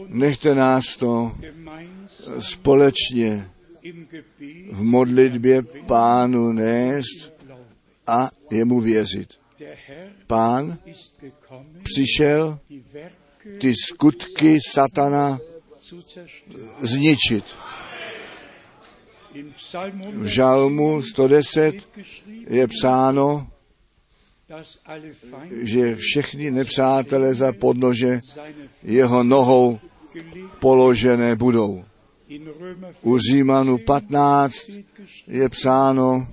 [0.08, 1.38] Nechte nás to
[2.40, 3.50] společně
[4.72, 7.34] v modlitbě pánu nést
[8.08, 9.30] a jemu věřit.
[10.28, 10.78] Pán
[11.84, 12.60] přišel
[13.60, 15.40] ty skutky satana
[16.80, 17.46] zničit.
[20.14, 23.48] V žalmu 110 steht geschrieben, je psáno,
[25.62, 28.20] že všechny nepřátelé za podnože
[28.84, 29.80] jeho nohou
[30.60, 31.84] položené budou.
[33.02, 36.28] U Římanu 15 steht geschrieben, je psáno,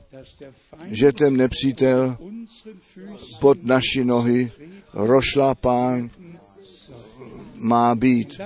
[0.87, 2.17] že ten nepřítel
[3.41, 4.53] pod naši nohy
[4.95, 6.11] rošlapán
[7.57, 8.41] má být.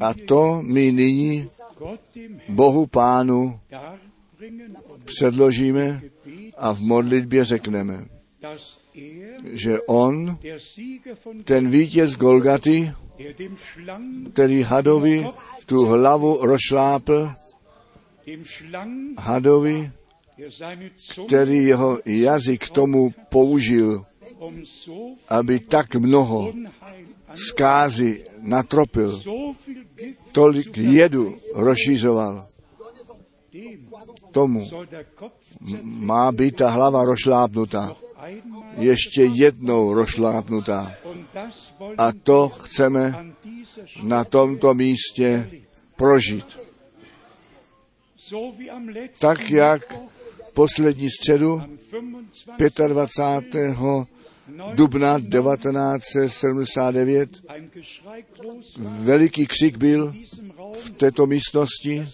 [0.00, 1.48] A to my nyní
[2.48, 3.60] Bohu Pánu
[5.04, 6.02] předložíme
[6.56, 8.04] a v modlitbě řekneme,
[9.44, 10.38] že on,
[11.44, 12.92] ten vítěz Golgaty,
[14.32, 15.26] který hadovi
[15.66, 17.32] tu hlavu rošlápl,
[19.18, 19.90] hadovi,
[21.26, 24.04] který jeho jazyk tomu použil,
[25.28, 26.52] aby tak mnoho
[27.34, 29.22] zkázy natropil,
[30.32, 32.46] tolik jedu rozšířoval.
[34.32, 34.68] Tomu
[35.82, 37.96] má být ta hlava rošlápnutá.
[38.76, 40.94] Ještě jednou rošlápnutá.
[41.98, 43.26] A to chceme
[44.02, 45.50] na tomto místě
[45.96, 46.58] prožít.
[49.18, 49.98] Tak jak
[50.54, 51.78] poslední středu am
[52.88, 52.88] 25.
[52.88, 53.76] 25.
[54.74, 60.14] dubna 1979 ein Geschrei groß war veliký křik byl
[60.72, 62.08] v této místnosti,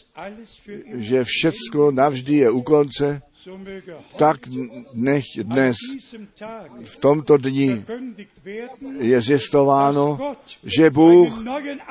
[0.94, 3.22] že všecko navždy je u konce,
[4.16, 4.40] tak
[4.94, 5.76] nech dnes
[6.84, 7.84] v tomto dni
[9.00, 11.44] je zjistováno, že Bůh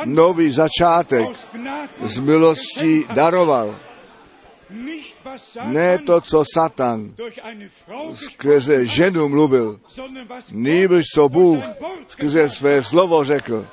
[0.06, 1.30] nový začátek
[2.03, 3.87] z milostí daroval.
[5.65, 7.14] Ne to, co Satan
[8.14, 9.80] skrze ženu mluvil,
[10.52, 11.64] nýbrž co Bůh
[12.07, 13.68] skrze své slovo řekl.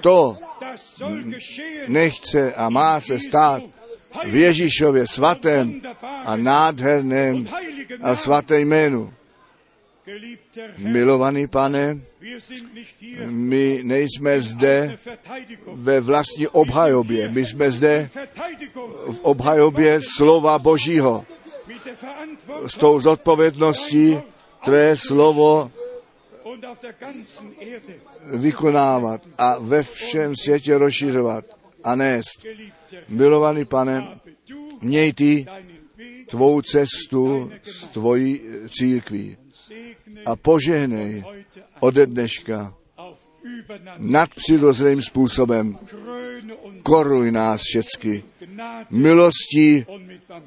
[0.00, 0.36] To
[1.88, 3.62] nechce a má se stát
[4.24, 5.80] v Ježíšově svatém
[6.24, 7.48] a nádherném
[8.02, 9.12] a svatém jménu.
[10.78, 12.00] Milovaný pane,
[13.26, 14.98] my nejsme zde
[15.72, 17.28] ve vlastní obhajobě.
[17.28, 18.10] My jsme zde
[19.12, 21.24] v obhajobě slova Božího.
[22.66, 24.18] S tou zodpovědností
[24.64, 25.70] tvé slovo
[28.24, 31.44] vykonávat a ve všem světě rozšiřovat
[31.84, 32.46] a nést.
[33.08, 34.20] Milovaný pane,
[34.80, 35.46] měj ty
[36.26, 39.36] tvou cestu s tvojí církví
[40.26, 41.24] a požehnej
[41.80, 42.74] ode dneška
[43.98, 45.78] nadpřirozeným způsobem.
[46.82, 48.24] Koruj nás všecky
[48.90, 49.86] milostí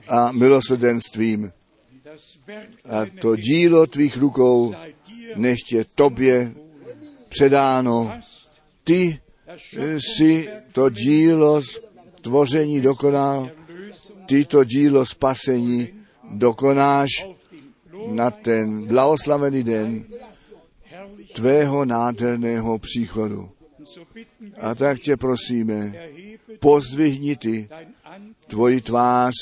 [0.08, 1.52] a milosrdenstvím.
[2.90, 6.54] A to dílo tvých rukou sei dir nech tě tobě
[7.30, 8.12] předáno.
[8.84, 9.20] Ty
[10.16, 13.50] si to dílo stvoření dokonal,
[14.26, 15.90] ty to dílo spasení
[16.32, 17.35] dokonáš
[18.08, 20.06] na ten blahoslavený den
[21.34, 23.50] tvého nádherného příchodu.
[24.60, 25.94] A tak tě prosíme,
[26.60, 27.70] pozdvihni ty
[28.48, 29.34] tvoji tvář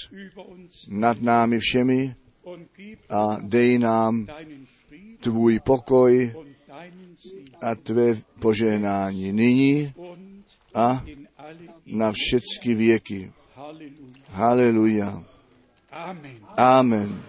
[0.89, 2.15] nad námi všemi
[3.09, 4.27] a dej nám
[5.19, 6.35] tvůj pokoj
[7.61, 9.93] a tvé požehnání nyní
[10.75, 11.03] a
[11.85, 13.31] na všechny věky.
[14.29, 15.23] Haleluja.
[15.91, 16.37] Amen.
[16.57, 17.23] Amen.